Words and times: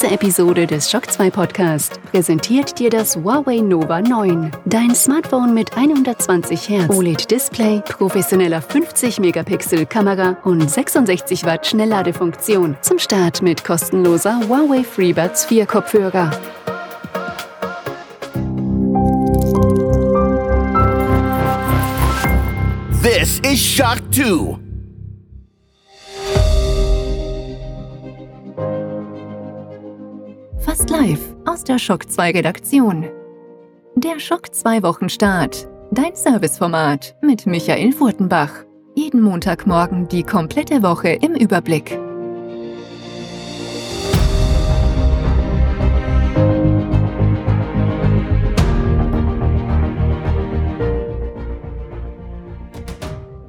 Diese 0.00 0.12
Episode 0.12 0.64
des 0.64 0.88
Shock 0.88 1.10
2 1.10 1.28
Podcast 1.28 2.00
präsentiert 2.12 2.78
dir 2.78 2.88
das 2.88 3.16
Huawei 3.16 3.58
Nova 3.58 4.00
9. 4.00 4.52
Dein 4.64 4.94
Smartphone 4.94 5.52
mit 5.52 5.76
120 5.76 6.68
Hertz 6.68 6.94
OLED-Display, 6.94 7.82
professioneller 7.84 8.60
50-Megapixel-Kamera 8.60 10.36
und 10.44 10.70
66 10.70 11.44
Watt 11.44 11.66
Schnellladefunktion. 11.66 12.76
Zum 12.80 13.00
Start 13.00 13.42
mit 13.42 13.64
kostenloser 13.64 14.38
Huawei 14.48 14.84
FreeBuds 14.84 15.46
4 15.46 15.66
Kopfhörer. 15.66 16.30
This 23.02 23.40
is 23.40 23.60
Shock 23.60 23.98
2. 24.12 24.67
Fast 30.78 30.90
live 30.90 31.34
aus 31.44 31.64
der 31.64 31.76
Shock 31.80 32.08
2 32.08 32.30
Redaktion. 32.30 33.04
Der 33.96 34.20
Shock 34.20 34.54
2 34.54 34.84
Wochenstart. 34.84 35.68
Dein 35.90 36.14
Serviceformat 36.14 37.16
mit 37.20 37.46
Michael 37.46 37.90
Furtenbach. 37.90 38.52
Jeden 38.94 39.20
Montagmorgen 39.20 40.06
die 40.06 40.22
komplette 40.22 40.80
Woche 40.84 41.08
im 41.08 41.34
Überblick. 41.34 41.98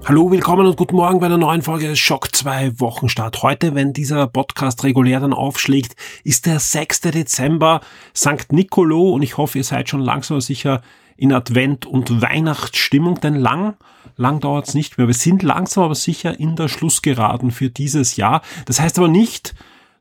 Hallo, 0.10 0.32
willkommen 0.32 0.66
und 0.66 0.76
guten 0.76 0.96
Morgen 0.96 1.20
bei 1.20 1.28
einer 1.28 1.38
neuen 1.38 1.62
Folge 1.62 1.96
Schock 1.96 2.36
2 2.36 2.80
Wochenstart. 2.80 3.44
Heute, 3.44 3.76
wenn 3.76 3.94
dieser 3.94 4.26
Podcast 4.26 4.84
regulär 4.84 5.20
dann 5.20 5.34
aufschlägt, 5.34 5.96
ist 6.24 6.48
der 6.48 6.58
6. 6.58 7.02
Dezember, 7.02 7.82
St. 8.18 8.52
Nicolo 8.52 9.12
und 9.12 9.22
ich 9.22 9.38
hoffe, 9.38 9.60
ihr 9.60 9.64
seid 9.64 9.88
schon 9.88 10.02
langsam 10.02 10.42
sicher 10.42 10.82
in 11.16 11.32
Advent- 11.32 11.86
und 11.86 12.24
Weihnachtsstimmung, 12.24 13.22
denn 13.22 13.36
lang, 13.36 13.76
lang 14.16 14.40
dauert 14.40 14.70
es 14.70 14.74
nicht 14.74 14.98
mehr. 14.98 15.06
Wir 15.06 15.14
sind 15.14 15.44
langsam 15.44 15.84
aber 15.84 15.94
sicher 15.94 16.40
in 16.40 16.56
der 16.56 16.70
Schlussgeraden 16.70 17.52
für 17.52 17.70
dieses 17.70 18.16
Jahr. 18.16 18.42
Das 18.66 18.80
heißt 18.80 18.98
aber 18.98 19.10
nicht, 19.10 19.54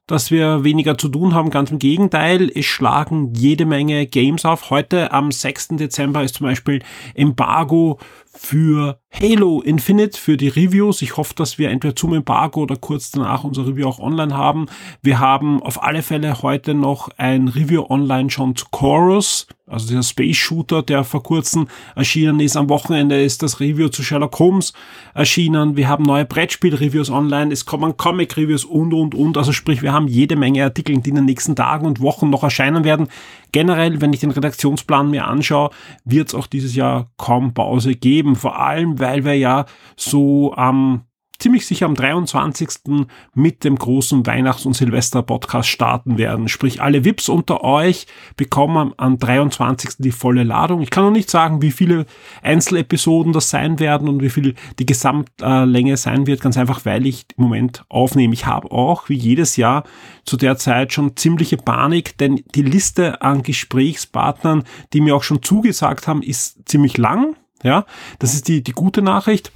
dass 0.09 0.31
wir 0.31 0.65
weniger 0.65 0.97
zu 0.99 1.09
tun 1.09 1.35
haben. 1.35 1.51
Ganz 1.51 1.71
im 1.71 1.79
Gegenteil, 1.79 2.51
es 2.55 2.65
schlagen 2.65 3.35
jede 3.35 3.67
Menge 3.67 4.07
Games 4.07 4.47
auf. 4.47 4.71
Heute 4.71 5.13
am 5.13 5.31
6. 5.31 5.69
Dezember 5.73 6.25
ist 6.25 6.37
zum 6.37 6.47
Beispiel 6.47 6.83
Embargo 7.15 7.99
für 8.39 9.01
Halo 9.13 9.61
Infinite 9.63 10.17
für 10.17 10.37
die 10.37 10.49
Reviews. 10.49 11.03
Ich 11.03 11.17
hoffe, 11.17 11.35
dass 11.35 11.59
wir 11.59 11.71
entweder 11.71 11.97
zum 11.97 12.15
Embargo 12.15 12.63
oder 12.63 12.77
kurz 12.77 13.11
danach 13.11 13.43
unser 13.43 13.67
Review 13.67 13.89
auch 13.89 13.99
online 13.99 14.37
haben. 14.37 14.67
Wir 15.03 15.19
haben 15.19 15.61
auf 15.63 15.83
alle 15.83 16.03
Fälle 16.03 16.41
heute 16.43 16.75
noch 16.75 17.09
ein 17.17 17.49
Review 17.49 17.85
online 17.89 18.31
schon 18.31 18.55
zu 18.55 18.67
Chorus, 18.71 19.49
also 19.67 19.89
dieser 19.89 20.05
Space 20.05 20.37
Shooter, 20.37 20.83
der 20.83 21.05
vor 21.05 21.23
kurzem 21.23 21.67
erschienen 21.97 22.39
ist. 22.39 22.57
Am 22.57 22.69
Wochenende 22.69 23.21
ist 23.21 23.43
das 23.43 23.61
Review 23.61 23.89
zu 23.89 24.03
Sherlock 24.03 24.39
Holmes 24.39 24.73
erschienen. 25.15 25.77
Wir 25.77 25.89
haben 25.89 26.05
neue 26.05 26.25
Brettspiel-Reviews 26.25 27.11
online. 27.11 27.53
Es 27.53 27.67
kommen 27.67 27.97
Comic-Reviews 27.97 28.65
und, 28.65 28.95
und, 28.95 29.15
und. 29.15 29.37
Also 29.37 29.53
sprich, 29.53 29.83
wir 29.83 29.93
haben 29.93 30.07
jede 30.07 30.37
Menge 30.37 30.65
Artikel, 30.65 30.97
die 30.99 31.11
in 31.11 31.17
den 31.17 31.25
nächsten 31.25 31.57
Tagen 31.57 31.87
und 31.87 32.01
Wochen 32.01 32.31
noch 32.31 32.45
erscheinen 32.45 32.85
werden. 32.85 33.09
Generell, 33.53 34.01
wenn 34.01 34.13
ich 34.13 34.21
den 34.21 34.31
Redaktionsplan 34.31 35.11
mir 35.11 35.27
anschaue, 35.27 35.71
wird 36.05 36.29
es 36.29 36.35
auch 36.35 36.47
dieses 36.47 36.75
Jahr 36.75 37.11
kaum 37.17 37.55
Pause 37.55 37.95
geben. 37.95 38.37
Vor 38.37 38.59
allem, 38.59 38.99
weil 38.99 39.25
wir 39.25 39.35
ja 39.35 39.67
so 39.97 40.55
am 40.55 41.08
ziemlich 41.39 41.67
sicher 41.67 41.87
am 41.87 41.95
23. 41.95 43.07
mit 43.35 43.65
dem 43.65 43.77
großen 43.77 44.27
Weihnachts- 44.27 44.67
und 44.67 44.75
Silvester-Podcast 44.75 45.69
starten 45.69 46.19
werden. 46.19 46.49
Sprich, 46.49 46.83
alle 46.83 47.05
VIPs 47.05 47.29
unter 47.29 47.63
euch 47.63 48.07
bekommen 48.37 48.93
am 48.97 49.19
23. 49.19 49.97
die 49.99 50.11
volle 50.11 50.43
Ladung. 50.43 50.81
Ich 50.83 50.91
kann 50.91 51.05
noch 51.05 51.13
nicht 51.13 51.31
sagen, 51.31 51.63
wie 51.63 51.71
viele 51.71 52.07
Einzelepisoden 52.43 53.33
das 53.33 53.51
sein 53.51 53.79
werden 53.79 54.09
und 54.09 54.21
wie 54.23 54.31
viel 54.31 54.55
die 54.79 54.87
Gesamtlänge 54.87 55.97
sein 55.97 56.27
wird, 56.27 56.41
ganz 56.41 56.57
einfach, 56.57 56.85
weil 56.85 57.07
ich 57.07 57.27
im 57.37 57.45
Moment 57.45 57.85
aufnehme. 57.89 58.35
Ich 58.35 58.47
habe 58.47 58.73
auch, 58.73 59.09
wie 59.09 59.17
jedes 59.17 59.57
Jahr, 59.57 59.85
zu 60.25 60.37
der 60.37 60.57
Zeit 60.57 60.93
schon 60.93 61.17
ziemliche 61.17 61.57
Panik, 61.57 62.19
denn 62.19 62.43
die 62.55 62.63
Liste 62.63 63.23
an 63.23 63.43
Gesprächspartnern, 63.43 64.65
die 64.93 65.01
mir 65.01 65.15
auch 65.15 65.23
schon 65.23 65.43
zugesagt 65.43 66.09
haben, 66.09 66.23
ist 66.23 66.69
ziemlich 66.69 66.99
lang. 66.99 67.37
Ja, 67.63 67.87
das 68.19 68.35
ist 68.35 68.47
die, 68.49 68.63
die 68.63 68.73
gute 68.73 69.03
Nachricht. 69.03 69.53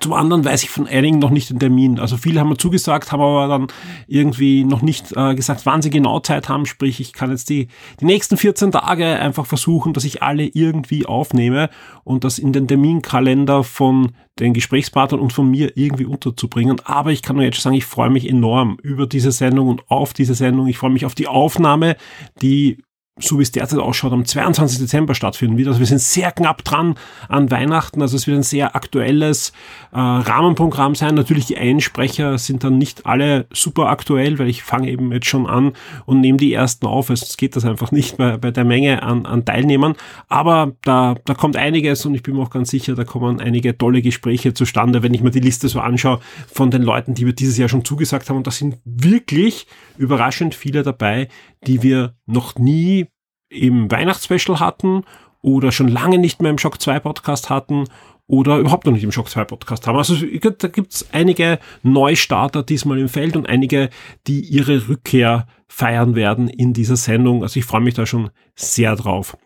Zum 0.00 0.12
anderen 0.12 0.44
weiß 0.44 0.64
ich 0.64 0.70
von 0.70 0.86
einigen 0.86 1.18
noch 1.18 1.30
nicht 1.30 1.48
den 1.48 1.58
Termin. 1.58 1.98
Also 1.98 2.18
viele 2.18 2.40
haben 2.40 2.50
mir 2.50 2.58
zugesagt, 2.58 3.10
haben 3.10 3.22
aber 3.22 3.48
dann 3.48 3.68
irgendwie 4.06 4.64
noch 4.64 4.82
nicht 4.82 5.16
äh, 5.16 5.34
gesagt, 5.34 5.64
wann 5.64 5.80
sie 5.80 5.88
genau 5.88 6.20
Zeit 6.20 6.50
haben. 6.50 6.66
Sprich, 6.66 7.00
ich 7.00 7.14
kann 7.14 7.30
jetzt 7.30 7.48
die, 7.48 7.68
die 7.98 8.04
nächsten 8.04 8.36
14 8.36 8.70
Tage 8.72 9.06
einfach 9.06 9.46
versuchen, 9.46 9.94
dass 9.94 10.04
ich 10.04 10.22
alle 10.22 10.44
irgendwie 10.44 11.06
aufnehme 11.06 11.70
und 12.04 12.24
das 12.24 12.38
in 12.38 12.52
den 12.52 12.68
Terminkalender 12.68 13.64
von 13.64 14.12
den 14.38 14.52
Gesprächspartnern 14.52 15.20
und 15.20 15.32
von 15.32 15.50
mir 15.50 15.72
irgendwie 15.76 16.04
unterzubringen. 16.04 16.82
Aber 16.84 17.10
ich 17.10 17.22
kann 17.22 17.36
nur 17.36 17.44
jetzt 17.46 17.62
sagen, 17.62 17.74
ich 17.74 17.86
freue 17.86 18.10
mich 18.10 18.28
enorm 18.28 18.76
über 18.82 19.06
diese 19.06 19.32
Sendung 19.32 19.68
und 19.68 19.90
auf 19.90 20.12
diese 20.12 20.34
Sendung. 20.34 20.66
Ich 20.66 20.76
freue 20.76 20.90
mich 20.90 21.06
auf 21.06 21.14
die 21.14 21.28
Aufnahme, 21.28 21.96
die 22.42 22.76
so 23.20 23.38
wie 23.38 23.42
es 23.42 23.52
derzeit 23.52 23.80
ausschaut, 23.80 24.12
am 24.12 24.24
22. 24.24 24.78
Dezember 24.78 25.14
stattfinden 25.14 25.58
wird. 25.58 25.68
Also 25.68 25.80
wir 25.80 25.86
sind 25.86 26.00
sehr 26.00 26.32
knapp 26.32 26.64
dran 26.64 26.94
an 27.28 27.50
Weihnachten. 27.50 28.02
Also 28.02 28.16
es 28.16 28.26
wird 28.26 28.38
ein 28.38 28.42
sehr 28.42 28.76
aktuelles 28.76 29.52
äh, 29.92 29.98
Rahmenprogramm 29.98 30.94
sein. 30.94 31.14
Natürlich 31.14 31.46
die 31.46 31.56
Einsprecher 31.56 32.38
sind 32.38 32.64
dann 32.64 32.78
nicht 32.78 33.06
alle 33.06 33.46
super 33.52 33.88
aktuell, 33.88 34.38
weil 34.38 34.48
ich 34.48 34.62
fange 34.62 34.90
eben 34.90 35.12
jetzt 35.12 35.26
schon 35.26 35.46
an 35.46 35.72
und 36.06 36.20
nehme 36.20 36.38
die 36.38 36.52
ersten 36.52 36.86
auf. 36.86 37.10
Es 37.10 37.36
geht 37.36 37.56
das 37.56 37.64
einfach 37.64 37.92
nicht 37.92 38.16
bei, 38.16 38.36
bei 38.36 38.50
der 38.50 38.64
Menge 38.64 39.02
an, 39.02 39.26
an 39.26 39.44
Teilnehmern. 39.44 39.94
Aber 40.28 40.72
da, 40.82 41.16
da 41.24 41.34
kommt 41.34 41.56
einiges 41.56 42.06
und 42.06 42.14
ich 42.14 42.22
bin 42.22 42.36
mir 42.36 42.42
auch 42.42 42.50
ganz 42.50 42.70
sicher, 42.70 42.94
da 42.94 43.04
kommen 43.04 43.40
einige 43.40 43.76
tolle 43.76 44.02
Gespräche 44.02 44.54
zustande, 44.54 45.02
wenn 45.02 45.14
ich 45.14 45.22
mir 45.22 45.30
die 45.30 45.40
Liste 45.40 45.68
so 45.68 45.80
anschaue 45.80 46.20
von 46.52 46.70
den 46.70 46.82
Leuten, 46.82 47.14
die 47.14 47.26
wir 47.26 47.32
dieses 47.32 47.58
Jahr 47.58 47.68
schon 47.68 47.84
zugesagt 47.84 48.28
haben. 48.28 48.36
Und 48.36 48.46
da 48.46 48.50
sind 48.50 48.76
wirklich 48.84 49.66
überraschend 49.96 50.54
viele 50.54 50.82
dabei, 50.82 51.28
die 51.66 51.82
wir 51.82 52.14
noch 52.26 52.56
nie 52.56 53.06
im 53.48 53.90
Weihnachtsspecial 53.90 54.60
hatten 54.60 55.04
oder 55.40 55.72
schon 55.72 55.88
lange 55.88 56.18
nicht 56.18 56.42
mehr 56.42 56.50
im 56.50 56.58
Shock 56.58 56.80
2 56.80 57.00
Podcast 57.00 57.50
hatten 57.50 57.84
oder 58.26 58.58
überhaupt 58.58 58.84
noch 58.84 58.92
nicht 58.92 59.04
im 59.04 59.12
Shock 59.12 59.30
2 59.30 59.44
Podcast 59.44 59.86
haben. 59.86 59.96
Also 59.96 60.14
da 60.14 60.68
gibt's 60.68 61.08
einige 61.12 61.58
Neustarter 61.82 62.62
diesmal 62.62 62.98
im 62.98 63.08
Feld 63.08 63.36
und 63.36 63.48
einige, 63.48 63.88
die 64.26 64.40
ihre 64.40 64.88
Rückkehr 64.88 65.46
feiern 65.66 66.14
werden 66.14 66.48
in 66.48 66.74
dieser 66.74 66.96
Sendung. 66.96 67.42
Also 67.42 67.58
ich 67.58 67.64
freue 67.64 67.80
mich 67.80 67.94
da 67.94 68.06
schon 68.06 68.30
sehr 68.54 68.96
drauf. 68.96 69.36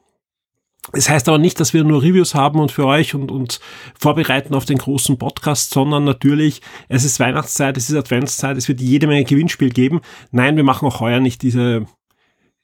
Es 0.87 1.05
das 1.05 1.11
heißt 1.11 1.29
aber 1.29 1.39
nicht, 1.39 1.61
dass 1.61 1.73
wir 1.75 1.85
nur 1.85 2.03
Reviews 2.03 2.35
haben 2.35 2.59
und 2.59 2.73
für 2.73 2.87
euch 2.87 3.15
und 3.15 3.31
uns 3.31 3.61
vorbereiten 3.97 4.53
auf 4.53 4.65
den 4.65 4.79
großen 4.79 5.17
Podcast, 5.17 5.71
sondern 5.71 6.03
natürlich, 6.03 6.61
es 6.89 7.05
ist 7.05 7.21
Weihnachtszeit, 7.21 7.77
es 7.77 7.89
ist 7.89 7.95
Adventszeit, 7.95 8.57
es 8.57 8.67
wird 8.67 8.81
jede 8.81 9.07
Menge 9.07 9.23
Gewinnspiel 9.23 9.71
geben. 9.71 10.01
Nein, 10.33 10.57
wir 10.57 10.65
machen 10.65 10.89
auch 10.89 10.99
heuer 10.99 11.21
nicht 11.21 11.43
diese 11.43 11.87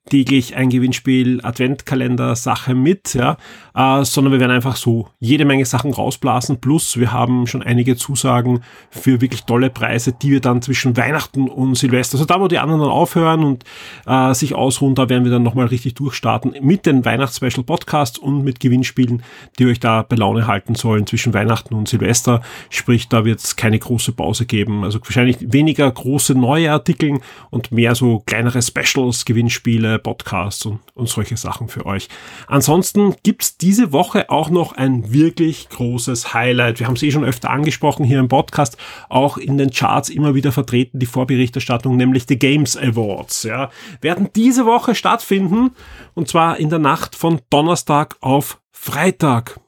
täglich 0.09 0.57
ein 0.57 0.71
Gewinnspiel, 0.71 1.41
Adventkalender 1.43 2.35
Sache 2.37 2.75
mit, 2.75 3.15
ja, 3.15 3.37
äh, 3.75 4.05
sondern 4.05 4.33
wir 4.33 4.41
werden 4.41 4.53
einfach 4.53 4.77
so 4.77 5.09
jede 5.21 5.45
Menge 5.45 5.65
Sachen 5.65 5.93
rausblasen. 5.93 6.61
Plus 6.61 6.99
wir 6.99 7.13
haben 7.13 7.47
schon 7.47 7.63
einige 7.63 7.97
Zusagen 7.97 8.61
für 8.91 9.21
wirklich 9.21 9.45
tolle 9.45 9.71
Preise, 9.71 10.13
die 10.13 10.31
wir 10.31 10.41
dann 10.41 10.63
zwischen 10.63 10.97
Weihnachten 10.97 11.49
und 11.49 11.77
Silvester, 11.77 12.17
also 12.17 12.25
da 12.25 12.41
wo 12.41 12.49
die 12.49 12.59
anderen 12.59 12.81
dann 12.81 12.91
aufhören 12.91 13.45
und 13.45 13.65
äh, 14.07 14.35
sich 14.35 14.55
ausruhen, 14.55 14.95
da 14.95 15.09
werden 15.09 15.25
wir 15.25 15.33
dann 15.33 15.43
nochmal 15.43 15.67
richtig 15.67 15.95
durchstarten 15.95 16.55
mit 16.61 16.87
den 16.87 17.05
Weihnachtsspecial 17.05 17.65
Podcasts 17.65 18.19
und 18.19 18.43
mit 18.45 18.61
Gewinnspielen, 18.61 19.23
die 19.59 19.67
euch 19.67 19.81
da 19.81 20.03
bei 20.03 20.17
Laune 20.17 20.47
halten 20.47 20.75
sollen 20.75 21.07
zwischen 21.07 21.35
Weihnachten 21.35 21.75
und 21.75 21.89
Silvester. 21.89 22.43
Sprich, 22.71 23.09
da 23.09 23.25
wird 23.25 23.41
es 23.41 23.57
keine 23.57 23.79
große 23.79 24.13
Pause 24.13 24.47
geben. 24.47 24.85
Also 24.85 25.01
wahrscheinlich 25.01 25.37
weniger 25.41 25.91
große 25.91 26.35
neue 26.35 26.73
Artikel 26.73 27.21
und 27.51 27.73
mehr 27.73 27.95
so 27.95 28.23
kleinere 28.27 28.63
Specials, 28.63 29.25
Gewinnspiele, 29.25 29.98
Podcasts 29.99 30.65
und, 30.67 30.81
und 30.95 31.09
solche 31.09 31.37
Sachen 31.37 31.69
für 31.69 31.87
euch. 31.87 32.09
Ansonsten 32.47 33.15
gibt's 33.23 33.57
diese 33.57 33.93
Woche 33.93 34.31
auch 34.31 34.51
noch 34.51 34.73
ein 34.73 35.13
wirklich 35.13 35.69
großes 35.69 36.35
Highlight. 36.35 36.81
Wir 36.81 36.87
haben 36.87 36.95
es 36.95 37.03
eh 37.03 37.11
schon 37.11 37.25
öfter 37.25 37.51
angesprochen 37.51 38.05
hier 38.05 38.21
im 38.21 38.29
Podcast, 38.29 38.77
auch 39.09 39.37
in 39.37 39.59
den 39.59 39.71
Charts 39.71 40.09
immer 40.09 40.35
wieder 40.35 40.53
vertreten, 40.53 40.99
die 40.99 41.07
Vorberichterstattung, 41.07 41.97
nämlich 41.97 42.27
die 42.27 42.39
Games 42.39 42.77
Awards. 42.77 43.43
Ja, 43.43 43.71
werden 44.01 44.29
diese 44.35 44.67
Woche 44.67 44.95
stattfinden 44.95 45.71
und 46.15 46.29
zwar 46.29 46.59
in 46.59 46.71
der 46.71 46.79
Nacht 46.79 47.17
von 47.17 47.41
Donnerstag 47.51 48.17
auf 48.21 48.61
Freitag. 48.71 49.61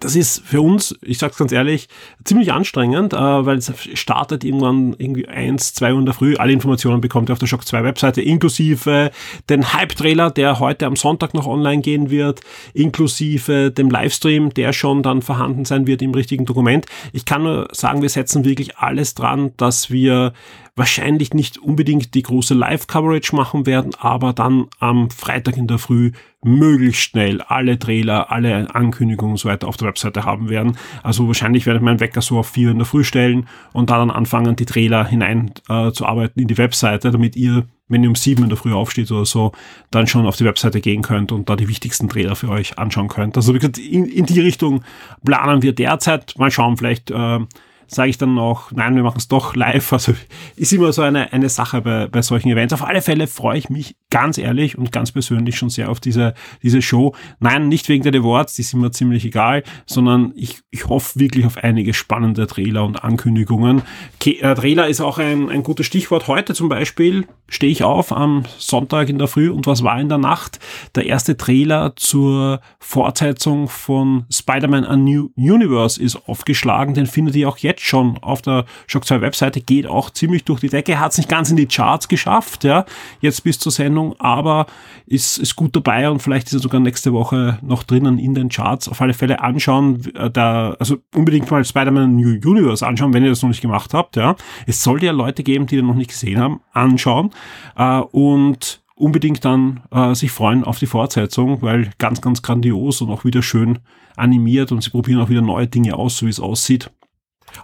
Das 0.00 0.16
ist 0.16 0.42
für 0.44 0.60
uns, 0.60 0.96
ich 1.02 1.18
sag's 1.18 1.36
ganz 1.36 1.52
ehrlich, 1.52 1.88
ziemlich 2.24 2.52
anstrengend, 2.52 3.12
äh, 3.12 3.16
weil 3.16 3.58
es 3.58 3.72
startet 3.94 4.44
irgendwann 4.44 4.94
irgendwie 4.98 5.28
eins, 5.28 5.74
zwei 5.74 5.92
Uhr 5.92 5.98
in 5.98 6.06
der 6.06 6.14
Früh. 6.14 6.36
Alle 6.36 6.52
Informationen 6.52 7.00
bekommt 7.00 7.30
ihr 7.30 7.32
auf 7.32 7.38
der 7.38 7.46
Shock 7.46 7.66
2 7.66 7.84
Webseite, 7.84 8.22
inklusive 8.22 9.10
den 9.48 9.72
Hype-Trailer, 9.72 10.30
der 10.30 10.58
heute 10.58 10.86
am 10.86 10.96
Sonntag 10.96 11.34
noch 11.34 11.46
online 11.46 11.82
gehen 11.82 12.10
wird, 12.10 12.40
inklusive 12.74 13.70
dem 13.70 13.90
Livestream, 13.90 14.54
der 14.54 14.72
schon 14.72 15.02
dann 15.02 15.22
vorhanden 15.22 15.64
sein 15.64 15.86
wird 15.86 16.02
im 16.02 16.12
richtigen 16.12 16.44
Dokument. 16.44 16.86
Ich 17.12 17.24
kann 17.24 17.42
nur 17.42 17.68
sagen, 17.72 18.02
wir 18.02 18.08
setzen 18.08 18.44
wirklich 18.44 18.78
alles 18.78 19.14
dran, 19.14 19.52
dass 19.56 19.90
wir 19.90 20.32
wahrscheinlich 20.78 21.34
nicht 21.34 21.58
unbedingt 21.58 22.14
die 22.14 22.22
große 22.22 22.54
Live-Coverage 22.54 23.34
machen 23.34 23.66
werden, 23.66 23.92
aber 23.98 24.32
dann 24.32 24.66
am 24.78 25.10
Freitag 25.10 25.56
in 25.56 25.66
der 25.66 25.78
Früh 25.78 26.12
möglichst 26.42 27.02
schnell 27.02 27.40
alle 27.42 27.78
Trailer, 27.78 28.30
alle 28.30 28.72
Ankündigungen 28.74 29.32
und 29.32 29.38
so 29.38 29.48
weiter 29.48 29.66
auf 29.66 29.76
der 29.76 29.88
Webseite 29.88 30.24
haben 30.24 30.48
werden. 30.48 30.78
Also 31.02 31.26
wahrscheinlich 31.26 31.66
werde 31.66 31.78
ich 31.78 31.84
meinen 31.84 32.00
Wecker 32.00 32.22
so 32.22 32.38
auf 32.38 32.48
vier 32.48 32.70
in 32.70 32.78
der 32.78 32.86
Früh 32.86 33.02
stellen 33.02 33.48
und 33.72 33.90
da 33.90 33.98
dann 33.98 34.10
anfangen, 34.10 34.54
die 34.54 34.66
Trailer 34.66 35.04
hinein 35.04 35.52
äh, 35.68 35.90
zu 35.90 36.06
arbeiten 36.06 36.40
in 36.40 36.48
die 36.48 36.58
Webseite, 36.58 37.10
damit 37.10 37.34
ihr, 37.34 37.66
wenn 37.88 38.04
ihr 38.04 38.08
um 38.08 38.14
sieben 38.14 38.44
in 38.44 38.48
der 38.48 38.58
Früh 38.58 38.72
aufsteht 38.72 39.10
oder 39.10 39.26
so, 39.26 39.52
dann 39.90 40.06
schon 40.06 40.26
auf 40.26 40.36
die 40.36 40.44
Webseite 40.44 40.80
gehen 40.80 41.02
könnt 41.02 41.32
und 41.32 41.48
da 41.48 41.56
die 41.56 41.68
wichtigsten 41.68 42.08
Trailer 42.08 42.36
für 42.36 42.50
euch 42.50 42.78
anschauen 42.78 43.08
könnt. 43.08 43.36
Also 43.36 43.52
in, 43.52 44.06
in 44.06 44.26
die 44.26 44.40
Richtung 44.40 44.84
planen 45.24 45.62
wir 45.62 45.72
derzeit. 45.72 46.34
Mal 46.38 46.52
schauen, 46.52 46.76
vielleicht 46.76 47.10
äh, 47.10 47.40
sage 47.88 48.10
ich 48.10 48.18
dann 48.18 48.38
auch, 48.38 48.70
nein, 48.72 48.94
wir 48.94 49.02
machen 49.02 49.18
es 49.18 49.28
doch 49.28 49.54
live. 49.54 49.92
Also 49.98 50.14
ist 50.54 50.72
immer 50.72 50.92
so 50.92 51.02
eine, 51.02 51.32
eine 51.32 51.48
Sache 51.48 51.80
bei, 51.80 52.06
bei 52.06 52.22
solchen 52.22 52.50
Events. 52.50 52.72
Auf 52.72 52.84
alle 52.84 53.02
Fälle 53.02 53.26
freue 53.26 53.58
ich 53.58 53.68
mich 53.68 53.96
ganz 54.10 54.38
ehrlich 54.38 54.78
und 54.78 54.92
ganz 54.92 55.10
persönlich 55.10 55.58
schon 55.58 55.70
sehr 55.70 55.90
auf 55.90 55.98
diese, 55.98 56.34
diese 56.62 56.82
Show. 56.82 57.14
Nein, 57.40 57.68
nicht 57.68 57.88
wegen 57.88 58.04
der 58.04 58.14
Awards, 58.14 58.54
die 58.54 58.62
sind 58.62 58.80
mir 58.80 58.92
ziemlich 58.92 59.24
egal, 59.24 59.64
sondern 59.86 60.32
ich, 60.36 60.60
ich 60.70 60.88
hoffe 60.88 61.18
wirklich 61.18 61.46
auf 61.46 61.56
einige 61.58 61.94
spannende 61.94 62.46
Trailer 62.46 62.84
und 62.84 63.02
Ankündigungen. 63.02 63.82
Ke 64.20 64.40
äh, 64.40 64.54
Trailer 64.54 64.88
ist 64.88 65.00
auch 65.00 65.18
ein, 65.18 65.50
ein 65.50 65.62
gutes 65.62 65.86
Stichwort. 65.86 66.28
Heute 66.28 66.54
zum 66.54 66.68
Beispiel 66.68 67.26
stehe 67.48 67.72
ich 67.72 67.82
auf 67.82 68.12
am 68.12 68.44
Sonntag 68.58 69.08
in 69.08 69.18
der 69.18 69.26
Früh 69.26 69.50
und 69.50 69.66
was 69.66 69.82
war 69.82 70.00
in 70.00 70.08
der 70.08 70.18
Nacht? 70.18 70.60
Der 70.94 71.06
erste 71.06 71.36
Trailer 71.36 71.94
zur 71.96 72.60
Fortsetzung 72.78 73.68
von 73.68 74.26
Spider-Man 74.30 74.84
A 74.84 74.96
New 74.96 75.30
Universe 75.36 76.02
ist 76.02 76.28
aufgeschlagen. 76.28 76.94
Den 76.94 77.06
findet 77.06 77.36
ihr 77.36 77.48
auch 77.48 77.58
jetzt 77.58 77.77
schon 77.80 78.18
auf 78.18 78.42
der 78.42 78.64
Shock 78.86 79.06
2 79.06 79.20
Webseite. 79.20 79.60
Geht 79.60 79.86
auch 79.86 80.10
ziemlich 80.10 80.44
durch 80.44 80.60
die 80.60 80.68
Decke. 80.68 80.98
Hat 80.98 81.12
es 81.12 81.18
nicht 81.18 81.28
ganz 81.28 81.50
in 81.50 81.56
die 81.56 81.66
Charts 81.66 82.08
geschafft, 82.08 82.64
ja, 82.64 82.84
jetzt 83.20 83.44
bis 83.44 83.58
zur 83.58 83.72
Sendung, 83.72 84.14
aber 84.18 84.66
ist, 85.06 85.38
ist 85.38 85.56
gut 85.56 85.74
dabei 85.74 86.10
und 86.10 86.20
vielleicht 86.20 86.48
ist 86.48 86.54
er 86.54 86.60
sogar 86.60 86.80
nächste 86.80 87.12
Woche 87.12 87.58
noch 87.62 87.82
drinnen 87.82 88.18
in 88.18 88.34
den 88.34 88.48
Charts. 88.48 88.88
Auf 88.88 89.00
alle 89.00 89.14
Fälle 89.14 89.40
anschauen, 89.40 90.02
äh, 90.14 90.30
da, 90.30 90.76
also 90.78 90.98
unbedingt 91.14 91.50
mal 91.50 91.64
Spider-Man 91.64 92.16
New 92.16 92.38
Universe 92.48 92.86
anschauen, 92.86 93.12
wenn 93.14 93.24
ihr 93.24 93.30
das 93.30 93.42
noch 93.42 93.48
nicht 93.48 93.62
gemacht 93.62 93.94
habt, 93.94 94.16
ja. 94.16 94.36
Es 94.66 94.82
sollte 94.82 95.06
ja 95.06 95.12
Leute 95.12 95.42
geben, 95.42 95.66
die 95.66 95.76
den 95.76 95.86
noch 95.86 95.94
nicht 95.94 96.10
gesehen 96.10 96.40
haben, 96.40 96.60
anschauen 96.72 97.30
äh, 97.76 98.00
und 98.00 98.80
unbedingt 98.98 99.44
dann 99.44 99.80
äh, 99.90 100.14
sich 100.14 100.30
freuen 100.30 100.64
auf 100.64 100.78
die 100.78 100.86
Fortsetzung, 100.86 101.62
weil 101.62 101.90
ganz, 101.98 102.20
ganz 102.20 102.42
grandios 102.42 103.00
und 103.00 103.10
auch 103.10 103.24
wieder 103.24 103.42
schön 103.42 103.78
animiert 104.16 104.72
und 104.72 104.82
sie 104.82 104.90
probieren 104.90 105.20
auch 105.20 105.28
wieder 105.28 105.42
neue 105.42 105.68
Dinge 105.68 105.96
aus, 105.96 106.18
so 106.18 106.26
wie 106.26 106.30
es 106.30 106.40
aussieht. 106.40 106.90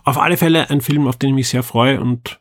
Auf 0.05 0.19
alle 0.19 0.37
Fälle 0.37 0.71
ein 0.71 0.81
Film, 0.81 1.07
auf 1.07 1.17
den 1.17 1.31
ich 1.31 1.35
mich 1.35 1.49
sehr 1.49 1.63
freue 1.63 2.01
und 2.01 2.41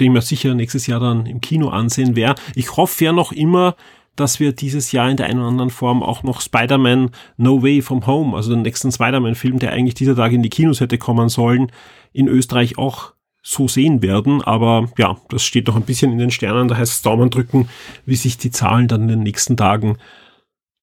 den 0.00 0.08
ich 0.08 0.12
mir 0.12 0.22
sicher 0.22 0.54
nächstes 0.54 0.86
Jahr 0.86 1.00
dann 1.00 1.26
im 1.26 1.40
Kino 1.40 1.68
ansehen 1.68 2.16
werde. 2.16 2.40
Ich 2.54 2.76
hoffe 2.76 3.04
ja 3.04 3.12
noch 3.12 3.32
immer, 3.32 3.76
dass 4.16 4.40
wir 4.40 4.52
dieses 4.52 4.92
Jahr 4.92 5.10
in 5.10 5.16
der 5.16 5.26
einen 5.26 5.40
oder 5.40 5.48
anderen 5.48 5.70
Form 5.70 6.02
auch 6.02 6.22
noch 6.22 6.40
Spider-Man 6.40 7.10
No 7.36 7.62
Way 7.62 7.82
From 7.82 8.06
Home, 8.06 8.36
also 8.36 8.50
den 8.50 8.62
nächsten 8.62 8.92
Spider-Man-Film, 8.92 9.58
der 9.58 9.72
eigentlich 9.72 9.94
dieser 9.94 10.16
Tag 10.16 10.32
in 10.32 10.42
die 10.42 10.50
Kinos 10.50 10.80
hätte 10.80 10.98
kommen 10.98 11.28
sollen, 11.28 11.72
in 12.12 12.28
Österreich 12.28 12.76
auch 12.76 13.14
so 13.42 13.68
sehen 13.68 14.02
werden. 14.02 14.42
Aber 14.42 14.90
ja, 14.98 15.16
das 15.30 15.42
steht 15.42 15.66
noch 15.66 15.76
ein 15.76 15.82
bisschen 15.82 16.12
in 16.12 16.18
den 16.18 16.30
Sternen. 16.30 16.68
Da 16.68 16.76
heißt 16.76 16.92
es 16.92 17.02
Daumen 17.02 17.30
drücken, 17.30 17.68
wie 18.04 18.16
sich 18.16 18.36
die 18.36 18.50
Zahlen 18.50 18.88
dann 18.88 19.02
in 19.02 19.08
den 19.08 19.22
nächsten 19.22 19.56
Tagen 19.56 19.96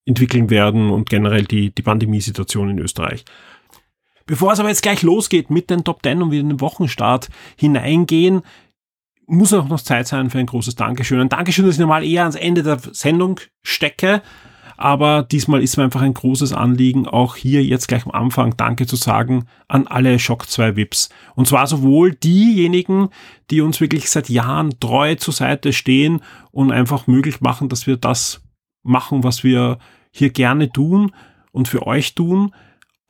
entwickeln 0.06 0.50
werden 0.50 0.90
und 0.90 1.10
generell 1.10 1.46
die, 1.46 1.70
die 1.70 1.82
Pandemiesituation 1.84 2.70
in 2.70 2.80
Österreich. 2.80 3.26
Bevor 4.30 4.54
es 4.54 4.60
aber 4.60 4.70
jetzt 4.70 4.84
gleich 4.84 5.02
losgeht 5.02 5.50
mit 5.50 5.72
den 5.72 5.84
Top 5.84 6.04
10 6.04 6.22
und 6.22 6.30
wir 6.30 6.40
in 6.40 6.50
den 6.50 6.62
Wochenstart 6.62 7.30
hineingehen, 7.58 8.44
muss 9.26 9.54
auch 9.54 9.68
noch 9.68 9.82
Zeit 9.82 10.08
sein 10.08 10.30
für 10.30 10.38
ein 10.38 10.46
großes 10.46 10.76
Dankeschön. 10.76 11.20
Ein 11.20 11.30
Dankeschön, 11.30 11.66
das 11.66 11.76
ich 11.76 11.80
normal 11.80 12.06
eher 12.06 12.22
ans 12.22 12.36
Ende 12.36 12.62
der 12.62 12.78
Sendung 12.92 13.40
stecke. 13.64 14.22
Aber 14.78 15.24
diesmal 15.24 15.64
ist 15.64 15.78
mir 15.78 15.84
einfach 15.84 16.04
ein 16.04 16.14
großes 16.14 16.54
Anliegen, 16.54 17.08
auch 17.08 17.38
hier 17.38 17.64
jetzt 17.64 17.88
gleich 17.88 18.06
am 18.06 18.12
Anfang 18.12 18.56
Danke 18.56 18.86
zu 18.86 18.98
sagen 18.98 19.46
an 19.68 19.88
alle 19.88 20.20
Shock 20.20 20.48
2 20.48 20.76
VIPs. 20.76 21.10
Und 21.34 21.48
zwar 21.48 21.66
sowohl 21.66 22.14
diejenigen, 22.14 23.10
die 23.50 23.62
uns 23.62 23.82
wirklich 23.82 24.12
seit 24.12 24.30
Jahren 24.30 24.80
treu 24.80 25.16
zur 25.16 25.34
Seite 25.34 25.74
stehen 25.74 26.22
und 26.52 26.72
einfach 26.72 27.08
möglich 27.08 27.42
machen, 27.42 27.68
dass 27.68 27.88
wir 27.88 27.98
das 27.98 28.44
machen, 28.84 29.24
was 29.24 29.44
wir 29.44 29.80
hier 30.12 30.30
gerne 30.30 30.72
tun 30.72 31.14
und 31.52 31.68
für 31.68 31.88
euch 31.88 32.14
tun, 32.14 32.54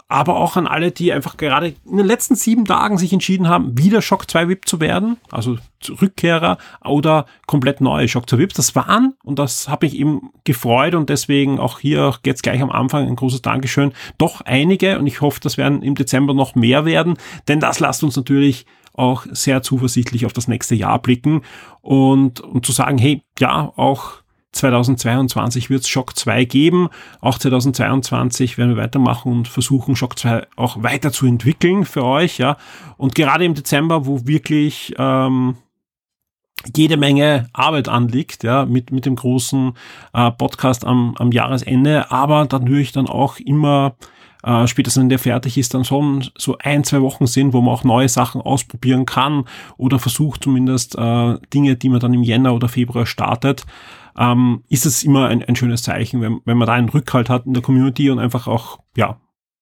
aber 0.09 0.37
auch 0.37 0.57
an 0.57 0.65
alle, 0.65 0.91
die 0.91 1.13
einfach 1.13 1.37
gerade 1.37 1.75
in 1.85 1.97
den 1.97 2.05
letzten 2.05 2.33
sieben 2.33 2.65
Tagen 2.65 2.97
sich 2.97 3.13
entschieden 3.13 3.47
haben, 3.47 3.77
wieder 3.77 4.01
Shock 4.01 4.29
2 4.29 4.49
VIP 4.49 4.67
zu 4.67 4.81
werden, 4.81 5.17
also 5.31 5.57
Rückkehrer 6.01 6.57
oder 6.83 7.27
komplett 7.45 7.79
neue 7.79 8.07
Shock 8.07 8.27
2 8.27 8.39
VIPs. 8.39 8.55
Das 8.55 8.75
waren, 8.75 9.13
und 9.23 9.37
das 9.37 9.69
habe 9.69 9.85
ich 9.85 9.95
eben 9.95 10.31
gefreut 10.43 10.95
und 10.95 11.09
deswegen 11.09 11.59
auch 11.59 11.77
hier 11.77 12.15
jetzt 12.25 12.41
gleich 12.41 12.59
am 12.61 12.71
Anfang 12.71 13.07
ein 13.07 13.15
großes 13.15 13.43
Dankeschön, 13.43 13.93
doch 14.17 14.41
einige 14.41 14.97
und 14.97 15.05
ich 15.05 15.21
hoffe, 15.21 15.39
das 15.41 15.57
werden 15.57 15.83
im 15.83 15.93
Dezember 15.93 16.33
noch 16.33 16.55
mehr 16.55 16.85
werden, 16.85 17.15
denn 17.47 17.59
das 17.59 17.79
lasst 17.79 18.03
uns 18.03 18.15
natürlich 18.15 18.65
auch 18.93 19.27
sehr 19.31 19.61
zuversichtlich 19.61 20.25
auf 20.25 20.33
das 20.33 20.47
nächste 20.47 20.73
Jahr 20.73 20.99
blicken 20.99 21.43
und, 21.81 22.41
und 22.41 22.65
zu 22.65 22.71
sagen, 22.71 22.97
hey, 22.97 23.21
ja, 23.37 23.71
auch 23.75 24.23
2022 24.51 25.69
wird 25.69 25.81
es 25.81 25.89
Shock 25.89 26.15
2 26.17 26.45
geben. 26.45 26.89
Auch 27.21 27.37
2022 27.37 28.57
werden 28.57 28.75
wir 28.75 28.81
weitermachen 28.81 29.31
und 29.31 29.47
versuchen, 29.47 29.95
Shock 29.95 30.17
2 30.17 30.47
auch 30.55 30.81
weiterzuentwickeln 30.81 31.85
für 31.85 32.03
euch. 32.03 32.37
Ja. 32.39 32.57
Und 32.97 33.15
gerade 33.15 33.45
im 33.45 33.53
Dezember, 33.53 34.05
wo 34.05 34.25
wirklich 34.25 34.93
ähm, 34.97 35.57
jede 36.75 36.97
Menge 36.97 37.47
Arbeit 37.53 37.87
anliegt, 37.87 38.43
ja, 38.43 38.65
mit, 38.65 38.91
mit 38.91 39.05
dem 39.05 39.15
großen 39.15 39.73
äh, 40.13 40.31
Podcast 40.31 40.85
am, 40.85 41.15
am 41.17 41.31
Jahresende, 41.31 42.11
aber 42.11 42.47
natürlich 42.51 42.91
dann 42.91 43.07
auch 43.07 43.37
immer 43.39 43.95
äh, 44.43 44.67
spätestens 44.67 45.01
wenn 45.01 45.09
der 45.09 45.19
fertig 45.19 45.57
ist, 45.57 45.73
dann 45.73 45.85
schon 45.85 46.29
so 46.37 46.57
ein, 46.59 46.83
zwei 46.83 47.01
Wochen 47.01 47.27
sind, 47.27 47.53
wo 47.53 47.61
man 47.61 47.73
auch 47.73 47.83
neue 47.83 48.09
Sachen 48.09 48.41
ausprobieren 48.41 49.05
kann 49.05 49.45
oder 49.77 49.99
versucht 49.99 50.43
zumindest 50.43 50.97
äh, 50.97 51.37
Dinge, 51.53 51.75
die 51.75 51.89
man 51.89 51.99
dann 51.99 52.13
im 52.13 52.23
Jänner 52.23 52.53
oder 52.53 52.69
Februar 52.69 53.05
startet, 53.05 53.65
ähm, 54.17 54.63
ist 54.69 54.85
es 54.85 55.03
immer 55.03 55.27
ein, 55.27 55.43
ein 55.43 55.55
schönes 55.55 55.83
Zeichen, 55.83 56.21
wenn, 56.21 56.39
wenn 56.45 56.57
man 56.57 56.67
da 56.67 56.73
einen 56.73 56.89
Rückhalt 56.89 57.29
hat 57.29 57.45
in 57.45 57.53
der 57.53 57.63
Community 57.63 58.09
und 58.09 58.19
einfach 58.19 58.47
auch, 58.47 58.79
ja, 58.95 59.19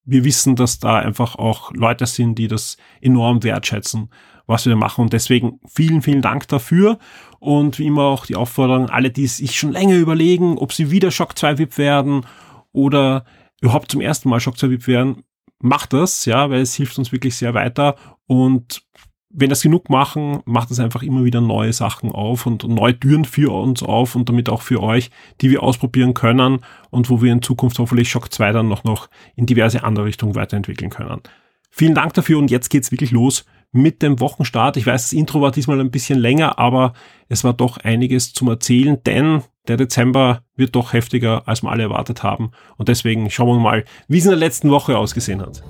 wir 0.07 0.23
wissen, 0.23 0.55
dass 0.55 0.79
da 0.79 0.97
einfach 0.97 1.35
auch 1.35 1.73
Leute 1.73 2.05
sind, 2.05 2.35
die 2.39 2.47
das 2.47 2.77
enorm 3.01 3.43
wertschätzen, 3.43 4.09
was 4.45 4.65
wir 4.65 4.75
machen. 4.77 5.01
Und 5.01 5.13
deswegen 5.13 5.59
vielen, 5.67 6.01
vielen 6.01 6.21
Dank 6.21 6.47
dafür. 6.47 6.97
Und 7.39 7.77
wie 7.77 7.87
immer 7.87 8.03
auch 8.03 8.25
die 8.25 8.37
Aufforderung, 8.37 8.89
alle, 8.89 9.11
die 9.11 9.27
sich 9.27 9.59
schon 9.59 9.73
länger 9.73 9.95
überlegen, 9.95 10.57
ob 10.57 10.71
sie 10.71 10.91
wieder 10.91 11.11
Shock 11.11 11.37
2 11.37 11.57
VIP 11.57 11.77
werden 11.77 12.25
oder 12.71 13.25
überhaupt 13.61 13.91
zum 13.91 14.01
ersten 14.01 14.29
Mal 14.29 14.39
Shock 14.39 14.57
2 14.57 14.69
VIP 14.69 14.87
werden, 14.87 15.23
macht 15.59 15.93
das, 15.93 16.25
ja, 16.25 16.49
weil 16.49 16.61
es 16.61 16.75
hilft 16.75 16.97
uns 16.97 17.11
wirklich 17.11 17.35
sehr 17.35 17.53
weiter. 17.53 17.95
Und 18.27 18.83
wenn 19.29 19.49
das 19.49 19.61
genug 19.61 19.89
machen, 19.89 20.41
macht 20.45 20.71
es 20.71 20.79
einfach 20.79 21.03
immer 21.03 21.23
wieder 21.23 21.41
neue 21.41 21.73
Sachen 21.73 22.11
auf 22.11 22.45
und 22.45 22.63
neue 22.63 22.97
Türen 22.97 23.25
für 23.25 23.53
uns 23.53 23.83
auf 23.83 24.15
und 24.15 24.29
damit 24.29 24.49
auch 24.49 24.61
für 24.61 24.81
euch, 24.81 25.11
die 25.41 25.51
wir 25.51 25.63
ausprobieren 25.63 26.13
können 26.13 26.59
und 26.91 27.09
wo 27.09 27.21
wir 27.21 27.31
in 27.31 27.41
Zukunft 27.41 27.77
hoffentlich 27.79 28.09
Shock 28.09 28.33
2 28.33 28.51
dann 28.51 28.67
noch, 28.67 28.83
noch 28.83 29.09
in 29.35 29.45
diverse 29.45 29.83
andere 29.83 30.05
Richtungen 30.05 30.35
weiterentwickeln 30.35 30.89
können. 30.89 31.21
Vielen 31.69 31.95
Dank 31.95 32.13
dafür 32.13 32.37
und 32.39 32.49
jetzt 32.49 32.69
geht's 32.69 32.91
wirklich 32.91 33.11
los 33.11 33.45
mit 33.71 34.01
dem 34.01 34.19
Wochenstart. 34.19 34.77
Ich 34.77 34.87
weiß, 34.87 35.03
das 35.03 35.13
Intro 35.13 35.41
war 35.41 35.51
diesmal 35.51 35.79
ein 35.79 35.91
bisschen 35.91 36.19
länger, 36.19 36.57
aber 36.57 36.93
es 37.27 37.43
war 37.43 37.53
doch 37.53 37.77
einiges 37.77 38.33
zum 38.33 38.47
Erzählen, 38.47 39.03
denn 39.05 39.43
der 39.67 39.77
Dezember 39.77 40.41
wird 40.55 40.75
doch 40.75 40.93
heftiger, 40.93 41.47
als 41.47 41.61
wir 41.61 41.71
alle 41.71 41.83
erwartet 41.83 42.23
haben. 42.23 42.51
Und 42.77 42.87
deswegen 42.87 43.29
schauen 43.29 43.57
wir 43.57 43.61
mal, 43.61 43.83
wie 44.07 44.17
es 44.17 44.25
in 44.25 44.31
der 44.31 44.39
letzten 44.39 44.69
Woche 44.69 44.97
ausgesehen 44.97 45.41
hat. 45.41 45.63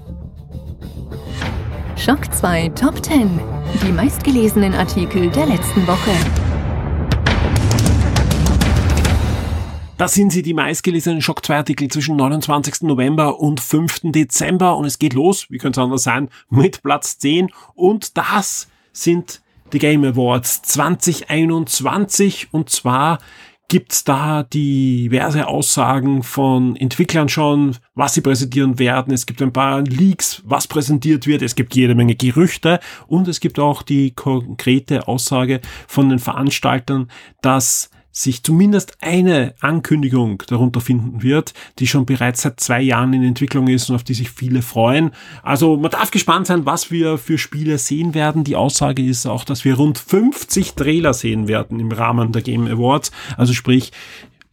Schock 1.98 2.32
2 2.32 2.70
Top 2.70 3.04
10. 3.04 3.40
Die 3.84 3.92
meistgelesenen 3.92 4.74
Artikel 4.76 5.30
der 5.30 5.48
letzten 5.48 5.86
Woche. 5.88 6.12
Das 9.98 10.14
sind 10.14 10.32
sie, 10.32 10.44
die 10.44 10.54
meistgelesenen 10.54 11.22
Schock 11.22 11.44
2 11.44 11.58
Artikel 11.58 11.88
zwischen 11.88 12.16
29. 12.18 12.84
November 12.84 13.40
und 13.40 13.60
5. 13.60 14.12
Dezember. 14.12 14.78
Und 14.78 14.86
es 14.86 15.00
geht 15.00 15.14
los, 15.14 15.48
wie 15.50 15.58
könnte 15.58 15.82
es 15.82 15.84
anders 15.84 16.04
sein, 16.04 16.30
mit 16.50 16.84
Platz 16.84 17.18
10. 17.18 17.50
Und 17.74 18.16
das 18.16 18.68
sind 18.92 19.42
die 19.74 19.80
Game 19.80 20.06
Awards 20.06 20.62
2021. 20.62 22.50
Und 22.52 22.70
zwar 22.70 23.18
gibt's 23.70 24.04
da 24.04 24.44
diverse 24.44 25.48
Aussagen 25.48 26.24
von 26.24 26.76
Entwicklern 26.76 27.28
schon, 27.28 27.76
was 27.96 28.14
sie 28.14 28.22
präsentieren 28.22 28.80
werden. 28.80 29.14
Es 29.14 29.26
gibt 29.26 29.42
ein 29.42 29.52
paar 29.52 29.82
Leaks, 29.82 30.42
was 30.46 30.68
präsentiert 30.68 31.28
wird. 31.28 31.42
Es 31.42 31.56
gibt 31.56 31.76
jede 31.76 31.96
Menge 31.96 32.16
Gerüchte 32.16 32.80
und 33.08 33.28
es 33.28 33.40
gibt 33.40 33.60
auch 33.60 33.84
die 33.84 34.12
konkrete 34.12 35.08
Aussage 35.08 35.60
von 35.88 36.10
den 36.10 36.20
Veranstaltern, 36.20 37.10
dass 37.42 37.90
sich 38.18 38.42
zumindest 38.42 38.98
eine 39.02 39.54
Ankündigung 39.60 40.42
darunter 40.48 40.82
finden 40.82 41.22
wird, 41.22 41.54
die 41.78 41.86
schon 41.86 42.08
bereits 42.08 42.42
seit 42.42 42.60
zwei 42.60 42.82
Jahren 42.82 43.14
in 43.14 43.24
Entwicklung 43.24 43.68
ist 43.68 43.90
und 43.90 43.96
auf 43.96 44.04
die 44.04 44.16
sich 44.16 44.32
viele 44.32 44.64
freuen. 44.64 45.12
Also 45.44 45.78
man 45.78 45.92
darf 45.92 46.10
gespannt 46.10 46.48
sein, 46.48 46.66
was 46.66 46.90
wir 46.90 47.20
für 47.20 47.38
Spiele 47.38 47.78
sehen 47.78 48.16
werden. 48.16 48.44
Die 48.44 48.56
Aussage 48.56 49.04
ist 49.04 49.28
auch, 49.28 49.44
dass 49.44 49.66
wir 49.66 49.76
rund 49.76 50.00
50 50.00 50.74
Trailer 50.74 51.14
sehen 51.14 51.48
werden 51.48 51.80
im 51.80 51.92
Rahmen 51.92 52.32
der 52.32 52.42
Game 52.42 52.66
Awards. 52.66 53.12
Also 53.38 53.54
sprich, 53.54 53.92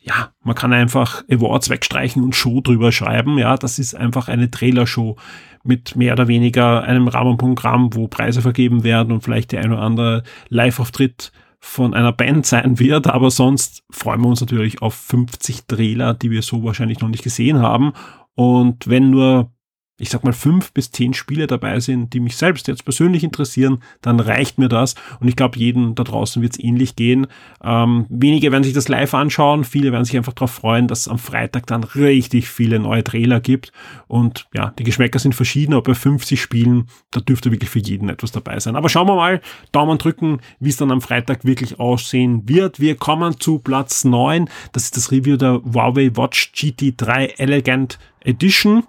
ja, 0.02 0.30
man 0.42 0.54
kann 0.54 0.74
einfach 0.74 1.24
Awards 1.30 1.70
wegstreichen 1.70 2.22
und 2.22 2.36
Show 2.36 2.60
drüber 2.60 2.92
schreiben. 2.92 3.38
Ja, 3.38 3.56
das 3.56 3.78
ist 3.78 3.94
einfach 3.94 4.28
eine 4.28 4.50
Trailershow 4.50 5.16
mit 5.62 5.96
mehr 5.96 6.12
oder 6.12 6.28
weniger 6.28 6.82
einem 6.82 7.08
Rahmenprogramm, 7.08 7.94
wo 7.94 8.08
Preise 8.08 8.42
vergeben 8.42 8.84
werden 8.84 9.10
und 9.10 9.22
vielleicht 9.22 9.52
der 9.52 9.62
ein 9.62 9.72
oder 9.72 9.80
andere 9.80 10.22
Live-Auftritt 10.50 11.32
von 11.64 11.94
einer 11.94 12.12
Band 12.12 12.44
sein 12.44 12.78
wird, 12.78 13.06
aber 13.06 13.30
sonst 13.30 13.82
freuen 13.90 14.20
wir 14.20 14.28
uns 14.28 14.42
natürlich 14.42 14.82
auf 14.82 14.94
50 14.94 15.66
Trailer, 15.66 16.12
die 16.12 16.30
wir 16.30 16.42
so 16.42 16.62
wahrscheinlich 16.62 17.00
noch 17.00 17.08
nicht 17.08 17.24
gesehen 17.24 17.60
haben. 17.60 17.94
Und 18.34 18.86
wenn 18.86 19.10
nur 19.10 19.50
ich 19.96 20.10
sag 20.10 20.24
mal, 20.24 20.32
fünf 20.32 20.72
bis 20.72 20.90
zehn 20.90 21.14
Spiele 21.14 21.46
dabei 21.46 21.78
sind, 21.78 22.12
die 22.14 22.20
mich 22.20 22.36
selbst 22.36 22.66
jetzt 22.66 22.84
persönlich 22.84 23.22
interessieren, 23.22 23.78
dann 24.02 24.18
reicht 24.18 24.58
mir 24.58 24.68
das. 24.68 24.96
Und 25.20 25.28
ich 25.28 25.36
glaube, 25.36 25.56
jedem 25.56 25.94
da 25.94 26.02
draußen 26.02 26.42
wird 26.42 26.54
es 26.54 26.58
ähnlich 26.58 26.96
gehen. 26.96 27.28
Ähm, 27.62 28.06
wenige 28.08 28.50
werden 28.50 28.64
sich 28.64 28.72
das 28.72 28.88
live 28.88 29.14
anschauen, 29.14 29.62
viele 29.62 29.92
werden 29.92 30.04
sich 30.04 30.16
einfach 30.16 30.32
darauf 30.32 30.50
freuen, 30.50 30.88
dass 30.88 31.00
es 31.00 31.08
am 31.08 31.18
Freitag 31.18 31.68
dann 31.68 31.84
richtig 31.84 32.48
viele 32.48 32.80
neue 32.80 33.04
Trailer 33.04 33.38
gibt. 33.38 33.72
Und 34.08 34.48
ja, 34.52 34.72
die 34.76 34.82
Geschmäcker 34.82 35.20
sind 35.20 35.36
verschieden, 35.36 35.74
aber 35.74 35.82
bei 35.82 35.94
50 35.94 36.42
Spielen, 36.42 36.88
da 37.12 37.20
dürfte 37.20 37.52
wirklich 37.52 37.70
für 37.70 37.78
jeden 37.78 38.08
etwas 38.08 38.32
dabei 38.32 38.58
sein. 38.58 38.74
Aber 38.74 38.88
schauen 38.88 39.06
wir 39.06 39.14
mal, 39.14 39.40
Daumen 39.70 39.98
drücken, 39.98 40.40
wie 40.58 40.70
es 40.70 40.76
dann 40.76 40.90
am 40.90 41.02
Freitag 41.02 41.44
wirklich 41.44 41.78
aussehen 41.78 42.48
wird. 42.48 42.80
Wir 42.80 42.96
kommen 42.96 43.38
zu 43.38 43.60
Platz 43.60 44.04
9. 44.04 44.48
Das 44.72 44.84
ist 44.84 44.96
das 44.96 45.12
Review 45.12 45.36
der 45.36 45.62
Huawei 45.62 46.10
Watch 46.16 46.50
GT3 46.52 47.38
Elegant 47.38 48.00
Edition. 48.24 48.82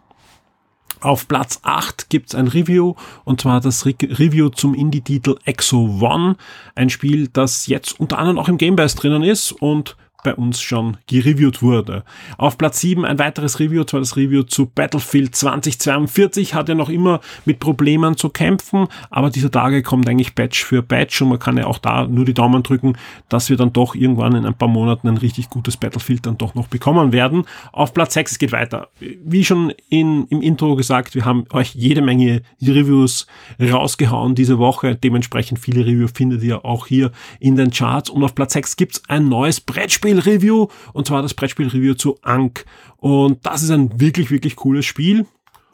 Auf 1.05 1.27
Platz 1.27 1.59
8 1.61 2.09
gibt's 2.09 2.33
ein 2.33 2.47
Review 2.47 2.95
und 3.25 3.39
zwar 3.39 3.61
das 3.61 3.85
Re 3.85 3.93
Review 4.01 4.49
zum 4.49 4.73
Indie-Titel 4.73 5.35
Exo 5.45 5.99
One, 6.01 6.35
ein 6.73 6.89
Spiel, 6.89 7.27
das 7.27 7.67
jetzt 7.67 7.99
unter 7.99 8.17
anderem 8.17 8.39
auch 8.39 8.49
im 8.49 8.57
Game 8.57 8.75
Pass 8.75 8.95
drinnen 8.95 9.21
ist 9.21 9.51
und 9.51 9.95
bei 10.25 10.35
uns 10.35 10.59
schon 10.59 10.97
gereviewt 11.07 11.61
wurde. 11.61 12.03
Auf 12.37 12.57
Platz 12.57 12.81
7 12.81 13.05
ein 13.05 13.19
weiteres 13.19 13.59
Review, 13.59 13.83
zwar 13.83 13.99
das 13.99 14.17
Review 14.17 14.41
zu 14.41 14.65
Battlefield 14.65 15.35
2042, 15.35 16.55
hat 16.55 16.67
ja 16.67 16.75
noch 16.75 16.89
immer 16.89 17.21
mit 17.45 17.59
Problemen 17.59 18.17
zu 18.17 18.29
kämpfen, 18.29 18.87
aber 19.11 19.29
dieser 19.29 19.51
Tage 19.51 19.83
kommt 19.83 20.09
eigentlich 20.09 20.33
Batch 20.33 20.65
für 20.65 20.81
Batch 20.81 21.21
und 21.21 21.29
man 21.29 21.39
kann 21.39 21.57
ja 21.57 21.67
auch 21.67 21.77
da 21.77 22.07
nur 22.07 22.25
die 22.25 22.33
Daumen 22.33 22.63
drücken, 22.63 22.97
dass 23.29 23.51
wir 23.51 23.57
dann 23.57 23.71
doch 23.71 23.93
irgendwann 23.93 24.35
in 24.35 24.45
ein 24.45 24.55
paar 24.55 24.67
Monaten 24.67 25.07
ein 25.07 25.17
richtig 25.17 25.49
gutes 25.49 25.77
Battlefield 25.77 26.25
dann 26.25 26.39
doch 26.39 26.55
noch 26.55 26.67
bekommen 26.67 27.13
werden. 27.13 27.45
Auf 27.71 27.93
Platz 27.93 28.15
6, 28.15 28.31
es 28.31 28.39
geht 28.39 28.51
weiter. 28.51 28.87
Wie 28.99 29.45
schon 29.45 29.73
in, 29.89 30.25
im 30.29 30.41
Intro 30.41 30.75
gesagt, 30.75 31.13
wir 31.13 31.23
haben 31.23 31.45
euch 31.53 31.75
jede 31.75 32.01
Menge 32.01 32.41
Reviews 32.63 33.27
rausgehauen 33.61 34.33
diese 34.33 34.57
Woche, 34.57 34.95
dementsprechend 34.95 35.59
viele 35.59 35.85
Reviews 35.85 36.13
findet 36.15 36.41
ihr 36.41 36.65
auch 36.65 36.87
hier 36.87 37.11
in 37.39 37.55
den 37.55 37.69
Charts 37.69 38.09
und 38.09 38.23
auf 38.23 38.33
Platz 38.33 38.53
6 38.53 38.75
gibt's 38.75 39.03
ein 39.07 39.29
neues 39.29 39.61
Brettspiel 39.61 40.14
Brettspiel-Review 40.15 40.67
und 40.93 41.07
zwar 41.07 41.21
das 41.21 41.33
Brettspiel-Review 41.33 41.95
zu 41.95 42.17
Ankh. 42.21 42.65
Und 42.97 43.45
das 43.45 43.63
ist 43.63 43.71
ein 43.71 43.99
wirklich, 43.99 44.31
wirklich 44.31 44.55
cooles 44.55 44.85
Spiel. 44.85 45.25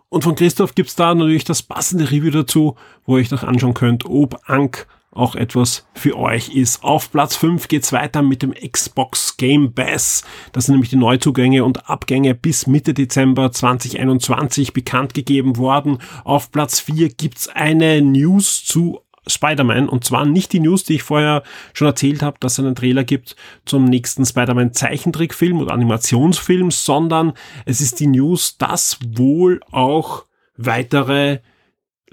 Und 0.10 0.24
von 0.24 0.36
Christoph 0.36 0.76
gibt's 0.76 0.96
da 0.96 1.14
natürlich 1.16 1.46
das 1.46 1.64
passende 1.64 2.12
Review 2.12 2.32
dazu, 2.32 2.76
wo 3.06 3.18
ihr 3.18 3.22
euch 3.22 3.32
noch 3.32 3.44
anschauen 3.44 3.74
könnt, 3.74 4.06
ob 4.06 4.42
Ankh 4.50 4.86
auch 5.14 5.36
etwas 5.36 5.86
für 5.94 6.18
euch 6.18 6.50
ist. 6.50 6.84
Auf 6.84 7.12
Platz 7.12 7.36
5 7.36 7.68
geht's 7.68 7.92
weiter 7.92 8.22
mit 8.22 8.42
dem 8.42 8.54
Xbox 8.54 9.36
Game 9.36 9.74
Pass. 9.74 10.24
Das 10.54 10.66
sind 10.66 10.76
nämlich 10.76 10.90
die 10.90 10.96
Neuzugänge 10.96 11.66
und 11.66 11.90
Abgänge 11.90 12.34
bis 12.34 12.66
Mitte 12.66 12.94
Dezember 12.94 13.52
2021 13.52 14.72
bekannt 14.72 15.14
gegeben 15.14 15.58
worden. 15.58 15.98
Auf 16.24 16.52
Platz 16.52 16.80
4 16.80 17.10
gibt's 17.10 17.50
eine 17.50 18.02
News 18.02 18.64
zu 18.64 19.02
Spider-Man 19.28 19.88
und 19.88 20.04
zwar 20.04 20.26
nicht 20.26 20.54
die 20.54 20.60
News, 20.60 20.84
die 20.84 20.96
ich 20.96 21.04
vorher 21.04 21.44
schon 21.74 21.88
erzählt 21.88 22.22
habe, 22.24 22.38
dass 22.40 22.54
es 22.54 22.60
einen 22.60 22.76
Trailer 22.76 23.04
gibt 23.04 23.36
zum 23.66 23.86
nächsten 23.86 24.26
Spider-Man 24.26 24.74
Zeichentrickfilm 24.74 25.60
oder 25.60 25.74
Animationsfilm, 25.74 26.72
sondern 26.72 27.34
es 27.66 27.82
ist 27.82 28.00
die 28.00 28.08
News, 28.08 28.58
dass 28.58 28.98
wohl 29.06 29.62
auch 29.72 30.26
weitere 30.58 31.40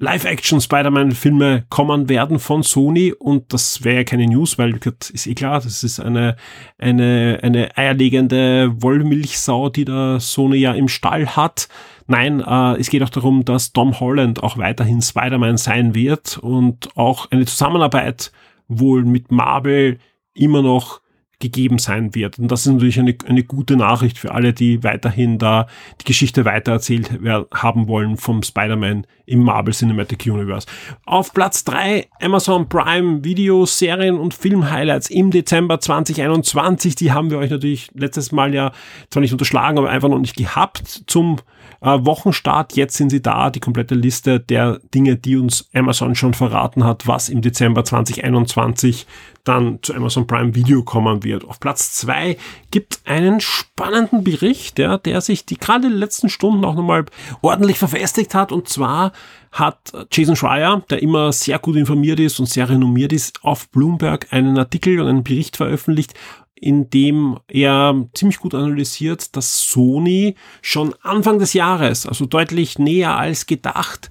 Live-Action 0.00 0.60
Spider-Man-Filme 0.60 1.64
kommen 1.70 2.08
werden 2.08 2.38
von 2.38 2.62
Sony 2.62 3.12
und 3.12 3.52
das 3.52 3.82
wäre 3.82 3.96
ja 3.96 4.04
keine 4.04 4.26
News, 4.26 4.56
weil 4.56 4.78
ist 5.12 5.26
eh 5.26 5.34
klar, 5.34 5.60
das 5.60 5.82
ist 5.82 5.98
eine, 5.98 6.36
eine, 6.78 7.40
eine 7.42 7.76
eierlegende 7.76 8.70
Wollmilchsau, 8.80 9.70
die 9.70 9.84
der 9.84 10.20
Sony 10.20 10.58
ja 10.58 10.72
im 10.72 10.86
Stall 10.86 11.34
hat. 11.34 11.68
Nein, 12.10 12.40
äh, 12.40 12.80
es 12.80 12.88
geht 12.88 13.02
auch 13.02 13.10
darum, 13.10 13.44
dass 13.44 13.72
Tom 13.72 14.00
Holland 14.00 14.42
auch 14.42 14.56
weiterhin 14.56 15.02
Spider-Man 15.02 15.58
sein 15.58 15.94
wird 15.94 16.38
und 16.38 16.96
auch 16.96 17.30
eine 17.30 17.44
Zusammenarbeit 17.44 18.32
wohl 18.66 19.04
mit 19.04 19.30
Marvel 19.30 19.98
immer 20.32 20.62
noch 20.62 21.02
gegeben 21.38 21.78
sein 21.78 22.14
wird. 22.14 22.38
Und 22.38 22.50
das 22.50 22.66
ist 22.66 22.72
natürlich 22.72 22.98
eine, 22.98 23.14
eine 23.26 23.44
gute 23.44 23.76
Nachricht 23.76 24.18
für 24.18 24.32
alle, 24.32 24.52
die 24.52 24.82
weiterhin 24.82 25.38
da 25.38 25.68
die 26.00 26.04
Geschichte 26.04 26.44
weitererzählt 26.44 27.10
haben 27.54 27.86
wollen 27.86 28.16
vom 28.16 28.42
Spider-Man 28.42 29.06
im 29.26 29.44
Marvel 29.44 29.74
Cinematic 29.74 30.26
Universe. 30.26 30.66
Auf 31.04 31.32
Platz 31.34 31.62
drei 31.62 32.08
Amazon 32.20 32.68
Prime 32.68 33.22
Video, 33.22 33.66
Serien 33.66 34.18
und 34.18 34.34
Film-Highlights 34.34 35.10
im 35.10 35.30
Dezember 35.30 35.78
2021. 35.78 36.96
Die 36.96 37.12
haben 37.12 37.30
wir 37.30 37.38
euch 37.38 37.50
natürlich 37.50 37.90
letztes 37.94 38.32
Mal 38.32 38.54
ja 38.54 38.72
zwar 39.10 39.20
nicht 39.20 39.32
unterschlagen, 39.32 39.78
aber 39.78 39.90
einfach 39.90 40.08
noch 40.08 40.18
nicht 40.18 40.36
gehabt 40.36 41.04
zum 41.06 41.36
äh, 41.80 41.98
Wochenstart. 42.00 42.74
Jetzt 42.76 42.96
sind 42.96 43.10
sie 43.10 43.22
da, 43.22 43.50
die 43.50 43.60
komplette 43.60 43.94
Liste 43.94 44.40
der 44.40 44.80
Dinge, 44.94 45.16
die 45.16 45.36
uns 45.36 45.68
Amazon 45.74 46.14
schon 46.14 46.34
verraten 46.34 46.84
hat, 46.84 47.06
was 47.06 47.28
im 47.28 47.42
Dezember 47.42 47.84
2021 47.84 49.06
dann 49.44 49.78
zu 49.82 49.94
Amazon 49.94 50.26
Prime 50.26 50.54
Video 50.54 50.82
kommen 50.82 51.24
wird. 51.24 51.44
Auf 51.44 51.58
Platz 51.58 51.92
zwei 51.92 52.36
gibt 52.70 53.00
einen 53.06 53.40
spannenden 53.40 54.22
Bericht, 54.22 54.78
ja, 54.78 54.98
der 54.98 55.20
sich 55.20 55.46
die 55.46 55.56
gerade 55.56 55.86
in 55.86 55.92
den 55.92 56.00
letzten 56.00 56.28
Stunden 56.28 56.64
auch 56.64 56.74
nochmal 56.74 57.06
ordentlich 57.40 57.78
verfestigt 57.78 58.34
hat. 58.34 58.52
Und 58.52 58.68
zwar 58.68 59.12
hat 59.50 59.92
Jason 60.12 60.36
Schreier, 60.36 60.82
der 60.90 61.02
immer 61.02 61.32
sehr 61.32 61.58
gut 61.58 61.76
informiert 61.76 62.20
ist 62.20 62.38
und 62.38 62.46
sehr 62.46 62.68
renommiert 62.68 63.12
ist, 63.12 63.42
auf 63.42 63.70
Bloomberg 63.70 64.26
einen 64.30 64.58
Artikel 64.58 65.00
und 65.00 65.08
einen 65.08 65.24
Bericht 65.24 65.56
veröffentlicht, 65.56 66.12
in 66.60 66.90
dem 66.90 67.38
er 67.48 68.06
ziemlich 68.14 68.38
gut 68.38 68.54
analysiert, 68.54 69.36
dass 69.36 69.68
Sony 69.68 70.34
schon 70.62 70.94
Anfang 71.02 71.38
des 71.38 71.52
Jahres, 71.52 72.06
also 72.06 72.26
deutlich 72.26 72.78
näher 72.78 73.16
als 73.16 73.46
gedacht, 73.46 74.10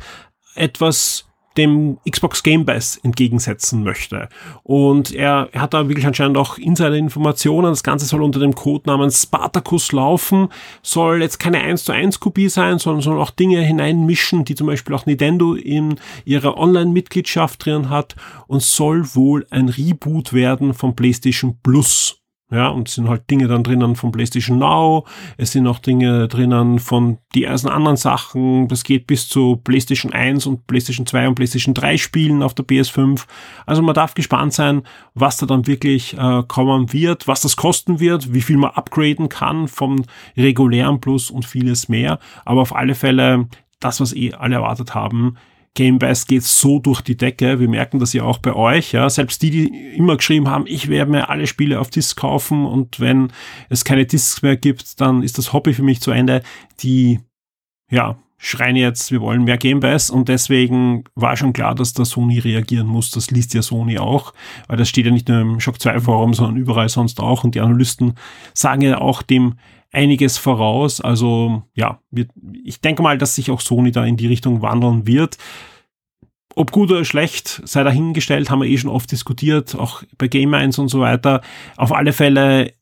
etwas 0.55 1.27
dem 1.57 1.97
Xbox 2.09 2.43
Game 2.43 2.65
Pass 2.65 2.97
entgegensetzen 2.97 3.83
möchte. 3.83 4.29
Und 4.63 5.13
er, 5.13 5.49
er 5.51 5.61
hat 5.61 5.73
da 5.73 5.89
wirklich 5.89 6.05
anscheinend 6.05 6.37
auch 6.37 6.57
Insider-Informationen. 6.57 7.71
Das 7.71 7.83
Ganze 7.83 8.05
soll 8.05 8.21
unter 8.21 8.39
dem 8.39 8.55
Codenamen 8.55 9.11
Spartacus 9.11 9.91
laufen, 9.91 10.49
soll 10.83 11.21
jetzt 11.21 11.39
keine 11.39 11.61
1 11.61 11.85
zu 11.85 11.91
1 11.91 12.19
Kopie 12.19 12.49
sein, 12.49 12.79
sondern 12.79 13.01
soll 13.01 13.19
auch 13.19 13.31
Dinge 13.31 13.61
hineinmischen, 13.61 14.45
die 14.45 14.55
zum 14.55 14.67
Beispiel 14.67 14.95
auch 14.95 15.05
Nintendo 15.05 15.55
in 15.55 15.99
ihrer 16.25 16.57
Online-Mitgliedschaft 16.57 17.65
drin 17.65 17.89
hat 17.89 18.15
und 18.47 18.61
soll 18.61 19.15
wohl 19.15 19.45
ein 19.49 19.69
Reboot 19.69 20.33
werden 20.33 20.73
von 20.73 20.95
PlayStation 20.95 21.57
Plus. 21.63 22.16
Ja, 22.49 22.69
und 22.69 22.87
sind 22.87 23.09
halt 23.09 23.29
Dinge 23.29 23.49
dann 23.49 23.63
drinnen 23.63 23.97
von 23.97 24.13
PlayStation 24.13 24.57
Now, 24.57 25.05
es 25.35 25.51
sind 25.51 25.67
auch 25.67 25.79
Dinge 25.79 26.29
drinnen 26.29 26.79
von 26.79 27.17
diversen 27.35 27.67
anderen 27.67 27.97
Sachen, 27.97 28.69
das 28.69 28.85
geht 28.85 29.05
bis 29.05 29.27
zu 29.27 29.57
PlayStation 29.57 30.13
1 30.13 30.45
und 30.45 30.65
PlayStation 30.65 31.05
2 31.05 31.27
und 31.27 31.35
PlayStation 31.35 31.73
3 31.73 31.97
Spielen 31.97 32.41
auf 32.41 32.53
der 32.53 32.65
PS5. 32.65 33.25
Also 33.65 33.81
man 33.81 33.95
darf 33.95 34.13
gespannt 34.13 34.53
sein, 34.53 34.83
was 35.13 35.35
da 35.35 35.45
dann 35.45 35.67
wirklich 35.67 36.17
äh, 36.17 36.43
kommen 36.47 36.93
wird, 36.93 37.27
was 37.27 37.41
das 37.41 37.57
kosten 37.57 37.99
wird, 37.99 38.33
wie 38.33 38.41
viel 38.41 38.55
man 38.55 38.71
upgraden 38.71 39.27
kann 39.27 39.67
vom 39.67 40.05
regulären 40.37 41.01
Plus 41.01 41.29
und 41.29 41.45
vieles 41.45 41.89
mehr. 41.89 42.17
Aber 42.45 42.61
auf 42.61 42.73
alle 42.73 42.95
Fälle 42.95 43.49
das, 43.81 43.99
was 43.99 44.13
eh 44.13 44.33
alle 44.33 44.55
erwartet 44.55 44.95
haben, 44.95 45.35
Game 45.77 45.99
Pass 45.99 46.25
geht 46.25 46.41
so 46.41 46.79
durch 46.79 47.01
die 47.01 47.15
Decke. 47.15 47.59
Wir 47.59 47.69
merken 47.69 47.99
das 47.99 48.11
ja 48.11 48.23
auch 48.23 48.39
bei 48.39 48.53
euch. 48.53 48.93
Ja. 48.93 49.07
Selbst 49.11 49.43
die, 49.43 49.51
die 49.51 49.95
immer 49.95 50.17
geschrieben 50.17 50.49
haben, 50.49 50.65
ich 50.65 50.89
werde 50.89 51.11
mir 51.11 51.29
alle 51.29 51.45
Spiele 51.45 51.79
auf 51.79 51.91
Disc 51.91 52.17
kaufen 52.17 52.65
und 52.65 52.99
wenn 52.99 53.31
es 53.69 53.85
keine 53.85 54.07
Discs 54.07 54.41
mehr 54.41 54.57
gibt, 54.57 54.99
dann 54.99 55.21
ist 55.21 55.37
das 55.37 55.53
Hobby 55.53 55.75
für 55.75 55.83
mich 55.83 56.01
zu 56.01 56.09
Ende. 56.09 56.41
Die, 56.79 57.19
ja, 57.91 58.17
schreien 58.39 58.75
jetzt, 58.75 59.11
wir 59.11 59.21
wollen 59.21 59.43
mehr 59.43 59.57
Game 59.57 59.79
Pass 59.79 60.09
und 60.09 60.29
deswegen 60.29 61.03
war 61.13 61.37
schon 61.37 61.53
klar, 61.53 61.75
dass 61.75 61.93
da 61.93 62.05
Sony 62.05 62.39
reagieren 62.39 62.87
muss. 62.87 63.11
Das 63.11 63.29
liest 63.29 63.53
ja 63.53 63.61
Sony 63.61 63.99
auch, 63.99 64.33
weil 64.67 64.77
das 64.77 64.89
steht 64.89 65.05
ja 65.05 65.11
nicht 65.11 65.29
nur 65.29 65.41
im 65.41 65.59
Shock 65.59 65.79
2 65.79 65.99
Forum, 65.99 66.33
sondern 66.33 66.57
überall 66.57 66.89
sonst 66.89 67.19
auch 67.19 67.43
und 67.43 67.53
die 67.53 67.61
Analysten 67.61 68.15
sagen 68.55 68.81
ja 68.81 68.97
auch 68.97 69.21
dem 69.21 69.59
einiges 69.91 70.37
voraus. 70.37 71.01
Also 71.01 71.63
ja, 71.73 72.01
ich 72.63 72.81
denke 72.81 73.01
mal, 73.01 73.17
dass 73.17 73.35
sich 73.35 73.51
auch 73.51 73.61
Sony 73.61 73.91
da 73.91 74.05
in 74.05 74.17
die 74.17 74.27
Richtung 74.27 74.61
wandeln 74.61 75.07
wird. 75.07 75.37
Ob 76.55 76.71
gut 76.71 76.89
oder 76.89 77.05
schlecht, 77.05 77.61
sei 77.65 77.83
dahingestellt, 77.83 78.49
haben 78.49 78.61
wir 78.61 78.69
eh 78.69 78.77
schon 78.77 78.89
oft 78.89 79.11
diskutiert, 79.11 79.75
auch 79.75 80.03
bei 80.17 80.27
Game 80.27 80.53
1 80.53 80.79
und 80.79 80.87
so 80.87 80.99
weiter. 80.99 81.41
Auf 81.75 81.93
alle 81.93 82.13
Fälle 82.13 82.73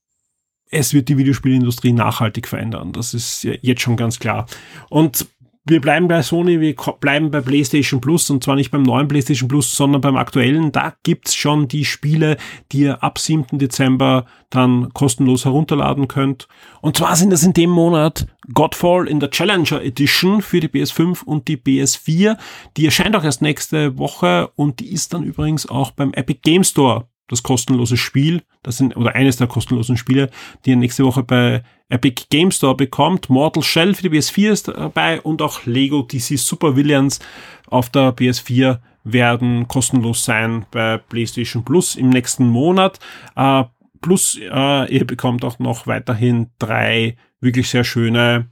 es 0.71 0.93
wird 0.93 1.09
die 1.09 1.17
Videospielindustrie 1.17 1.93
nachhaltig 1.93 2.47
verändern. 2.47 2.91
Das 2.91 3.13
ist 3.13 3.43
jetzt 3.43 3.81
schon 3.81 3.97
ganz 3.97 4.19
klar. 4.19 4.45
Und 4.89 5.27
wir 5.67 5.81
bleiben 5.81 6.07
bei 6.07 6.21
Sony, 6.21 6.61
wir 6.61 6.75
bleiben 6.99 7.31
bei 7.31 7.41
PlayStation 7.41 7.99
Plus 7.99 8.29
und 8.29 8.43
zwar 8.43 8.55
nicht 8.55 8.69
beim 8.69 8.83
neuen 8.83 9.07
PlayStation 9.07 9.47
Plus, 9.47 9.75
sondern 9.75 9.99
beim 9.99 10.15
aktuellen. 10.15 10.71
Da 10.71 10.93
gibt's 11.01 11.33
schon 11.33 11.67
die 11.67 11.85
Spiele, 11.85 12.37
die 12.71 12.81
ihr 12.81 13.03
ab 13.03 13.17
7. 13.17 13.57
Dezember 13.57 14.25
dann 14.51 14.93
kostenlos 14.93 15.45
herunterladen 15.45 16.07
könnt. 16.07 16.47
Und 16.81 16.97
zwar 16.97 17.15
sind 17.15 17.31
das 17.31 17.43
in 17.43 17.53
dem 17.53 17.71
Monat 17.71 18.27
Godfall 18.53 19.07
in 19.07 19.19
der 19.19 19.31
Challenger 19.31 19.81
Edition 19.81 20.43
für 20.43 20.59
die 20.59 20.67
PS5 20.67 21.23
und 21.23 21.47
die 21.47 21.57
PS4. 21.57 22.37
Die 22.77 22.85
erscheint 22.85 23.15
auch 23.15 23.23
erst 23.23 23.41
nächste 23.41 23.97
Woche 23.97 24.51
und 24.55 24.79
die 24.79 24.93
ist 24.93 25.15
dann 25.15 25.23
übrigens 25.23 25.67
auch 25.67 25.89
beim 25.89 26.13
Epic 26.13 26.41
Game 26.43 26.63
Store 26.63 27.07
das 27.27 27.43
kostenlose 27.43 27.97
Spiel, 27.97 28.43
das 28.63 28.77
sind, 28.77 28.95
oder 28.95 29.15
eines 29.15 29.37
der 29.37 29.47
kostenlosen 29.47 29.97
Spiele, 29.97 30.29
die 30.63 30.71
ihr 30.71 30.75
nächste 30.75 31.03
Woche 31.05 31.23
bei 31.23 31.63
Epic 31.89 32.25
Game 32.29 32.51
Store 32.51 32.75
bekommt. 32.75 33.29
Mortal 33.29 33.63
Shell 33.63 33.93
für 33.93 34.09
die 34.09 34.17
PS4 34.17 34.51
ist 34.51 34.67
dabei 34.67 35.21
und 35.21 35.41
auch 35.41 35.65
Lego 35.65 36.01
DC 36.01 36.37
Super 36.37 36.75
Villains 36.75 37.19
auf 37.67 37.89
der 37.89 38.15
PS4 38.15 38.79
werden 39.03 39.67
kostenlos 39.67 40.25
sein 40.25 40.65
bei 40.71 40.97
PlayStation 40.97 41.63
Plus 41.63 41.95
im 41.95 42.09
nächsten 42.09 42.47
Monat. 42.47 42.99
Äh, 43.35 43.63
plus 44.01 44.37
äh, 44.39 44.93
ihr 44.93 45.05
bekommt 45.05 45.45
auch 45.45 45.59
noch 45.59 45.87
weiterhin 45.87 46.47
drei 46.59 47.17
wirklich 47.39 47.69
sehr 47.69 47.83
schöne 47.83 48.47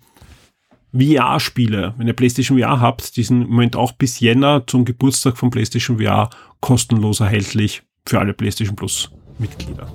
VR-Spiele. 0.93 1.95
Wenn 1.97 2.07
ihr 2.07 2.13
PlayStation 2.13 2.59
VR 2.59 2.79
habt, 2.79 3.17
die 3.17 3.23
sind 3.23 3.43
im 3.43 3.49
Moment 3.49 3.75
auch 3.75 3.93
bis 3.93 4.19
Jänner 4.19 4.65
zum 4.67 4.85
Geburtstag 4.85 5.37
von 5.37 5.49
PlayStation 5.49 5.99
VR 5.99 6.29
kostenlos 6.59 7.19
erhältlich 7.19 7.81
für 8.07 8.19
alle 8.19 8.33
PlayStation 8.33 8.75
Plus 8.75 9.10
Mitglieder. 9.39 9.91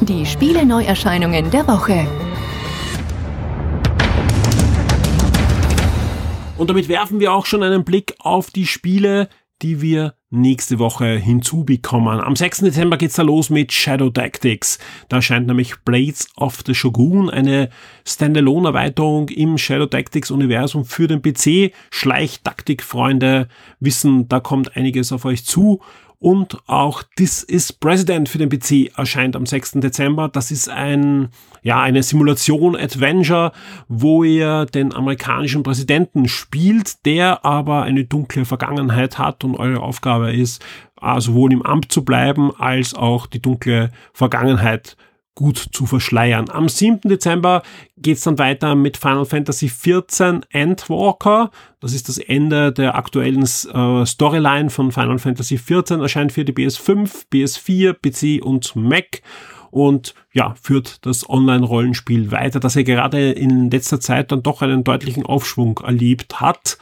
Die 0.00 0.26
Spiele 0.26 0.64
Neuerscheinungen 0.64 1.50
der 1.50 1.66
Woche. 1.66 2.06
Und 6.58 6.70
damit 6.70 6.88
werfen 6.88 7.20
wir 7.20 7.32
auch 7.32 7.46
schon 7.46 7.62
einen 7.62 7.84
Blick 7.84 8.14
auf 8.18 8.50
die 8.50 8.66
Spiele, 8.66 9.28
die 9.62 9.80
wir 9.80 10.15
nächste 10.30 10.78
Woche 10.80 11.16
hinzubekommen. 11.16 12.20
Am 12.20 12.34
6. 12.34 12.58
Dezember 12.58 12.96
geht's 12.96 13.14
da 13.14 13.22
los 13.22 13.48
mit 13.48 13.72
Shadow 13.72 14.10
Tactics. 14.10 14.78
Da 15.08 15.16
erscheint 15.16 15.46
nämlich 15.46 15.76
Blades 15.84 16.28
of 16.36 16.62
the 16.66 16.74
Shogun, 16.74 17.30
eine 17.30 17.70
Standalone-Erweiterung 18.04 19.28
im 19.28 19.56
Shadow 19.56 19.86
Tactics-Universum 19.86 20.84
für 20.84 21.06
den 21.06 21.22
PC. 21.22 21.72
Schleichtaktik-Freunde 21.90 23.48
wissen, 23.78 24.28
da 24.28 24.40
kommt 24.40 24.76
einiges 24.76 25.12
auf 25.12 25.24
euch 25.24 25.44
zu 25.44 25.80
und 26.18 26.58
auch 26.66 27.02
This 27.16 27.42
is 27.42 27.72
President 27.72 28.28
für 28.28 28.38
den 28.38 28.48
PC 28.48 28.96
erscheint 28.96 29.36
am 29.36 29.46
6. 29.46 29.72
Dezember. 29.74 30.28
Das 30.28 30.50
ist 30.50 30.68
ein, 30.68 31.28
ja, 31.62 31.80
eine 31.80 32.02
Simulation-Adventure, 32.02 33.52
wo 33.88 34.24
ihr 34.24 34.66
den 34.66 34.94
amerikanischen 34.94 35.62
Präsidenten 35.62 36.28
spielt, 36.28 37.04
der 37.04 37.44
aber 37.44 37.82
eine 37.82 38.04
dunkle 38.04 38.44
Vergangenheit 38.44 39.18
hat 39.18 39.44
und 39.44 39.56
eure 39.56 39.80
Aufgabe 39.80 40.32
ist, 40.32 40.64
sowohl 41.18 41.52
im 41.52 41.62
Amt 41.62 41.92
zu 41.92 42.04
bleiben, 42.04 42.50
als 42.58 42.94
auch 42.94 43.26
die 43.26 43.42
dunkle 43.42 43.90
Vergangenheit 44.12 44.96
gut 45.36 45.58
zu 45.58 45.86
verschleiern. 45.86 46.50
Am 46.50 46.68
7. 46.68 47.08
Dezember 47.08 47.62
geht's 47.96 48.22
dann 48.22 48.38
weiter 48.38 48.74
mit 48.74 48.96
Final 48.96 49.26
Fantasy 49.26 49.68
XIV 49.68 50.40
Endwalker. 50.50 51.52
Das 51.78 51.92
ist 51.92 52.08
das 52.08 52.18
Ende 52.18 52.72
der 52.72 52.96
aktuellen 52.96 53.42
äh, 53.42 54.06
Storyline 54.06 54.70
von 54.70 54.90
Final 54.90 55.20
Fantasy 55.20 55.56
XIV. 55.56 56.00
Erscheint 56.00 56.32
für 56.32 56.44
die 56.44 56.52
PS5, 56.52 57.26
PS4, 57.32 57.92
PC 57.92 58.44
und 58.44 58.74
Mac 58.74 59.22
und 59.70 60.14
ja, 60.32 60.54
führt 60.60 61.04
das 61.04 61.28
Online-Rollenspiel 61.28 62.30
weiter, 62.30 62.60
das 62.60 62.76
er 62.76 62.84
gerade 62.84 63.32
in 63.32 63.70
letzter 63.70 64.00
Zeit 64.00 64.32
dann 64.32 64.42
doch 64.42 64.62
einen 64.62 64.84
deutlichen 64.84 65.26
Aufschwung 65.26 65.78
erlebt 65.84 66.40
hat. 66.40 66.78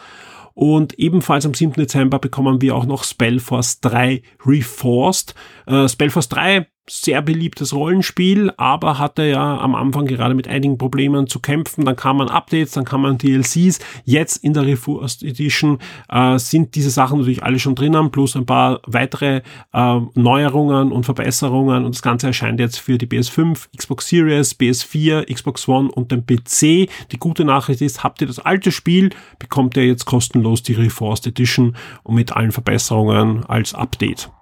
Und 0.55 0.97
ebenfalls 1.01 1.45
am 1.45 1.55
7. 1.55 1.73
Dezember 1.73 2.21
bekommen 2.21 2.63
wir 2.63 2.77
auch 2.77 2.87
noch 2.87 3.03
Spellforce 3.03 3.81
3 3.81 4.23
Reforced. 4.47 5.35
Äh, 5.67 5.89
Spellforce 5.89 6.29
3 6.29 6.69
sehr 6.89 7.23
beliebtes 7.23 7.73
Rollenspiel, 7.73 8.53
aber 8.59 8.99
hatte 8.99 9.25
ja 9.25 9.59
am 9.59 9.75
Anfang 9.75 10.07
gerade 10.07 10.35
mit 10.35 10.49
einigen 10.49 10.77
Problemen 10.77 11.27
zu 11.27 11.41
kämpfen. 11.41 11.85
Dann 11.85 11.97
kam 11.97 12.19
man 12.19 12.29
Updates, 12.29 12.73
dann 12.73 12.85
kam 12.85 13.03
man 13.03 13.17
DLCs. 13.17 13.79
Jetzt 14.05 14.37
in 14.45 14.53
der 14.53 14.67
Reforced 14.67 15.23
Edition 15.23 15.79
äh, 16.11 16.39
sind 16.39 16.75
diese 16.75 16.91
Sachen 16.91 17.19
natürlich 17.19 17.43
alle 17.43 17.59
schon 17.59 17.75
drinnen, 17.75 18.11
plus 18.11 18.37
ein 18.37 18.45
paar 18.45 18.81
weitere 18.87 19.41
äh, 19.73 20.01
Neuerungen 20.15 20.93
und 20.93 21.05
Verbesserungen. 21.05 21.87
Und 21.87 21.95
das 21.95 22.03
Ganze 22.03 22.27
erscheint 22.27 22.61
jetzt 22.61 22.79
für 22.79 22.99
die 22.99 23.07
PS5, 23.07 23.69
Xbox 23.77 24.09
Series, 24.09 24.55
PS4, 24.59 25.33
Xbox 25.33 25.67
One 25.67 25.91
und 25.91 26.13
den 26.13 26.27
PC. 26.27 26.91
Die 27.13 27.19
gute 27.19 27.47
Nachricht 27.47 27.81
ist, 27.81 28.05
habt 28.05 28.21
ihr 28.21 28.27
das 28.27 28.41
alte 28.41 28.71
Spiel, 28.71 29.09
bekommt 29.39 29.77
ihr 29.79 29.87
jetzt 29.87 30.05
kostenlos 30.05 30.63
die 30.63 30.75
Reforced 30.75 31.27
Edition 31.27 31.77
und 32.03 32.15
mit 32.15 32.33
allen 32.33 32.53
Verbesserungen 32.53 33.45
als 33.47 33.73
Update. 33.73 34.34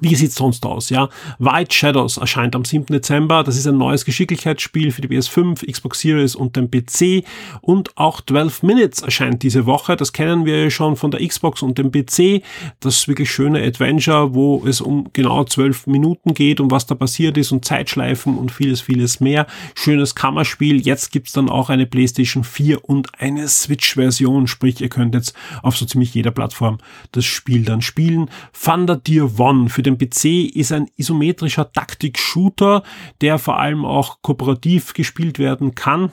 Wie 0.00 0.14
sieht's 0.14 0.36
sonst 0.36 0.64
aus? 0.64 0.90
Ja, 0.90 1.08
White 1.38 1.74
Shadows 1.74 2.16
erscheint 2.16 2.56
am 2.56 2.64
7. 2.64 2.86
Dezember. 2.86 3.44
Das 3.44 3.56
ist 3.56 3.66
ein 3.66 3.78
neues 3.78 4.04
Geschicklichkeitsspiel 4.04 4.90
für 4.90 5.02
die 5.02 5.08
PS5, 5.08 5.70
Xbox 5.70 6.00
Series 6.00 6.34
und 6.34 6.56
den 6.56 6.70
PC. 6.70 7.24
Und 7.60 7.96
auch 7.96 8.20
12 8.20 8.62
Minutes 8.62 9.02
erscheint 9.02 9.42
diese 9.42 9.66
Woche. 9.66 9.96
Das 9.96 10.12
kennen 10.12 10.46
wir 10.46 10.70
schon 10.70 10.96
von 10.96 11.10
der 11.10 11.26
Xbox 11.26 11.62
und 11.62 11.78
dem 11.78 11.90
PC. 11.90 12.42
Das 12.80 13.06
wirklich 13.08 13.30
schöne 13.30 13.62
Adventure, 13.62 14.34
wo 14.34 14.64
es 14.66 14.80
um 14.80 15.08
genau 15.12 15.44
12 15.44 15.86
Minuten 15.86 16.34
geht 16.34 16.60
und 16.60 16.70
was 16.70 16.86
da 16.86 16.94
passiert 16.94 17.36
ist 17.36 17.52
und 17.52 17.64
Zeitschleifen 17.64 18.38
und 18.38 18.50
vieles, 18.50 18.80
vieles 18.80 19.20
mehr. 19.20 19.46
Schönes 19.74 20.14
Kammerspiel. 20.14 20.80
Jetzt 20.80 21.12
gibt's 21.12 21.32
dann 21.32 21.48
auch 21.48 21.70
eine 21.70 21.86
PlayStation 21.86 22.44
4 22.44 22.88
und 22.88 23.20
eine 23.20 23.48
Switch-Version. 23.48 24.46
Sprich, 24.46 24.80
ihr 24.80 24.88
könnt 24.88 25.14
jetzt 25.14 25.34
auf 25.62 25.76
so 25.76 25.84
ziemlich 25.84 26.14
jeder 26.14 26.30
Plattform 26.30 26.78
das 27.12 27.24
Spiel 27.24 27.64
dann 27.64 27.82
spielen. 27.82 28.30
Thunder 28.52 28.96
Deer 28.96 29.38
One 29.38 29.68
für 29.68 29.81
den 29.82 29.98
PC 29.98 30.54
ist 30.54 30.72
ein 30.72 30.88
isometrischer 30.96 31.72
Taktik-Shooter, 31.72 32.82
der 33.20 33.38
vor 33.38 33.58
allem 33.58 33.84
auch 33.84 34.22
kooperativ 34.22 34.94
gespielt 34.94 35.38
werden 35.38 35.74
kann 35.74 36.12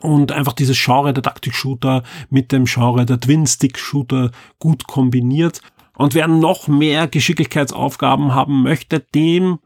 und 0.00 0.32
einfach 0.32 0.52
dieses 0.52 0.82
Genre 0.82 1.12
der 1.12 1.22
Taktik-Shooter 1.22 2.02
mit 2.30 2.52
dem 2.52 2.66
Genre 2.66 3.06
der 3.06 3.20
Twin-Stick-Shooter 3.20 4.30
gut 4.58 4.86
kombiniert. 4.86 5.60
Und 5.96 6.14
wer 6.14 6.28
noch 6.28 6.68
mehr 6.68 7.06
Geschicklichkeitsaufgaben 7.06 8.34
haben 8.34 8.62
möchte, 8.62 9.00
dem 9.14 9.58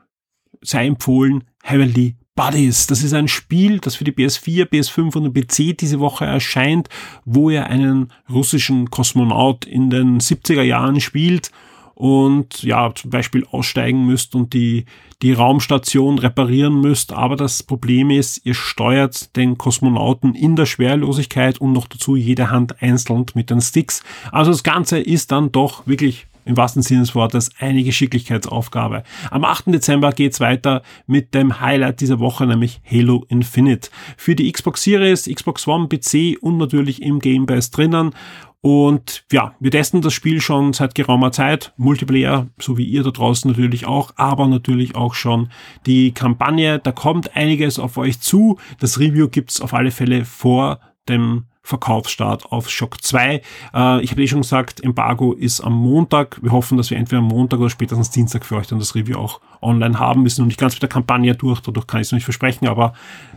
sei 0.60 0.86
empfohlen 0.86 1.44
Heavenly 1.62 2.16
Buddies. 2.34 2.86
Das 2.86 3.02
ist 3.02 3.14
ein 3.14 3.26
Spiel, 3.26 3.80
das 3.80 3.96
für 3.96 4.04
die 4.04 4.12
PS4, 4.12 4.66
PS5 4.66 5.16
und 5.16 5.24
den 5.24 5.32
PC 5.32 5.76
diese 5.76 5.98
Woche 5.98 6.24
erscheint, 6.24 6.88
wo 7.24 7.50
ihr 7.50 7.66
einen 7.66 8.12
russischen 8.30 8.90
Kosmonaut 8.90 9.64
in 9.64 9.90
den 9.90 10.20
70er 10.20 10.62
Jahren 10.62 11.00
spielt 11.00 11.50
und 11.98 12.62
ja, 12.62 12.94
zum 12.94 13.10
Beispiel 13.10 13.44
aussteigen 13.50 14.06
müsst 14.06 14.36
und 14.36 14.52
die, 14.52 14.84
die 15.20 15.32
Raumstation 15.32 16.20
reparieren 16.20 16.80
müsst. 16.80 17.12
Aber 17.12 17.34
das 17.34 17.64
Problem 17.64 18.10
ist, 18.10 18.46
ihr 18.46 18.54
steuert 18.54 19.34
den 19.34 19.58
Kosmonauten 19.58 20.36
in 20.36 20.54
der 20.54 20.66
Schwerlosigkeit 20.66 21.60
und 21.60 21.72
noch 21.72 21.88
dazu 21.88 22.14
jede 22.14 22.52
Hand 22.52 22.80
einzeln 22.80 23.26
mit 23.34 23.50
den 23.50 23.60
Sticks. 23.60 24.04
Also 24.30 24.52
das 24.52 24.62
Ganze 24.62 25.00
ist 25.00 25.32
dann 25.32 25.50
doch 25.50 25.88
wirklich 25.88 26.28
im 26.44 26.56
wahrsten 26.56 26.82
Sinne 26.82 27.00
des 27.00 27.14
Wortes 27.16 27.50
eine 27.58 27.82
Geschicklichkeitsaufgabe. 27.82 29.02
Am 29.30 29.44
8. 29.44 29.66
Dezember 29.66 30.12
geht's 30.12 30.40
weiter 30.40 30.82
mit 31.06 31.34
dem 31.34 31.60
Highlight 31.60 32.00
dieser 32.00 32.20
Woche, 32.20 32.46
nämlich 32.46 32.80
Halo 32.90 33.26
Infinite. 33.28 33.90
Für 34.16 34.34
die 34.34 34.50
Xbox 34.50 34.82
Series, 34.82 35.24
Xbox 35.24 35.66
One, 35.66 35.88
PC 35.88 36.38
und 36.40 36.56
natürlich 36.56 37.02
im 37.02 37.18
Game 37.18 37.46
Pass 37.46 37.70
drinnen. 37.70 38.12
Und 38.60 39.24
ja, 39.30 39.54
wir 39.60 39.70
testen 39.70 40.02
das 40.02 40.12
Spiel 40.14 40.40
schon 40.40 40.72
seit 40.72 40.94
geraumer 40.94 41.30
Zeit. 41.30 41.72
Multiplayer, 41.76 42.48
so 42.58 42.76
wie 42.76 42.84
ihr 42.84 43.04
da 43.04 43.10
draußen 43.10 43.48
natürlich 43.48 43.86
auch, 43.86 44.12
aber 44.16 44.48
natürlich 44.48 44.96
auch 44.96 45.14
schon 45.14 45.50
die 45.86 46.12
Kampagne. 46.12 46.80
Da 46.80 46.90
kommt 46.90 47.36
einiges 47.36 47.78
auf 47.78 47.96
euch 47.96 48.20
zu. 48.20 48.58
Das 48.80 48.98
Review 48.98 49.28
gibt's 49.28 49.60
auf 49.60 49.74
alle 49.74 49.92
Fälle 49.92 50.24
vor 50.24 50.80
dem 51.08 51.44
Verkaufsstart 51.68 52.50
auf 52.50 52.70
Shock 52.70 53.04
2. 53.04 53.42
Äh, 53.74 54.02
ich 54.02 54.10
habe 54.10 54.22
eh 54.22 54.26
schon 54.26 54.40
gesagt, 54.40 54.82
Embargo 54.82 55.34
ist 55.34 55.60
am 55.60 55.74
Montag. 55.74 56.42
Wir 56.42 56.50
hoffen, 56.50 56.78
dass 56.78 56.90
wir 56.90 56.96
entweder 56.96 57.18
am 57.18 57.28
Montag 57.28 57.60
oder 57.60 57.68
spätestens 57.68 58.10
Dienstag 58.10 58.46
für 58.46 58.56
euch 58.56 58.66
dann 58.66 58.78
das 58.78 58.94
Review 58.94 59.18
auch 59.18 59.40
online 59.60 59.98
haben. 59.98 60.24
Wir 60.24 60.30
sind 60.30 60.44
noch 60.44 60.48
nicht 60.48 60.58
ganz 60.58 60.74
mit 60.74 60.82
der 60.82 60.88
Kampagne 60.88 61.34
durch, 61.34 61.60
dadurch 61.60 61.86
kann 61.86 62.00
ich 62.00 62.06
es 62.06 62.12
noch 62.12 62.16
nicht 62.16 62.24
versprechen, 62.24 62.68
aber 62.68 62.94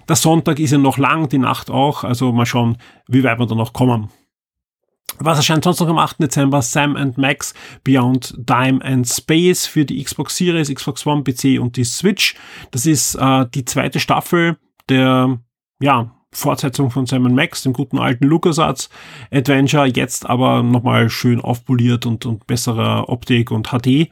der 0.07 0.15
Sonntag 0.15 0.59
ist 0.59 0.71
ja 0.71 0.77
noch 0.77 0.97
lang, 0.97 1.27
die 1.27 1.39
Nacht 1.39 1.69
auch. 1.69 2.05
Also 2.05 2.31
mal 2.31 2.45
schauen, 2.45 2.77
wie 3.07 3.23
weit 3.23 3.37
wir 3.37 3.47
da 3.47 3.55
noch 3.55 3.73
kommen. 3.73 4.09
Was 5.23 5.37
erscheint 5.37 5.63
sonst 5.63 5.79
noch 5.79 5.87
am 5.87 5.99
8. 5.99 6.19
Dezember? 6.19 6.63
Sam 6.63 6.95
and 6.95 7.17
Max 7.17 7.53
Beyond 7.83 8.47
Time 8.47 8.83
and 8.83 9.07
Space 9.07 9.67
für 9.67 9.85
die 9.85 10.03
Xbox 10.03 10.35
Series, 10.35 10.73
Xbox 10.73 11.05
One, 11.05 11.23
PC 11.23 11.61
und 11.61 11.77
die 11.77 11.83
Switch. 11.83 12.35
Das 12.71 12.87
ist 12.87 13.15
äh, 13.15 13.45
die 13.53 13.63
zweite 13.65 13.99
Staffel 13.99 14.57
der 14.89 15.39
ja, 15.79 16.11
Fortsetzung 16.33 16.89
von 16.89 17.05
Sam 17.05 17.23
Max, 17.35 17.61
dem 17.61 17.73
guten 17.73 17.99
alten 17.99 18.25
LucasArts 18.25 18.89
Adventure, 19.31 19.85
jetzt 19.85 20.27
aber 20.27 20.63
nochmal 20.63 21.09
schön 21.09 21.39
aufpoliert 21.39 22.07
und, 22.07 22.25
und 22.25 22.47
besserer 22.47 23.09
Optik 23.09 23.51
und 23.51 23.67
HD 23.67 24.09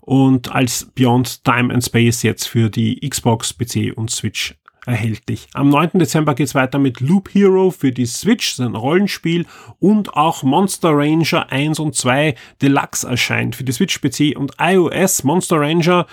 und 0.00 0.52
als 0.52 0.90
Beyond 0.94 1.44
Time 1.44 1.72
and 1.72 1.84
Space 1.84 2.22
jetzt 2.22 2.48
für 2.48 2.68
die 2.68 3.00
Xbox, 3.08 3.54
PC 3.56 3.96
und 3.96 4.10
Switch 4.10 4.56
erhältlich. 4.86 5.48
Am 5.54 5.68
9. 5.68 5.90
Dezember 5.94 6.34
geht's 6.34 6.54
weiter 6.54 6.78
mit 6.78 7.00
Loop 7.00 7.30
Hero 7.32 7.70
für 7.70 7.92
die 7.92 8.06
Switch, 8.06 8.54
sein 8.54 8.74
Rollenspiel 8.74 9.46
und 9.78 10.14
auch 10.14 10.42
Monster 10.42 10.90
Ranger 10.92 11.50
1 11.50 11.78
und 11.78 11.94
2 11.94 12.34
Deluxe 12.62 13.08
erscheint 13.08 13.56
für 13.56 13.64
die 13.64 13.72
Switch, 13.72 14.00
PC 14.00 14.36
und 14.36 14.52
iOS. 14.58 15.24
Monster 15.24 15.60
Ranger 15.60 16.06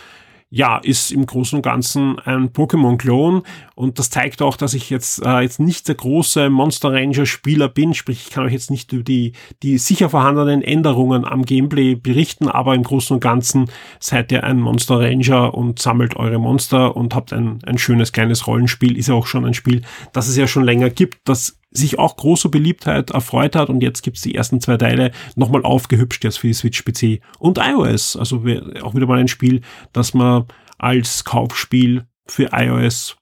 ja, 0.49 0.77
ist 0.77 1.11
im 1.11 1.25
Großen 1.25 1.57
und 1.57 1.61
Ganzen 1.61 2.19
ein 2.19 2.49
Pokémon-Klon. 2.53 3.43
Und 3.75 3.99
das 3.99 4.09
zeigt 4.09 4.41
auch, 4.41 4.55
dass 4.55 4.73
ich 4.73 4.89
jetzt, 4.89 5.25
äh, 5.25 5.41
jetzt 5.41 5.59
nicht 5.59 5.87
der 5.89 5.95
große 5.95 6.49
Monster 6.49 6.93
Ranger-Spieler 6.93 7.67
bin, 7.67 7.93
sprich 7.93 8.27
ich 8.27 8.33
kann 8.33 8.45
euch 8.45 8.53
jetzt 8.53 8.71
nicht 8.71 8.93
über 8.93 9.03
die, 9.03 9.33
die 9.61 9.77
sicher 9.77 10.09
vorhandenen 10.09 10.61
Änderungen 10.61 11.25
am 11.25 11.43
Gameplay 11.43 11.95
berichten, 11.95 12.47
aber 12.47 12.75
im 12.75 12.83
Großen 12.83 13.15
und 13.15 13.19
Ganzen 13.19 13.69
seid 13.99 14.31
ihr 14.31 14.45
ein 14.45 14.59
Monster 14.59 15.01
Ranger 15.01 15.53
und 15.53 15.79
sammelt 15.79 16.15
eure 16.15 16.39
Monster 16.39 16.95
und 16.95 17.13
habt 17.13 17.33
ein, 17.33 17.59
ein 17.65 17.77
schönes 17.77 18.13
kleines 18.13 18.47
Rollenspiel, 18.47 18.97
ist 18.97 19.09
ja 19.09 19.15
auch 19.15 19.27
schon 19.27 19.45
ein 19.45 19.53
Spiel, 19.53 19.81
das 20.13 20.29
es 20.29 20.37
ja 20.37 20.47
schon 20.47 20.63
länger 20.63 20.89
gibt, 20.89 21.17
das 21.25 21.56
sich 21.71 21.99
auch 21.99 22.15
große 22.15 22.49
Beliebtheit 22.49 23.11
erfreut 23.11 23.55
hat 23.55 23.69
und 23.69 23.81
jetzt 23.81 24.01
gibt's 24.01 24.21
die 24.21 24.35
ersten 24.35 24.61
zwei 24.61 24.77
Teile 24.77 25.11
nochmal 25.35 25.63
aufgehübscht 25.63 26.23
jetzt 26.23 26.39
für 26.39 26.47
die 26.47 26.53
Switch 26.53 26.83
PC 26.83 27.21
und 27.39 27.57
iOS. 27.57 28.15
Also 28.15 28.43
auch 28.81 28.95
wieder 28.95 29.07
mal 29.07 29.19
ein 29.19 29.27
Spiel, 29.27 29.61
das 29.93 30.13
man 30.13 30.45
als 30.77 31.23
Kaufspiel 31.23 32.05
für 32.25 32.49
iOS 32.53 33.17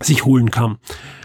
sich 0.00 0.24
holen 0.24 0.50
kann. 0.50 0.78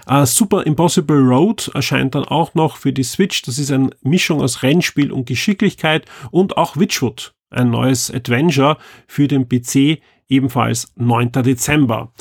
Uh, 0.09 0.25
Super 0.25 0.65
Impossible 0.65 1.19
Road 1.19 1.69
erscheint 1.73 2.15
dann 2.15 2.25
auch 2.25 2.55
noch 2.55 2.77
für 2.77 2.91
die 2.91 3.03
Switch. 3.03 3.43
Das 3.43 3.59
ist 3.59 3.71
eine 3.71 3.91
Mischung 4.01 4.41
aus 4.41 4.63
Rennspiel 4.63 5.11
und 5.11 5.25
Geschicklichkeit 5.25 6.05
und 6.31 6.57
auch 6.57 6.77
Witchwood, 6.77 7.33
ein 7.49 7.69
neues 7.69 8.11
Adventure 8.11 8.77
für 9.07 9.27
den 9.27 9.47
PC, 9.47 10.01
ebenfalls 10.27 10.91
9. 10.95 11.31
Dezember. 11.31 12.11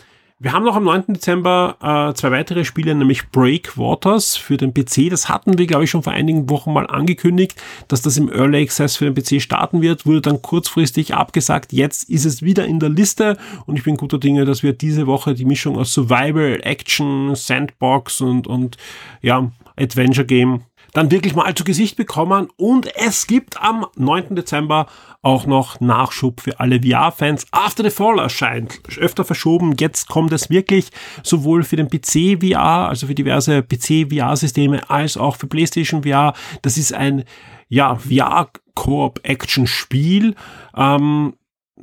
Wir 0.40 0.52
haben 0.52 0.64
noch 0.64 0.76
am 0.76 0.84
9. 0.84 1.14
Dezember 1.14 1.78
äh, 1.82 2.14
zwei 2.14 2.30
weitere 2.30 2.64
Spiele, 2.64 2.94
nämlich 2.94 3.30
Breakwaters 3.30 4.36
für 4.36 4.56
den 4.56 4.72
PC. 4.72 5.10
Das 5.10 5.28
hatten 5.28 5.58
wir, 5.58 5.66
glaube 5.66 5.82
ich, 5.82 5.90
schon 5.90 6.04
vor 6.04 6.12
einigen 6.12 6.48
Wochen 6.48 6.72
mal 6.72 6.86
angekündigt, 6.86 7.60
dass 7.88 8.02
das 8.02 8.16
im 8.16 8.30
Early 8.30 8.62
Access 8.62 8.94
für 8.94 9.10
den 9.10 9.14
PC 9.14 9.42
starten 9.42 9.82
wird, 9.82 10.06
wurde 10.06 10.20
dann 10.20 10.40
kurzfristig 10.40 11.12
abgesagt. 11.12 11.72
Jetzt 11.72 12.08
ist 12.08 12.24
es 12.24 12.40
wieder 12.40 12.66
in 12.66 12.78
der 12.78 12.88
Liste 12.88 13.36
und 13.66 13.78
ich 13.78 13.82
bin 13.82 13.96
guter 13.96 14.18
Dinge, 14.18 14.44
dass 14.44 14.62
wir 14.62 14.74
diese 14.74 15.08
Woche 15.08 15.34
die 15.34 15.44
Mischung 15.44 15.76
aus 15.76 15.92
Survival, 15.92 16.60
Action, 16.62 17.34
Sandbox 17.34 18.20
und, 18.20 18.46
und 18.46 18.76
ja, 19.22 19.50
Adventure 19.74 20.24
Game 20.24 20.60
dann 20.98 21.10
wirklich 21.12 21.36
mal 21.36 21.54
zu 21.54 21.62
Gesicht 21.62 21.96
bekommen. 21.96 22.48
Und 22.56 22.92
es 22.96 23.28
gibt 23.28 23.62
am 23.62 23.86
9. 23.96 24.34
Dezember 24.34 24.88
auch 25.22 25.46
noch 25.46 25.78
Nachschub 25.80 26.40
für 26.40 26.58
alle 26.58 26.82
VR-Fans. 26.82 27.46
After 27.52 27.84
the 27.84 27.90
Fall 27.90 28.18
erscheint, 28.18 28.80
öfter 28.98 29.24
verschoben. 29.24 29.76
Jetzt 29.78 30.08
kommt 30.08 30.32
es 30.32 30.50
wirklich 30.50 30.90
sowohl 31.22 31.62
für 31.62 31.76
den 31.76 31.88
PC 31.88 32.42
VR, 32.42 32.88
also 32.88 33.06
für 33.06 33.14
diverse 33.14 33.62
PC 33.62 34.12
VR-Systeme, 34.12 34.90
als 34.90 35.16
auch 35.16 35.36
für 35.36 35.46
PlayStation 35.46 36.02
VR. 36.02 36.34
Das 36.62 36.76
ist 36.76 36.92
ein 36.92 37.22
ja, 37.68 37.94
VR-Koop-Action-Spiel. 37.94 40.34
Ähm, 40.76 41.34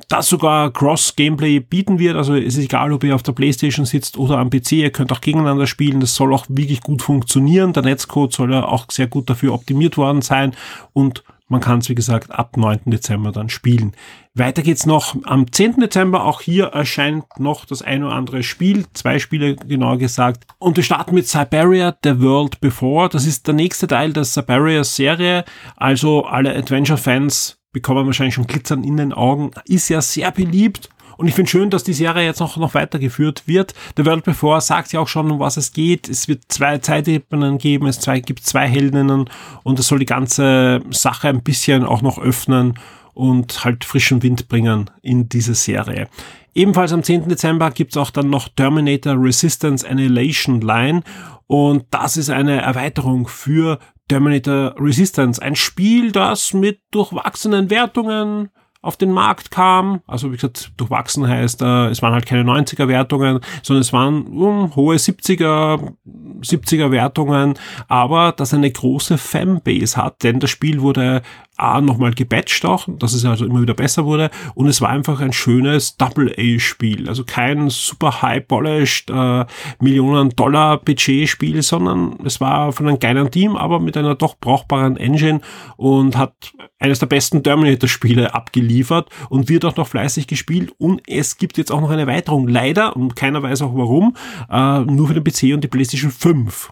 das 0.10 0.28
sogar 0.28 0.72
Cross-Gameplay 0.72 1.60
bieten 1.60 2.00
wird. 2.00 2.16
Also 2.16 2.36
es 2.36 2.58
ist 2.58 2.66
egal, 2.66 2.92
ob 2.94 3.04
ihr 3.04 3.16
auf 3.16 3.24
der 3.24 3.32
Playstation 3.32 3.86
sitzt 3.86 4.18
oder 4.18 4.38
am 4.38 4.50
PC, 4.50 4.74
ihr 4.74 4.92
könnt 4.92 5.12
auch 5.12 5.22
gegeneinander 5.22 5.68
spielen. 5.68 6.00
Das 6.00 6.16
soll 6.16 6.34
auch 6.34 6.46
wirklich 6.50 6.82
gut 6.82 7.02
funktionieren. 7.02 7.74
Der 7.74 7.84
Netzcode 7.84 8.34
soll 8.34 8.54
ja 8.54 8.66
auch 8.66 8.86
sehr 8.92 9.08
gut 9.08 9.30
dafür 9.30 9.54
optimiert 9.54 9.98
worden 9.98 10.22
sein 10.22 10.56
und 10.94 11.24
man 11.48 11.62
kann 11.62 11.78
es, 11.78 11.90
wie 11.90 11.96
gesagt, 11.96 12.32
ab 12.32 12.58
9. 12.58 12.80
Dezember 12.86 13.32
dann 13.32 13.50
spielen. 13.50 13.94
Weiter 14.34 14.64
geht's 14.64 14.88
noch 14.88 15.16
am 15.26 15.52
10. 15.52 15.80
Dezember. 15.80 16.26
Auch 16.26 16.42
hier 16.42 16.66
erscheint 16.66 17.26
noch 17.38 17.66
das 17.66 17.84
ein 17.84 18.04
oder 18.04 18.16
andere 18.16 18.42
Spiel. 18.42 18.86
Zwei 18.94 19.20
Spiele 19.20 19.56
genauer 19.56 20.00
gesagt. 20.00 20.46
Und 20.58 20.76
wir 20.76 20.84
starten 20.84 21.14
mit 21.14 21.28
Siberia, 21.28 21.96
The 22.04 22.20
World 22.20 22.60
Before. 22.62 23.10
Das 23.10 23.28
ist 23.28 23.46
der 23.46 23.54
nächste 23.54 23.86
Teil 23.86 24.12
der 24.12 24.24
Siberia 24.24 24.84
Serie. 24.84 25.46
Also 25.76 26.26
alle 26.26 26.56
Adventure-Fans 26.56 27.60
bekommen 27.76 28.06
wahrscheinlich 28.06 28.36
schon 28.36 28.48
Glitzern 28.48 28.86
in 28.86 28.96
den 28.96 29.12
Augen, 29.12 29.52
ist 29.66 29.90
ja 29.90 30.02
sehr 30.02 30.32
beliebt. 30.32 30.90
Und 31.18 31.28
ich 31.28 31.36
finde 31.36 31.52
schön, 31.52 31.70
dass 31.70 31.84
die 31.84 31.94
Serie 31.94 32.26
jetzt 32.26 32.40
noch, 32.40 32.56
noch 32.56 32.74
weitergeführt 32.74 33.44
wird. 33.48 33.74
The 33.98 34.06
World 34.06 34.24
Before 34.24 34.62
sagt 34.62 34.94
ja 34.94 35.02
auch 35.02 35.08
schon, 35.10 35.30
um 35.30 35.40
was 35.40 35.58
es 35.58 35.74
geht. 35.74 36.08
Es 36.10 36.28
wird 36.30 36.44
zwei 36.48 36.78
Zeitebenen 36.78 37.58
geben, 37.58 37.88
es 37.88 38.00
zwei, 38.00 38.22
gibt 38.22 38.46
zwei 38.46 38.68
Heldinnen 38.68 39.30
und 39.64 39.80
es 39.80 39.88
soll 39.88 40.00
die 40.00 40.06
ganze 40.06 40.82
Sache 40.90 41.28
ein 41.28 41.44
bisschen 41.44 41.84
auch 41.84 42.02
noch 42.02 42.18
öffnen 42.18 42.80
und 43.14 43.66
halt 43.66 43.84
frischen 43.84 44.24
Wind 44.24 44.48
bringen 44.48 44.90
in 45.02 45.28
diese 45.28 45.54
Serie. 45.54 46.08
Ebenfalls 46.54 46.94
am 46.94 47.04
10. 47.04 47.28
Dezember 47.28 47.72
gibt's 47.72 47.98
auch 47.98 48.12
dann 48.12 48.30
noch 48.30 48.48
Terminator 48.48 49.16
Resistance 49.22 49.88
Annihilation 49.88 50.62
Line 50.62 51.02
und 51.48 51.86
das 51.92 52.16
ist 52.16 52.30
eine 52.30 52.62
Erweiterung 52.62 53.28
für 53.28 53.80
Terminator 54.08 54.76
Resistance. 54.80 55.42
Ein 55.42 55.56
Spiel, 55.56 56.12
das 56.12 56.54
mit 56.54 56.82
durchwachsenen 56.92 57.70
Wertungen 57.70 58.50
auf 58.86 58.98
den 58.98 59.12
Markt 59.12 59.52
kam. 59.52 60.02
Also 60.08 60.32
wie 60.32 60.36
gesagt, 60.36 60.72
durchwachsen 60.78 61.28
heißt, 61.28 61.62
äh, 61.62 61.88
es 61.88 62.02
waren 62.02 62.14
halt 62.14 62.26
keine 62.26 62.44
90er 62.44 62.88
Wertungen, 62.88 63.40
sondern 63.64 63.82
es 63.82 63.92
waren 63.92 64.28
um, 64.28 64.76
hohe 64.76 64.96
70er, 64.96 65.94
70er 66.42 66.92
Wertungen, 66.92 67.56
aber 67.88 68.32
das 68.32 68.54
eine 68.54 68.70
große 68.70 69.18
Fanbase 69.18 69.98
hat, 69.98 70.24
denn 70.24 70.40
das 70.40 70.50
Spiel 70.50 70.82
wurde 70.82 71.22
A 71.58 71.80
nochmal 71.80 72.14
gepatcht 72.14 72.66
auch, 72.66 72.86
dass 73.00 73.14
es 73.14 73.24
also 73.24 73.46
immer 73.46 73.62
wieder 73.62 73.74
besser 73.74 74.04
wurde. 74.04 74.30
Und 74.56 74.68
es 74.68 74.82
war 74.82 74.90
einfach 74.90 75.22
ein 75.22 75.32
schönes 75.32 75.96
Double-A-Spiel, 75.96 77.08
also 77.08 77.24
kein 77.24 77.70
super 77.70 78.22
high-polished 78.22 79.10
äh, 79.10 79.46
Millionen-Dollar-Budget-Spiel, 79.80 81.62
sondern 81.62 82.18
es 82.26 82.42
war 82.42 82.74
von 82.74 82.90
einem 82.90 83.00
kleinen 83.00 83.32
Team, 83.32 83.56
aber 83.56 83.80
mit 83.80 83.96
einer 83.96 84.16
doch 84.16 84.36
brauchbaren 84.38 84.98
Engine 84.98 85.40
und 85.78 86.18
hat 86.18 86.54
eines 86.86 87.00
der 87.00 87.08
besten 87.08 87.44
Terminator-Spiele 87.44 88.34
abgeliefert 88.34 89.10
und 89.30 89.50
wird 89.50 89.66
auch 89.66 89.76
noch 89.76 89.88
fleißig 89.88 90.28
gespielt 90.28 90.72
und 90.78 91.02
es 91.08 91.38
gibt 91.38 91.58
jetzt 91.58 91.72
auch 91.72 91.82
noch 91.82 91.90
eine 91.90 92.02
Erweiterung, 92.02 92.48
leider, 92.48 92.96
und 92.96 93.16
keiner 93.16 93.42
weiß 93.42 93.64
auch 93.64 93.76
warum, 93.76 94.16
äh, 94.50 94.80
nur 94.82 95.08
für 95.08 95.20
den 95.20 95.24
PC 95.24 95.56
und 95.56 95.64
die 95.64 95.68
PlayStation 95.68 96.12
5. 96.12 96.72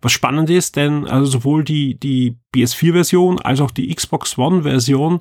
Was 0.00 0.12
spannend 0.12 0.50
ist, 0.50 0.76
denn 0.76 1.06
also 1.06 1.26
sowohl 1.26 1.64
die, 1.64 1.98
die 1.98 2.36
PS4-Version 2.54 3.40
als 3.40 3.60
auch 3.60 3.70
die 3.70 3.94
Xbox 3.94 4.38
One-Version 4.38 5.20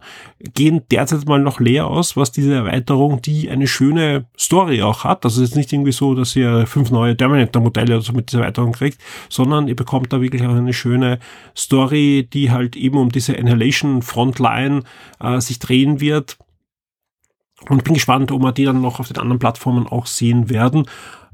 gehen 0.53 0.83
derzeit 0.91 1.27
mal 1.27 1.39
noch 1.39 1.59
leer 1.59 1.87
aus, 1.87 2.15
was 2.15 2.31
diese 2.31 2.53
Erweiterung, 2.53 3.21
die 3.21 3.49
eine 3.49 3.67
schöne 3.67 4.27
Story 4.37 4.81
auch 4.81 5.03
hat. 5.03 5.25
Also 5.25 5.43
es 5.43 5.49
ist 5.49 5.55
nicht 5.55 5.73
irgendwie 5.73 5.91
so, 5.91 6.15
dass 6.15 6.35
ihr 6.35 6.65
fünf 6.67 6.89
neue 6.89 7.17
Terminator-Modelle 7.17 7.95
oder 7.95 8.03
so 8.03 8.13
mit 8.13 8.31
dieser 8.31 8.41
Erweiterung 8.41 8.71
kriegt, 8.71 8.99
sondern 9.29 9.67
ihr 9.67 9.75
bekommt 9.75 10.13
da 10.13 10.21
wirklich 10.21 10.43
auch 10.43 10.55
eine 10.55 10.73
schöne 10.73 11.19
Story, 11.55 12.27
die 12.31 12.51
halt 12.51 12.75
eben 12.75 12.97
um 12.97 13.11
diese 13.11 13.37
Annihilation 13.37 14.01
Frontline 14.01 14.83
äh, 15.19 15.41
sich 15.41 15.59
drehen 15.59 15.99
wird. 15.99 16.37
Und 17.69 17.83
bin 17.83 17.95
gespannt, 17.95 18.31
ob 18.31 18.41
wir 18.43 18.51
die 18.51 18.65
dann 18.65 18.81
noch 18.81 18.99
auf 18.99 19.07
den 19.07 19.17
anderen 19.17 19.39
Plattformen 19.39 19.87
auch 19.87 20.05
sehen 20.05 20.49
werden 20.49 20.85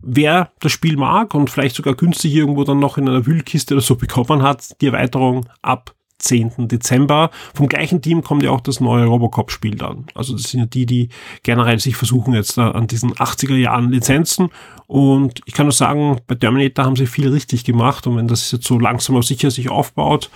wer 0.03 0.51
das 0.59 0.71
Spiel 0.71 0.97
mag 0.97 1.33
und 1.33 1.49
vielleicht 1.49 1.75
sogar 1.75 1.95
günstig 1.95 2.33
irgendwo 2.35 2.63
dann 2.63 2.79
noch 2.79 2.97
in 2.97 3.07
einer 3.07 3.25
Wühlkiste 3.25 3.73
oder 3.73 3.81
so 3.81 3.95
bekommen 3.95 4.43
hat, 4.43 4.79
die 4.81 4.87
Erweiterung 4.87 5.47
ab 5.61 5.95
10. 6.19 6.67
Dezember. 6.67 7.31
Vom 7.53 7.67
gleichen 7.67 8.01
Team 8.01 8.23
kommt 8.23 8.43
ja 8.43 8.51
auch 8.51 8.61
das 8.61 8.79
neue 8.79 9.05
Robocop-Spiel 9.05 9.75
dann. 9.75 10.05
Also 10.15 10.33
das 10.33 10.43
sind 10.43 10.59
ja 10.61 10.65
die, 10.65 10.85
die 10.85 11.09
generell 11.43 11.79
sich 11.79 11.95
versuchen 11.95 12.33
jetzt 12.33 12.57
an 12.57 12.87
diesen 12.87 13.13
80er 13.13 13.55
Jahren 13.55 13.91
Lizenzen. 13.91 14.49
Und 14.87 15.41
ich 15.45 15.53
kann 15.53 15.65
nur 15.65 15.73
sagen, 15.73 16.21
bei 16.27 16.35
Terminator 16.35 16.85
haben 16.85 16.95
sie 16.95 17.07
viel 17.07 17.29
richtig 17.29 17.63
gemacht. 17.65 18.07
Und 18.07 18.17
wenn 18.17 18.27
das 18.27 18.51
jetzt 18.51 18.65
so 18.65 18.79
langsam 18.79 19.15
aber 19.15 19.23
sicher 19.23 19.51
sich 19.51 19.69
aufbaut, 19.69 20.29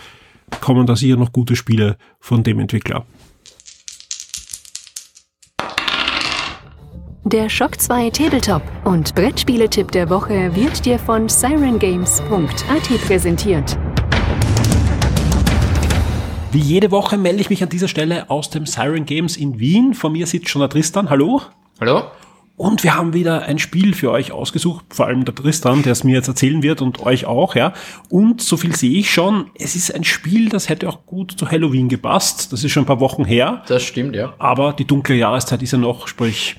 kommen 0.62 0.86
da 0.86 0.95
sicher 0.95 1.17
noch 1.17 1.32
gute 1.32 1.56
Spiele 1.56 1.97
von 2.19 2.43
dem 2.43 2.60
Entwickler. 2.60 3.06
Der 7.34 7.50
Shock 7.50 7.82
2 7.82 8.10
Tabletop 8.12 8.62
und 8.86 9.13
Brettspieletipp 9.13 9.92
der 9.92 10.10
Woche 10.10 10.56
wird 10.56 10.86
dir 10.86 10.98
von 10.98 11.28
sirengames.at 11.28 13.02
präsentiert. 13.06 13.78
Wie 16.54 16.60
jede 16.60 16.90
Woche 16.90 17.18
melde 17.18 17.42
ich 17.42 17.50
mich 17.50 17.62
an 17.62 17.68
dieser 17.68 17.90
Stelle 17.90 18.30
aus 18.30 18.50
dem 18.50 18.66
Siren 18.66 19.06
Games 19.06 19.36
in 19.36 19.60
Wien. 19.60 19.94
Vor 19.94 20.10
mir 20.10 20.26
sitzt 20.26 20.48
schon 20.48 20.62
der 20.62 20.70
Tristan. 20.70 21.10
Hallo. 21.10 21.42
Hallo. 21.82 22.04
Und 22.56 22.86
wir 22.86 22.96
haben 22.96 23.13
wieder 23.13 23.42
ein 23.42 23.60
Spiel 23.60 23.94
für 23.94 24.10
euch 24.12 24.32
ausgesucht, 24.32 24.86
vor 24.92 25.08
allem 25.08 25.26
der 25.26 25.36
Tristan, 25.36 25.84
der 25.84 25.92
es 25.92 26.06
mir 26.06 26.16
jetzt 26.16 26.30
erzählen 26.30 26.63
wird 26.63 26.82
und 26.82 27.06
euch 27.06 27.26
auch, 27.26 27.56
ja. 27.56 27.74
Und 28.10 28.42
so 28.42 28.56
viel 28.56 28.74
sehe 28.74 28.98
ich 28.98 29.12
schon, 29.12 29.52
es 29.54 29.76
ist 29.76 29.94
ein 29.94 30.06
Spiel, 30.06 30.48
das 30.48 30.70
hätte 30.70 30.88
auch 30.88 31.06
gut 31.06 31.34
zu 31.34 31.52
Halloween 31.52 31.90
gepasst. 31.90 32.54
Das 32.54 32.63
ist 32.63 32.72
schon 32.72 32.84
ein 32.84 32.88
paar 32.88 33.02
Wochen 33.02 33.26
her. 33.26 33.63
Das 33.68 33.84
stimmt, 33.84 34.16
ja. 34.16 34.34
Aber 34.40 34.72
die 34.72 34.86
dunkle 34.86 35.18
Jahreszeit 35.18 35.62
ist 35.62 35.74
ja 35.74 35.78
noch, 35.78 36.08
sprich, 36.08 36.56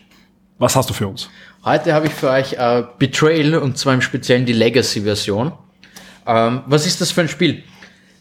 was 0.58 0.76
hast 0.76 0.90
du 0.90 0.94
für 0.94 1.08
uns? 1.08 1.28
Heute 1.64 1.92
habe 1.92 2.06
ich 2.06 2.12
für 2.12 2.30
euch 2.30 2.54
äh, 2.54 2.84
Betrayal 2.98 3.56
und 3.56 3.78
zwar 3.78 3.94
im 3.94 4.00
Speziellen 4.00 4.46
die 4.46 4.52
Legacy-Version. 4.52 5.52
Ähm, 6.26 6.62
was 6.66 6.86
ist 6.86 7.00
das 7.00 7.10
für 7.10 7.22
ein 7.22 7.28
Spiel? 7.28 7.62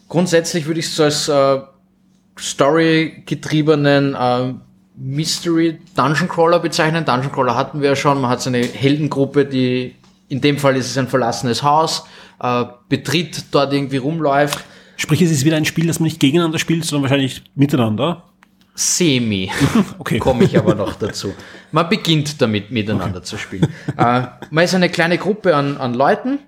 Grundsätzlich 0.08 0.66
würde 0.66 0.80
ich 0.80 0.86
es 0.86 0.96
so 0.96 1.04
als 1.04 1.28
äh, 1.28 1.60
Story-getriebenen 2.38 4.14
äh, 4.14 4.54
Mystery 4.96 5.78
Dungeon 5.94 6.28
Crawler 6.28 6.60
bezeichnen. 6.60 7.04
Dungeon 7.04 7.32
Crawler 7.32 7.54
hatten 7.54 7.80
wir 7.80 7.90
ja 7.90 7.96
schon. 7.96 8.20
Man 8.20 8.30
hat 8.30 8.40
so 8.40 8.50
eine 8.50 8.62
Heldengruppe, 8.62 9.44
die 9.44 9.94
in 10.28 10.40
dem 10.40 10.58
Fall 10.58 10.76
ist 10.76 10.90
es 10.90 10.98
ein 10.98 11.08
verlassenes 11.08 11.62
Haus, 11.62 12.04
äh, 12.40 12.64
betritt, 12.88 13.44
dort 13.50 13.72
irgendwie 13.72 13.96
rumläuft. 13.98 14.64
Sprich, 14.96 15.22
es 15.22 15.30
ist 15.30 15.44
wieder 15.44 15.56
ein 15.56 15.64
Spiel, 15.64 15.86
das 15.86 16.00
man 16.00 16.04
nicht 16.04 16.20
gegeneinander 16.20 16.58
spielt, 16.58 16.84
sondern 16.84 17.10
wahrscheinlich 17.10 17.42
miteinander. 17.54 18.24
Semi. 18.78 19.50
Okay. 19.98 20.18
Komme 20.18 20.44
ich 20.44 20.56
aber 20.56 20.74
noch 20.74 20.94
dazu. 20.94 21.34
Man 21.72 21.88
beginnt 21.88 22.40
damit, 22.40 22.70
miteinander 22.70 23.22
zu 23.22 23.36
spielen. 23.36 23.66
Äh, 23.96 24.22
man 24.50 24.64
ist 24.64 24.74
eine 24.74 24.88
kleine 24.88 25.18
Gruppe 25.18 25.56
an, 25.56 25.76
an 25.76 25.92
Leuten. 25.94 26.38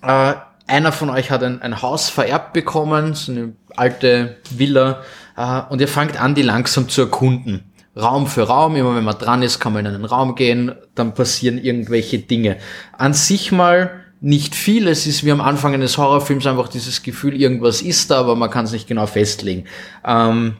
Äh, 0.00 0.34
einer 0.66 0.92
von 0.92 1.10
euch 1.10 1.30
hat 1.30 1.42
ein, 1.42 1.60
ein 1.60 1.82
Haus 1.82 2.08
vererbt 2.08 2.52
bekommen, 2.52 3.14
so 3.14 3.32
eine 3.32 3.52
alte 3.76 4.36
Villa, 4.50 5.02
äh, 5.36 5.60
und 5.68 5.80
ihr 5.80 5.88
fangt 5.88 6.20
an, 6.20 6.34
die 6.34 6.42
langsam 6.42 6.88
zu 6.88 7.02
erkunden. 7.02 7.64
Raum 7.96 8.28
für 8.28 8.44
Raum, 8.44 8.76
immer 8.76 8.94
wenn 8.94 9.04
man 9.04 9.18
dran 9.18 9.42
ist, 9.42 9.58
kann 9.58 9.72
man 9.72 9.84
in 9.84 9.94
einen 9.94 10.04
Raum 10.04 10.36
gehen, 10.36 10.72
dann 10.94 11.14
passieren 11.14 11.58
irgendwelche 11.58 12.20
Dinge. 12.20 12.58
An 12.96 13.12
sich 13.12 13.50
mal 13.50 14.04
nicht 14.20 14.54
viel, 14.54 14.86
es 14.86 15.06
ist 15.06 15.24
wie 15.24 15.32
am 15.32 15.40
Anfang 15.40 15.74
eines 15.74 15.98
Horrorfilms 15.98 16.46
einfach 16.46 16.68
dieses 16.68 17.02
Gefühl, 17.02 17.34
irgendwas 17.34 17.82
ist 17.82 18.10
da, 18.12 18.20
aber 18.20 18.36
man 18.36 18.50
kann 18.50 18.66
es 18.66 18.72
nicht 18.72 18.86
genau 18.86 19.06
festlegen. 19.06 19.64
Ähm, 20.04 20.56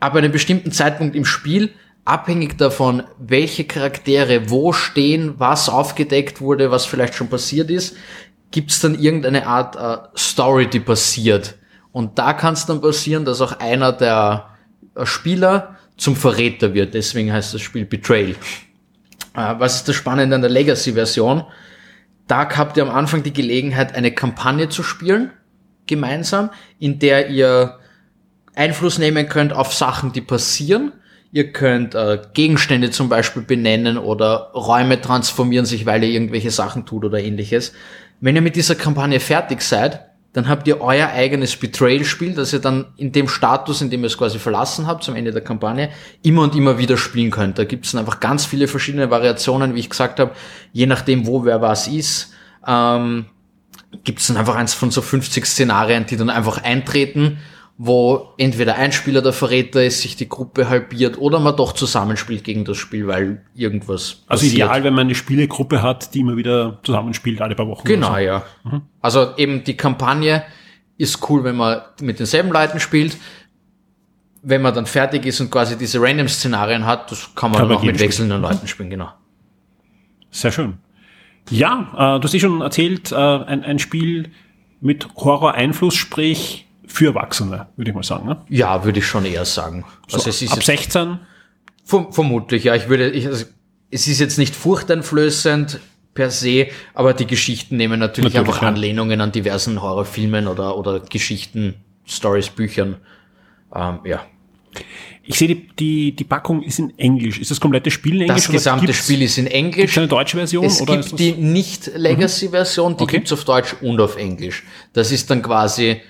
ab 0.00 0.14
einem 0.14 0.32
bestimmten 0.32 0.72
Zeitpunkt 0.72 1.16
im 1.16 1.24
Spiel, 1.24 1.70
abhängig 2.04 2.56
davon, 2.56 3.02
welche 3.18 3.64
Charaktere 3.64 4.50
wo 4.50 4.72
stehen, 4.72 5.34
was 5.38 5.68
aufgedeckt 5.68 6.40
wurde, 6.40 6.70
was 6.70 6.86
vielleicht 6.86 7.14
schon 7.14 7.28
passiert 7.28 7.70
ist, 7.70 7.96
gibt 8.50 8.70
es 8.70 8.80
dann 8.80 8.98
irgendeine 8.98 9.46
Art 9.46 9.76
äh, 9.76 10.08
Story, 10.16 10.68
die 10.68 10.80
passiert. 10.80 11.56
Und 11.92 12.18
da 12.18 12.32
kann 12.32 12.54
es 12.54 12.66
dann 12.66 12.80
passieren, 12.80 13.24
dass 13.24 13.40
auch 13.40 13.58
einer 13.58 13.92
der 13.92 14.50
äh, 14.94 15.04
Spieler 15.04 15.76
zum 15.96 16.14
Verräter 16.14 16.74
wird. 16.74 16.94
Deswegen 16.94 17.32
heißt 17.32 17.54
das 17.54 17.60
Spiel 17.60 17.84
Betrayal. 17.84 18.36
Äh, 19.34 19.54
was 19.58 19.76
ist 19.76 19.88
das 19.88 19.96
Spannende 19.96 20.36
an 20.36 20.42
der 20.42 20.50
Legacy-Version? 20.50 21.44
Da 22.28 22.48
habt 22.56 22.76
ihr 22.76 22.82
am 22.82 22.90
Anfang 22.90 23.22
die 23.22 23.32
Gelegenheit, 23.32 23.94
eine 23.94 24.12
Kampagne 24.12 24.68
zu 24.68 24.82
spielen, 24.82 25.32
gemeinsam, 25.86 26.50
in 26.78 26.98
der 26.98 27.30
ihr 27.30 27.78
Einfluss 28.56 28.98
nehmen 28.98 29.28
könnt 29.28 29.52
auf 29.52 29.72
Sachen, 29.72 30.12
die 30.12 30.22
passieren. 30.22 30.92
Ihr 31.30 31.52
könnt 31.52 31.94
äh, 31.94 32.20
Gegenstände 32.32 32.90
zum 32.90 33.08
Beispiel 33.08 33.42
benennen 33.42 33.98
oder 33.98 34.50
Räume 34.54 35.00
transformieren 35.00 35.66
sich, 35.66 35.86
weil 35.86 36.02
ihr 36.02 36.10
irgendwelche 36.10 36.50
Sachen 36.50 36.86
tut 36.86 37.04
oder 37.04 37.22
ähnliches. 37.22 37.72
Wenn 38.20 38.34
ihr 38.36 38.42
mit 38.42 38.56
dieser 38.56 38.74
Kampagne 38.74 39.20
fertig 39.20 39.60
seid, 39.60 40.00
dann 40.32 40.48
habt 40.48 40.66
ihr 40.68 40.80
euer 40.80 41.08
eigenes 41.08 41.56
Betrayal-Spiel, 41.56 42.34
das 42.34 42.52
ihr 42.52 42.58
dann 42.58 42.86
in 42.96 43.12
dem 43.12 43.28
Status, 43.28 43.80
in 43.80 43.90
dem 43.90 44.02
ihr 44.02 44.06
es 44.06 44.18
quasi 44.18 44.38
verlassen 44.38 44.86
habt, 44.86 45.02
zum 45.02 45.16
Ende 45.16 45.32
der 45.32 45.42
Kampagne, 45.42 45.90
immer 46.22 46.42
und 46.42 46.54
immer 46.54 46.78
wieder 46.78 46.96
spielen 46.96 47.30
könnt. 47.30 47.58
Da 47.58 47.64
gibt 47.64 47.86
es 47.86 47.92
dann 47.92 48.00
einfach 48.00 48.20
ganz 48.20 48.44
viele 48.44 48.68
verschiedene 48.68 49.10
Variationen, 49.10 49.74
wie 49.74 49.80
ich 49.80 49.90
gesagt 49.90 50.20
habe, 50.20 50.32
je 50.72 50.86
nachdem, 50.86 51.26
wo 51.26 51.44
wer 51.44 51.60
was 51.60 51.88
ist. 51.88 52.34
Ähm, 52.66 53.26
gibt 54.04 54.20
es 54.20 54.26
dann 54.26 54.36
einfach 54.36 54.56
eins 54.56 54.74
von 54.74 54.90
so 54.90 55.00
50 55.00 55.46
Szenarien, 55.46 56.06
die 56.06 56.16
dann 56.16 56.30
einfach 56.30 56.62
eintreten 56.62 57.38
wo 57.78 58.32
entweder 58.38 58.76
ein 58.76 58.90
Spieler 58.90 59.20
der 59.20 59.34
Verräter 59.34 59.84
ist, 59.84 60.00
sich 60.00 60.16
die 60.16 60.28
Gruppe 60.28 60.68
halbiert 60.70 61.18
oder 61.18 61.40
man 61.40 61.56
doch 61.56 61.72
zusammenspielt 61.72 62.42
gegen 62.42 62.64
das 62.64 62.78
Spiel, 62.78 63.06
weil 63.06 63.42
irgendwas 63.54 64.22
Also 64.26 64.42
passiert. 64.46 64.52
ideal, 64.54 64.84
wenn 64.84 64.94
man 64.94 65.06
eine 65.06 65.14
Spielegruppe 65.14 65.82
hat, 65.82 66.14
die 66.14 66.20
immer 66.20 66.36
wieder 66.36 66.78
zusammenspielt, 66.82 67.42
alle 67.42 67.54
paar 67.54 67.68
Wochen. 67.68 67.86
Genau, 67.86 68.14
so. 68.14 68.18
ja. 68.18 68.44
Also 69.02 69.36
eben 69.36 69.62
die 69.64 69.76
Kampagne 69.76 70.44
ist 70.96 71.28
cool, 71.28 71.44
wenn 71.44 71.56
man 71.56 71.82
mit 72.00 72.18
denselben 72.18 72.50
Leuten 72.50 72.80
spielt. 72.80 73.18
Wenn 74.42 74.62
man 74.62 74.72
dann 74.72 74.86
fertig 74.86 75.26
ist 75.26 75.40
und 75.40 75.50
quasi 75.50 75.76
diese 75.76 76.00
Random-Szenarien 76.00 76.86
hat, 76.86 77.10
das 77.10 77.34
kann 77.34 77.50
man 77.50 77.60
Kann 77.60 77.68
dann 77.68 77.78
auch 77.78 77.82
mit 77.82 77.98
wechselnden 77.98 78.40
Leuten 78.40 78.66
spielen, 78.68 78.90
genau. 78.90 79.10
Sehr 80.30 80.52
schön. 80.52 80.78
Ja, 81.50 82.16
äh, 82.16 82.20
du 82.20 82.24
hast 82.24 82.32
eh 82.34 82.40
schon 82.40 82.60
erzählt, 82.62 83.12
äh, 83.12 83.16
ein, 83.16 83.64
ein 83.64 83.78
Spiel 83.78 84.30
mit 84.80 85.08
Horror-Einfluss, 85.16 85.94
sprich 85.94 86.65
für 86.86 87.08
Erwachsene, 87.08 87.68
würde 87.76 87.90
ich 87.90 87.94
mal 87.94 88.02
sagen. 88.02 88.26
Ne? 88.28 88.42
Ja, 88.48 88.84
würde 88.84 89.00
ich 89.00 89.06
schon 89.06 89.24
eher 89.24 89.44
sagen. 89.44 89.84
So, 90.08 90.18
also 90.18 90.30
es 90.30 90.42
ist 90.42 90.52
ab 90.52 90.58
jetzt 90.58 90.66
16, 90.66 91.18
Verm 91.84 92.12
vermutlich, 92.12 92.64
ja. 92.64 92.74
Ich 92.74 92.88
würde, 92.88 93.10
ich, 93.10 93.26
also, 93.26 93.44
es 93.90 94.08
ist 94.08 94.18
jetzt 94.18 94.38
nicht 94.38 94.56
furchteinflößend 94.56 95.80
per 96.14 96.30
se, 96.30 96.68
aber 96.94 97.14
die 97.14 97.26
Geschichten 97.26 97.76
nehmen 97.76 98.00
natürlich, 98.00 98.34
Natürlich, 98.34 98.48
einfach 98.48 98.62
ja. 98.62 98.68
Anlehnungen 98.68 99.20
an 99.20 99.30
diversen 99.30 99.80
Horrorfilmen 99.80 100.48
oder, 100.48 100.76
oder 100.76 100.98
Geschichten, 101.00 101.74
Stories, 102.04 102.48
Büchern. 102.48 102.96
Ähm, 103.74 104.00
ja. 104.04 104.26
ich 105.22 105.38
sehe, 105.38 105.48
die, 105.48 105.68
die, 105.78 106.16
die 106.16 106.24
Packung 106.24 106.62
ist 106.62 106.80
in 106.80 106.98
Englisch. 106.98 107.38
Ist 107.38 107.52
das 107.52 107.60
komplette 107.60 107.92
Spiel 107.92 108.16
in 108.16 108.22
Englisch? 108.22 108.46
Das 108.46 108.52
gesamte 108.52 108.92
Spiel 108.92 109.22
ist 109.22 109.38
in 109.38 109.46
Englisch. 109.46 109.96
eine 109.96 110.08
deutsche 110.08 110.36
Version? 110.38 110.64
Es 110.64 110.80
oder 110.80 110.96
gibt 110.96 111.18
die 111.20 111.32
Nicht-Legacy-Version, 111.32 112.96
die 112.96 113.04
Okay. 113.04 113.16
gibt's 113.18 113.32
auf 113.32 113.44
Deutsch 113.44 113.76
und 113.80 114.00
auf 114.00 114.16
Englisch. 114.16 114.64
Das 114.92 115.12
ist 115.12 115.30
dann 115.30 115.42
quasi 115.42 116.00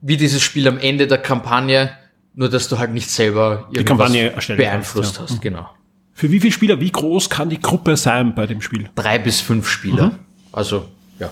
wie 0.00 0.16
dieses 0.16 0.42
Spiel 0.42 0.68
am 0.68 0.78
Ende 0.78 1.06
der 1.06 1.18
Kampagne, 1.18 1.90
nur 2.34 2.48
dass 2.48 2.68
du 2.68 2.78
halt 2.78 2.92
nicht 2.92 3.10
selber 3.10 3.68
irgendwas 3.70 3.84
Kampagne 3.84 4.30
erstellen 4.30 4.58
beeinflusst 4.58 5.16
kannst, 5.16 5.30
ja. 5.30 5.36
hast. 5.36 5.42
Genau. 5.42 5.70
Für 6.12 6.30
wie 6.30 6.40
viele 6.40 6.52
Spieler, 6.52 6.80
wie 6.80 6.90
groß 6.90 7.30
kann 7.30 7.48
die 7.48 7.60
Gruppe 7.60 7.96
sein 7.96 8.34
bei 8.34 8.46
dem 8.46 8.60
Spiel? 8.60 8.90
Drei 8.94 9.18
bis 9.18 9.40
fünf 9.40 9.68
Spieler. 9.68 10.06
Mhm. 10.06 10.18
Also, 10.52 10.88
ja. 11.18 11.30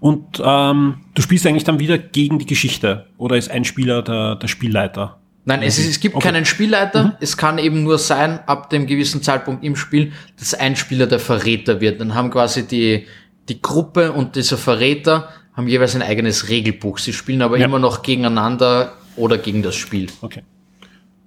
Und 0.00 0.40
ähm, 0.44 1.00
du 1.14 1.22
spielst 1.22 1.46
eigentlich 1.46 1.64
dann 1.64 1.78
wieder 1.78 1.98
gegen 1.98 2.38
die 2.38 2.46
Geschichte 2.46 3.06
oder 3.16 3.36
ist 3.36 3.50
ein 3.50 3.64
Spieler 3.64 4.02
der, 4.02 4.36
der 4.36 4.48
Spielleiter? 4.48 5.18
Nein, 5.46 5.62
es, 5.62 5.78
ist, 5.78 5.88
es 5.88 6.00
gibt 6.00 6.14
Okay. 6.14 6.28
keinen 6.28 6.44
Spielleiter. 6.44 7.16
Es 7.20 7.36
kann 7.36 7.58
eben 7.58 7.82
nur 7.82 7.98
sein, 7.98 8.40
ab 8.46 8.70
dem 8.70 8.86
gewissen 8.86 9.22
Zeitpunkt 9.22 9.62
im 9.62 9.76
Spiel, 9.76 10.12
dass 10.38 10.54
ein 10.54 10.76
Spieler 10.76 11.06
der 11.06 11.18
Verräter 11.18 11.80
wird. 11.80 12.00
Dann 12.00 12.14
haben 12.14 12.30
quasi 12.30 12.66
die, 12.66 13.06
die 13.48 13.60
Gruppe 13.60 14.12
und 14.12 14.36
dieser 14.36 14.56
Verräter 14.56 15.28
haben 15.56 15.68
jeweils 15.68 15.94
ein 15.94 16.02
eigenes 16.02 16.48
Regelbuch. 16.48 16.98
Sie 16.98 17.12
spielen 17.12 17.42
aber 17.42 17.58
Ja. 17.58 17.66
immer 17.66 17.78
noch 17.78 18.02
gegeneinander 18.02 18.94
oder 19.16 19.38
gegen 19.38 19.62
das 19.62 19.76
Spiel. 19.76 20.08
Okay. 20.20 20.42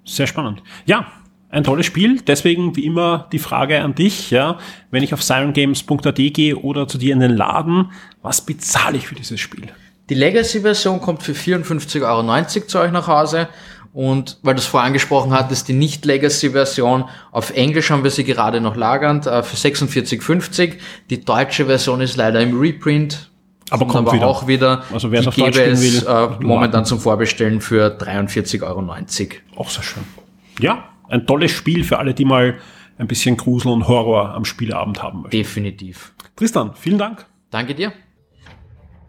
Sehr 0.04 0.26
spannend. 0.26 0.62
Ja, 0.86 1.06
ein 1.50 1.64
tolles 1.64 1.86
Spiel. 1.86 2.20
Deswegen 2.26 2.76
wie 2.76 2.84
immer 2.84 3.28
die 3.32 3.38
Frage 3.38 3.80
an 3.80 3.94
dich, 3.94 4.30
ja, 4.30 4.58
wenn 4.90 5.02
ich 5.02 5.14
auf 5.14 5.22
sirengames.at 5.22 6.16
gehe 6.16 6.56
oder 6.56 6.86
zu 6.88 6.98
dir 6.98 7.12
in 7.14 7.20
den 7.20 7.36
Laden, 7.36 7.90
was 8.22 8.44
bezahle 8.44 8.98
ich 8.98 9.06
für 9.06 9.14
dieses 9.14 9.40
Spiel? 9.40 9.68
Die 10.10 10.14
Legacy-Version 10.14 11.00
kommt 11.00 11.22
für 11.22 11.32
54,90 11.32 12.02
Euro 12.02 12.66
zu 12.66 12.78
euch 12.80 12.92
nach 12.92 13.08
Hause. 13.08 13.48
Und 13.94 14.38
weil 14.42 14.54
du 14.54 14.60
es 14.60 14.66
vorher 14.66 14.86
angesprochen 14.86 15.32
hattest, 15.32 15.68
die 15.68 15.72
Nicht-Legacy-Version, 15.72 17.04
auf 17.32 17.50
Englisch 17.50 17.90
haben 17.90 18.04
wir 18.04 18.10
sie 18.10 18.24
gerade 18.24 18.60
noch 18.60 18.76
lagernd, 18.76 19.26
äh, 19.26 19.42
für 19.42 19.56
46,50. 19.56 20.74
Die 21.10 21.24
deutsche 21.24 21.66
Version 21.66 22.00
ist 22.00 22.16
leider 22.16 22.40
im 22.40 22.58
Reprint. 22.58 23.27
Aber 23.70 23.86
kommt 23.86 24.08
aber 24.08 24.16
wieder. 24.16 24.26
auch 24.26 24.46
wieder. 24.46 24.82
Also 24.92 25.10
wer 25.10 25.20
es 25.20 25.26
auf 25.26 25.34
Deutsch 25.36 25.56
spielen 25.56 25.72
es 25.72 26.04
will, 26.04 26.08
äh, 26.08 26.28
momentan 26.44 26.84
zum 26.84 27.00
Vorbestellen 27.00 27.60
für 27.60 27.96
43,90 27.98 28.62
Euro. 28.62 28.82
Auch 29.56 29.70
sehr 29.70 29.82
schön. 29.82 30.04
Ja, 30.60 30.84
ein 31.08 31.26
tolles 31.26 31.50
Spiel 31.52 31.84
für 31.84 31.98
alle, 31.98 32.14
die 32.14 32.24
mal 32.24 32.58
ein 32.98 33.06
bisschen 33.06 33.36
Grusel 33.36 33.72
und 33.72 33.86
Horror 33.86 34.34
am 34.34 34.44
Spieleabend 34.44 35.02
haben 35.02 35.22
möchten. 35.22 35.36
Definitiv. 35.36 36.12
Tristan, 36.36 36.72
vielen 36.74 36.98
Dank. 36.98 37.26
Danke 37.50 37.74
dir. 37.74 37.92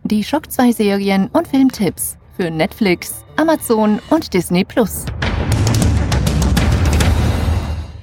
Die 0.03 0.23
Shock 0.23 0.51
2 0.51 0.71
Serien 0.71 1.27
und 1.33 1.47
Filmtipps 1.47 2.17
für 2.37 2.49
Netflix, 2.49 3.25
Amazon 3.35 3.99
und 4.09 4.33
Disney 4.33 4.63
Plus. 4.63 5.05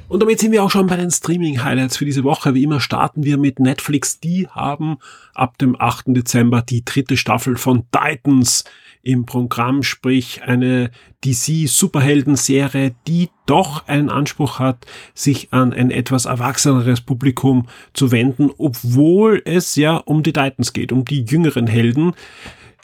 Und 0.08 0.20
damit 0.20 0.38
sind 0.38 0.52
wir 0.52 0.62
auch 0.62 0.70
schon 0.70 0.86
bei 0.86 0.96
den 0.96 1.10
Streaming-Highlights 1.10 1.96
für 1.96 2.04
diese 2.04 2.22
Woche. 2.22 2.54
Wie 2.54 2.62
immer 2.62 2.80
starten 2.80 3.24
wir 3.24 3.38
mit 3.38 3.58
Netflix. 3.58 4.20
Die 4.20 4.46
haben 4.46 4.98
ab 5.34 5.58
dem 5.58 5.74
8. 5.80 6.06
Dezember 6.08 6.62
die 6.62 6.84
dritte 6.84 7.16
Staffel 7.16 7.56
von 7.56 7.84
Titans 7.90 8.64
im 9.02 9.26
Programm, 9.26 9.82
sprich 9.82 10.42
eine 10.42 10.90
DC-Superhelden-Serie, 11.24 12.94
die 13.06 13.30
doch 13.46 13.86
einen 13.88 14.10
Anspruch 14.10 14.58
hat, 14.58 14.84
sich 15.14 15.52
an 15.52 15.72
ein 15.72 15.90
etwas 15.90 16.24
erwachseneres 16.24 17.00
Publikum 17.00 17.66
zu 17.92 18.10
wenden, 18.10 18.50
obwohl 18.58 19.42
es 19.44 19.76
ja 19.76 19.96
um 19.96 20.22
die 20.22 20.32
Titans 20.32 20.72
geht, 20.72 20.92
um 20.92 21.04
die 21.04 21.24
jüngeren 21.24 21.66
Helden. 21.66 22.14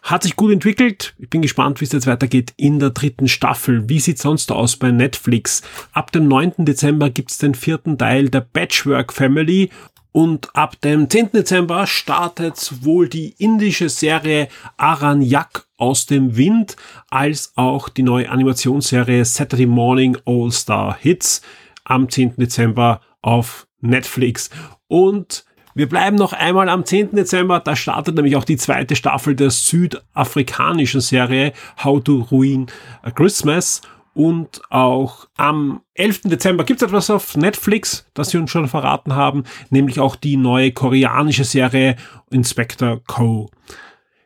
Hat 0.03 0.25
sich 0.25 0.35
gut 0.35 0.53
entwickelt. 0.53 1.15
Ich 1.19 1.31
bin 1.31 1.43
gespannt, 1.43 1.81
wie 1.81 1.85
es 1.85 1.93
jetzt 1.93 2.09
weitergeht 2.09 2.53
in 2.57 2.81
der 2.81 2.91
dritten 2.91 3.29
Staffel. 3.29 3.89
Wie 3.89 4.01
sieht 4.01 4.19
sonst 4.19 4.51
aus 4.51 4.77
bei 4.77 4.91
Netflix? 4.91 5.63
Ab 5.93 6.11
dem 6.11 6.27
9. 6.27 6.65
Dezember 6.65 7.09
gibt's 7.09 7.39
den 7.39 7.55
vierten 7.55 7.97
Teil 7.99 8.29
der 8.29 8.41
Patchwork 8.41 9.13
Family 9.13 9.71
und 10.11 10.55
ab 10.55 10.81
dem 10.81 11.09
10. 11.09 11.31
Dezember 11.31 11.87
startet 11.87 12.85
wohl 12.85 13.09
die 13.09 13.35
indische 13.39 13.89
Serie 13.89 14.49
Aranyak 14.77 15.67
aus 15.77 16.07
dem 16.07 16.37
Wind, 16.37 16.77
als 17.09 17.53
auch 17.55 17.89
die 17.89 18.03
neue 18.03 18.29
Animationsserie 18.29 19.25
Saturday 19.25 19.67
Morning 19.67 20.19
All 20.27 20.51
Star 20.51 20.97
Hits 21.01 21.43
am 21.85 22.09
10. 22.09 22.35
Dezember 22.37 23.01
auf 23.23 23.69
Netflix. 23.81 24.51
Und 24.89 25.45
wir 25.75 25.89
bleiben 25.89 26.17
noch 26.17 26.33
einmal 26.33 26.69
am 26.69 26.85
10. 26.85 27.13
Dezember, 27.13 27.61
da 27.61 27.77
startet 27.77 28.15
nämlich 28.15 28.37
auch 28.37 28.45
die 28.45 28.57
zweite 28.57 28.97
Staffel 28.97 29.35
der 29.35 29.51
südafrikanischen 29.51 31.01
Serie 31.01 31.53
How 31.83 32.03
to 32.03 32.27
Ruin 32.31 32.67
a 33.03 33.11
Christmas. 33.11 33.81
Und 34.15 34.61
auch 34.69 35.27
am 35.39 35.81
11. 35.95 36.23
Dezember 36.25 36.65
gibt 36.65 36.83
es 36.83 36.89
etwas 36.89 37.09
auf 37.09 37.35
Netflix, 37.35 38.05
das 38.13 38.29
sie 38.29 38.37
uns 38.37 38.51
schon 38.51 38.69
verraten 38.69 39.15
haben, 39.15 39.45
nämlich 39.71 40.01
auch 40.01 40.17
die 40.17 40.37
neue 40.37 40.73
koreanische 40.73 41.45
Serie 41.45 41.97
Inspector 42.31 43.01
Co. 43.07 43.49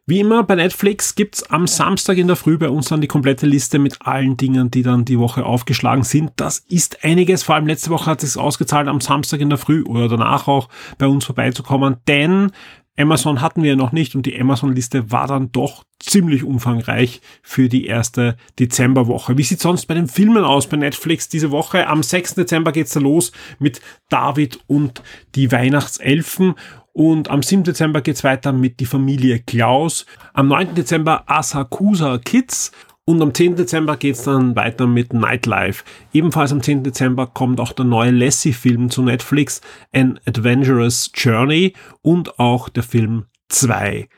Wie 0.08 0.20
immer 0.20 0.44
bei 0.44 0.54
Netflix 0.54 1.16
gibt's 1.16 1.42
am 1.42 1.66
Samstag 1.66 2.16
in 2.16 2.28
der 2.28 2.36
Früh 2.36 2.58
bei 2.58 2.68
uns 2.68 2.86
dann 2.86 3.00
die 3.00 3.08
komplette 3.08 3.44
Liste 3.44 3.80
mit 3.80 4.06
allen 4.06 4.36
Dingen, 4.36 4.70
die 4.70 4.84
dann 4.84 5.04
die 5.04 5.18
Woche 5.18 5.44
aufgeschlagen 5.44 6.04
sind. 6.04 6.30
Das 6.36 6.60
ist 6.68 7.02
einiges, 7.02 7.42
vor 7.42 7.56
allem 7.56 7.66
letzte 7.66 7.90
Woche 7.90 8.08
hat 8.08 8.22
es 8.22 8.36
ausgezahlt, 8.36 8.86
am 8.86 9.00
Samstag 9.00 9.40
in 9.40 9.48
der 9.48 9.58
Früh 9.58 9.82
oder 9.82 10.08
danach 10.08 10.46
auch 10.46 10.68
bei 10.96 11.08
uns 11.08 11.24
vorbeizukommen, 11.24 11.96
denn 12.06 12.52
Amazon 12.98 13.40
hatten 13.40 13.62
wir 13.62 13.76
noch 13.76 13.92
nicht 13.92 14.14
und 14.14 14.26
die 14.26 14.38
Amazon-Liste 14.40 15.10
war 15.10 15.26
dann 15.26 15.52
doch 15.52 15.84
ziemlich 16.00 16.44
umfangreich 16.44 17.20
für 17.42 17.68
die 17.68 17.86
erste 17.86 18.36
Dezemberwoche. 18.58 19.36
Wie 19.36 19.42
sieht 19.42 19.60
sonst 19.60 19.86
bei 19.86 19.94
den 19.94 20.08
Filmen 20.08 20.44
aus 20.44 20.66
bei 20.66 20.76
Netflix 20.76 21.28
diese 21.28 21.50
Woche? 21.50 21.86
Am 21.86 22.02
6. 22.02 22.34
Dezember 22.34 22.72
geht's 22.72 22.92
da 22.92 23.00
los 23.00 23.32
mit 23.58 23.80
David 24.08 24.60
und 24.66 25.02
die 25.34 25.52
Weihnachtselfen 25.52 26.54
und 26.96 27.28
am 27.28 27.42
7. 27.42 27.62
Dezember 27.62 28.00
geht's 28.00 28.24
weiter 28.24 28.52
mit 28.52 28.80
die 28.80 28.86
Familie 28.86 29.40
Klaus. 29.40 30.06
Am 30.32 30.48
9. 30.48 30.74
Dezember 30.74 31.24
Asakusa 31.26 32.16
Kids. 32.16 32.72
Und 33.08 33.22
am 33.22 33.32
10. 33.32 33.54
Dezember 33.54 33.96
geht's 33.96 34.24
dann 34.24 34.56
weiter 34.56 34.88
mit 34.88 35.12
Nightlife. 35.12 35.84
Ebenfalls 36.12 36.50
am 36.50 36.60
10. 36.60 36.82
Dezember 36.82 37.28
kommt 37.28 37.60
auch 37.60 37.72
der 37.72 37.84
neue 37.84 38.10
Lassie-Film 38.10 38.90
zu 38.90 39.02
Netflix, 39.02 39.60
An 39.94 40.18
Adventurous 40.26 41.12
Journey 41.14 41.74
und 42.02 42.40
auch 42.40 42.68
der 42.68 42.82
Film 42.82 43.26
2. 43.48 44.08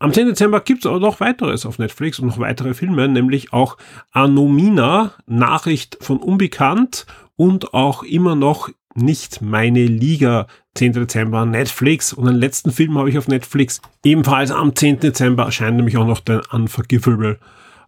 Am 0.00 0.12
10. 0.12 0.26
Dezember 0.26 0.60
gibt's 0.60 0.86
aber 0.86 0.98
noch 0.98 1.20
weiteres 1.20 1.64
auf 1.64 1.78
Netflix 1.78 2.18
und 2.18 2.26
noch 2.26 2.40
weitere 2.40 2.74
Filme, 2.74 3.06
nämlich 3.06 3.52
auch 3.52 3.76
Anomina, 4.10 5.12
Nachricht 5.26 5.96
von 6.00 6.18
Unbekannt 6.18 7.06
und 7.36 7.74
auch 7.74 8.02
immer 8.02 8.34
noch 8.34 8.70
nicht 8.96 9.40
meine 9.40 9.86
Liga 9.86 10.48
10. 10.74 10.94
Dezember 10.94 11.46
Netflix 11.46 12.12
und 12.12 12.26
den 12.26 12.34
letzten 12.34 12.72
Film 12.72 12.98
habe 12.98 13.08
ich 13.08 13.18
auf 13.18 13.28
Netflix. 13.28 13.80
Ebenfalls 14.04 14.50
am 14.50 14.74
10. 14.74 14.98
Dezember 14.98 15.44
erscheint 15.44 15.76
nämlich 15.76 15.96
auch 15.96 16.06
noch 16.08 16.18
der 16.18 16.42
Unforgivable 16.50 17.38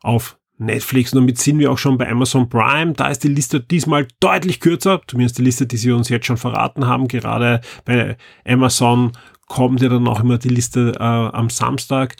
auf 0.03 0.39
Netflix. 0.59 1.13
Und 1.13 1.21
damit 1.21 1.39
sind 1.39 1.59
wir 1.59 1.71
auch 1.71 1.79
schon 1.79 1.99
bei 1.99 2.09
Amazon 2.09 2.49
Prime. 2.49 2.93
Da 2.93 3.09
ist 3.09 3.25
die 3.25 3.29
Liste 3.29 3.61
diesmal 3.61 4.07
deutlich 4.21 4.61
kürzer, 4.61 5.01
zumindest 5.07 5.39
die 5.39 5.43
Liste, 5.43 5.67
die 5.67 5.77
sie 5.77 5.93
uns 5.93 6.09
jetzt 6.09 6.27
schon 6.27 6.37
verraten 6.37 6.87
haben. 6.87 7.09
Gerade 7.09 7.61
bei 7.85 8.17
Amazon 8.47 9.13
kommt 9.47 9.83
ja 9.83 9.89
dann 9.89 10.09
auch 10.09 10.21
immer 10.21 10.39
die 10.39 10.49
Liste 10.49 10.93
äh, 10.99 11.03
am 11.03 11.51
Samstag. 11.51 12.17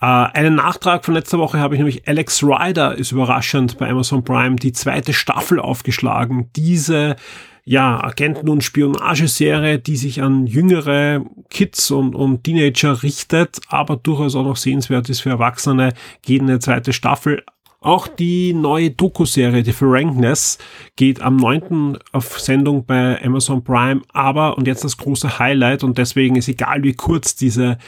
Äh, 0.00 0.06
einen 0.06 0.56
Nachtrag 0.56 1.04
von 1.04 1.14
letzter 1.14 1.38
Woche 1.38 1.58
habe 1.58 1.74
ich 1.74 1.78
nämlich 1.78 2.08
Alex 2.08 2.42
Ryder 2.42 2.96
ist 2.96 3.12
überraschend 3.12 3.78
bei 3.78 3.88
Amazon 3.88 4.24
Prime 4.24 4.56
die 4.56 4.72
zweite 4.72 5.12
Staffel 5.12 5.60
aufgeschlagen. 5.60 6.50
Diese 6.56 7.16
ja, 7.64 8.02
Agenten- 8.02 8.50
und 8.50 8.62
Spionageserie, 8.62 9.78
die 9.78 9.96
sich 9.96 10.20
an 10.20 10.46
jüngere 10.46 11.24
Kids 11.48 11.90
und, 11.90 12.14
und 12.14 12.44
Teenager 12.44 13.02
richtet, 13.02 13.58
aber 13.68 13.96
durchaus 13.96 14.36
auch 14.36 14.44
noch 14.44 14.56
sehenswert 14.56 15.08
ist 15.08 15.20
für 15.20 15.30
Erwachsene, 15.30 15.94
geht 16.22 16.42
eine 16.42 16.58
zweite 16.58 16.92
Staffel. 16.92 17.42
Auch 17.80 18.06
die 18.08 18.54
neue 18.54 18.90
Doku-Serie, 18.90 19.64
The 19.64 19.72
Frankness, 19.72 20.58
geht 20.96 21.20
am 21.20 21.36
9. 21.36 21.98
auf 22.12 22.38
Sendung 22.40 22.84
bei 22.86 23.22
Amazon 23.22 23.62
Prime, 23.62 24.00
aber, 24.12 24.56
und 24.56 24.66
jetzt 24.66 24.84
das 24.84 24.96
große 24.96 25.38
Highlight, 25.38 25.84
und 25.84 25.98
deswegen 25.98 26.36
ist 26.36 26.48
egal 26.48 26.82
wie 26.82 26.94
kurz 26.94 27.34
diese 27.34 27.78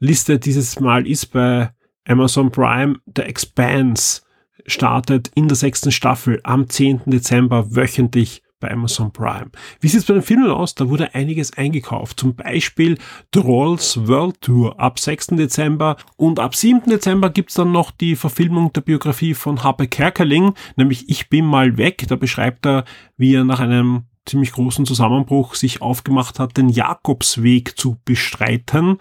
Serienliste 0.00 0.38
dieses 0.38 0.78
Mal 0.78 1.06
ist 1.08 1.26
bei 1.32 1.70
Amazon 2.06 2.52
Prime, 2.52 2.96
The 3.16 3.22
Expanse 3.22 4.22
startet 4.66 5.30
in 5.34 5.48
der 5.48 5.56
sechsten 5.56 5.90
Staffel 5.90 6.40
am 6.44 6.68
10. 6.68 7.02
Dezember 7.06 7.74
wöchentlich 7.74 8.42
bei 8.60 8.70
Amazon 8.70 9.12
Prime. 9.12 9.50
Wie 9.80 9.88
sieht 9.88 10.00
es 10.00 10.06
bei 10.06 10.14
den 10.14 10.22
Filmen 10.22 10.50
aus? 10.50 10.74
Da 10.74 10.88
wurde 10.88 11.14
einiges 11.14 11.56
eingekauft. 11.56 12.20
Zum 12.20 12.34
Beispiel 12.34 12.98
Trolls 13.32 14.06
World 14.06 14.40
Tour 14.40 14.78
ab 14.80 14.98
6. 14.98 15.28
Dezember 15.28 15.96
und 16.16 16.38
ab 16.38 16.54
7. 16.54 16.90
Dezember 16.90 17.30
gibt's 17.30 17.54
dann 17.54 17.72
noch 17.72 17.90
die 17.90 18.16
Verfilmung 18.16 18.72
der 18.72 18.80
Biografie 18.82 19.34
von 19.34 19.62
Harpe 19.62 19.88
Kerkeling, 19.88 20.54
nämlich 20.76 21.08
Ich 21.08 21.28
bin 21.28 21.44
mal 21.44 21.76
weg. 21.76 22.04
Da 22.08 22.16
beschreibt 22.16 22.66
er, 22.66 22.84
wie 23.16 23.34
er 23.34 23.44
nach 23.44 23.60
einem 23.60 24.04
ziemlich 24.28 24.52
großen 24.52 24.86
Zusammenbruch 24.86 25.54
sich 25.54 25.82
aufgemacht 25.82 26.38
hat, 26.38 26.56
den 26.56 26.68
Jakobsweg 26.68 27.78
zu 27.78 27.96
bestreiten. 28.04 28.98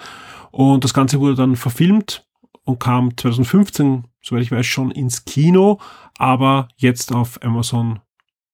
Und 0.52 0.84
das 0.84 0.94
Ganze 0.94 1.20
wurde 1.20 1.36
dann 1.36 1.56
verfilmt 1.56 2.26
und 2.64 2.80
kam 2.80 3.16
2015, 3.16 4.06
soweit 4.22 4.44
ich 4.44 4.52
weiß, 4.52 4.66
schon 4.66 4.92
ins 4.92 5.26
Kino, 5.26 5.80
aber 6.18 6.68
jetzt 6.78 7.14
auf 7.14 7.42
Amazon 7.44 8.00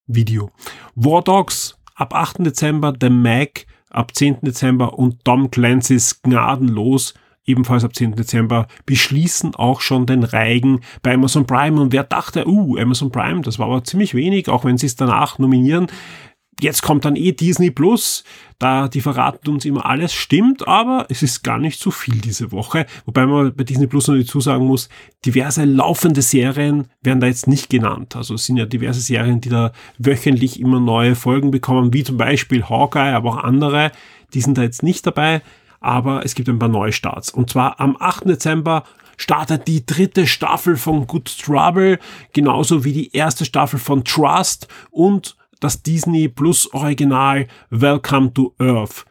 Video. 0.05 0.51
War 0.95 1.21
Dogs 1.21 1.77
ab 1.95 2.13
8. 2.13 2.45
Dezember, 2.45 2.93
The 2.99 3.09
Mac 3.09 3.65
ab 3.89 4.13
10. 4.13 4.41
Dezember 4.41 4.97
und 4.97 5.23
Tom 5.23 5.49
Clancy's 5.51 6.21
Gnadenlos 6.21 7.13
ebenfalls 7.45 7.83
ab 7.83 7.95
10. 7.95 8.15
Dezember 8.15 8.67
beschließen 8.85 9.55
auch 9.55 9.81
schon 9.81 10.05
den 10.05 10.23
Reigen 10.23 10.81
bei 11.01 11.13
Amazon 11.13 11.45
Prime. 11.45 11.79
Und 11.79 11.93
wer 11.93 12.03
dachte, 12.03 12.47
uh, 12.47 12.77
Amazon 12.77 13.11
Prime, 13.11 13.41
das 13.41 13.59
war 13.59 13.67
aber 13.67 13.83
ziemlich 13.83 14.13
wenig, 14.13 14.49
auch 14.49 14.65
wenn 14.65 14.77
sie 14.77 14.87
es 14.87 14.95
danach 14.95 15.39
nominieren. 15.39 15.87
Jetzt 16.63 16.81
kommt 16.81 17.03
dann 17.03 17.17
eh 17.17 17.33
Disney 17.33 17.71
Plus, 17.71 18.23
da 18.57 18.87
die 18.87 19.01
verraten 19.01 19.49
uns 19.49 19.65
immer 19.65 19.85
alles, 19.85 20.13
stimmt, 20.13 20.65
aber 20.65 21.05
es 21.09 21.21
ist 21.21 21.43
gar 21.43 21.57
nicht 21.57 21.77
so 21.77 21.91
viel 21.91 22.21
diese 22.21 22.53
Woche. 22.53 22.85
Wobei 23.03 23.25
man 23.25 23.53
bei 23.53 23.65
Disney 23.65 23.85
Plus 23.85 24.07
noch 24.07 24.15
dazu 24.15 24.39
sagen 24.39 24.65
muss, 24.65 24.87
diverse 25.25 25.65
laufende 25.65 26.21
Serien 26.21 26.87
werden 27.01 27.19
da 27.19 27.27
jetzt 27.27 27.49
nicht 27.49 27.69
genannt. 27.69 28.15
Also 28.15 28.35
es 28.35 28.45
sind 28.45 28.55
ja 28.55 28.65
diverse 28.65 29.01
Serien, 29.01 29.41
die 29.41 29.49
da 29.49 29.73
wöchentlich 29.97 30.57
immer 30.57 30.79
neue 30.79 31.15
Folgen 31.15 31.51
bekommen, 31.51 31.91
wie 31.93 32.05
zum 32.05 32.15
Beispiel 32.15 32.63
Hawkeye, 32.63 33.13
aber 33.13 33.31
auch 33.31 33.43
andere, 33.43 33.91
die 34.33 34.39
sind 34.39 34.57
da 34.57 34.61
jetzt 34.61 34.83
nicht 34.83 35.05
dabei. 35.05 35.41
Aber 35.81 36.23
es 36.23 36.33
gibt 36.33 36.47
ein 36.47 36.59
paar 36.59 36.69
Neustarts. 36.69 37.29
Und 37.29 37.49
zwar 37.49 37.81
am 37.81 37.97
8. 37.99 38.25
Dezember 38.25 38.85
startet 39.17 39.67
die 39.67 39.85
dritte 39.85 40.27
Staffel 40.27 40.77
von 40.77 41.07
Good 41.07 41.39
Trouble, 41.43 41.99
genauso 42.31 42.85
wie 42.85 42.93
die 42.93 43.11
erste 43.11 43.43
Staffel 43.43 43.79
von 43.79 44.05
Trust 44.05 44.69
und 44.91 45.35
das 45.63 45.81
Disney 45.81 46.27
Plus 46.27 46.71
Original 46.73 47.47
Welcome 47.69 48.33
to 48.33 48.53
Earth. 48.59 49.05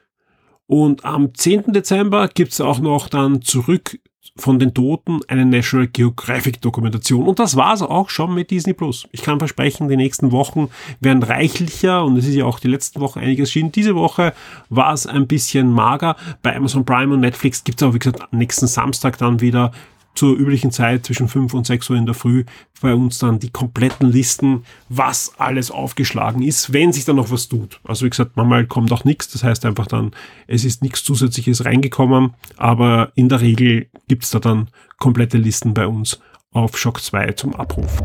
Und 0.67 1.05
am 1.05 1.35
10. 1.35 1.73
Dezember 1.73 2.29
gibt's 2.29 2.61
auch 2.61 2.79
noch 2.79 3.09
dann 3.09 3.43
zurück 3.43 3.99
von 4.37 4.59
den 4.59 4.73
Toten 4.73 5.21
eine 5.29 5.45
National 5.45 5.89
Geographic 5.89 6.61
Dokumentation. 6.63 7.27
Und 7.27 7.39
das 7.39 7.57
war's 7.57 7.83
auch 7.83 8.09
schon 8.09 8.35
mit 8.35 8.51
Disney 8.51 8.73
Plus. 8.73 9.07
Ich 9.13 9.23
kann 9.23 9.39
versprechen, 9.39 9.89
die 9.89 9.97
nächsten 9.97 10.33
Wochen 10.33 10.69
werden 11.01 11.23
reichlicher 11.23 12.05
und 12.05 12.17
es 12.17 12.27
ist 12.27 12.35
ja 12.35 12.47
auch 12.47 12.59
die 12.59 12.69
letzten 12.69 13.01
Wochen 13.01 13.19
einiges 13.19 13.49
erschienen. 13.51 13.73
Diese 13.73 13.95
Woche 13.95 14.33
war 14.71 14.95
es 14.95 15.07
ein 15.07 15.27
bisschen 15.27 15.71
mager. 15.71 16.17
Bei 16.43 16.57
Amazon 16.57 16.85
Prime 16.85 17.13
und 17.13 17.21
Netflix 17.21 17.65
gibt's 17.65 17.83
auch, 17.83 17.93
wie 17.93 17.99
gesagt, 17.99 18.33
nächsten 18.33 18.67
Samstag 18.67 19.19
dann 19.19 19.41
wieder 19.41 19.73
zur 20.15 20.37
üblichen 20.37 20.71
Zeit 20.71 21.07
zwischen 21.07 21.29
5 21.29 21.55
und 21.55 21.67
6 21.67 21.91
Uhr 21.91 21.97
in 21.97 22.07
der 22.07 22.15
Früh 22.15 22.45
bei 22.81 22.95
uns 22.95 23.19
dann 23.19 23.39
die 23.39 23.51
kompletten 23.51 24.11
Listen, 24.11 24.65
was 24.89 25.33
alles 25.39 25.71
aufgeschlagen 25.71 26.43
ist, 26.43 26.73
wenn 26.73 26.93
sich 26.93 27.05
dann 27.05 27.17
noch 27.17 27.31
was 27.31 27.49
tut. 27.49 27.81
Also 27.85 28.05
wie 28.05 28.11
gesagt, 28.11 28.33
manchmal 28.37 28.67
kommt 28.67 28.93
auch 28.93 29.05
nichts, 29.05 29.29
das 29.29 29.45
heißt 29.45 29.65
einfach 29.65 29.87
dann, 29.87 30.11
es 30.47 30.65
ist 30.65 30.83
nichts 30.83 31.05
Zusätzliches 31.05 31.65
reingekommen, 31.65 32.35
aber 32.57 33.13
in 33.15 33.29
der 33.29 33.41
Regel 33.41 33.87
gibt's 34.09 34.31
da 34.31 34.41
dann 34.41 34.69
komplette 34.99 35.39
Listen 35.39 35.75
bei 35.75 35.87
uns 35.87 36.21
auf 36.53 36.77
Shock 36.77 37.01
2 37.01 37.33
zum 37.33 37.55
Abruf. 37.55 38.03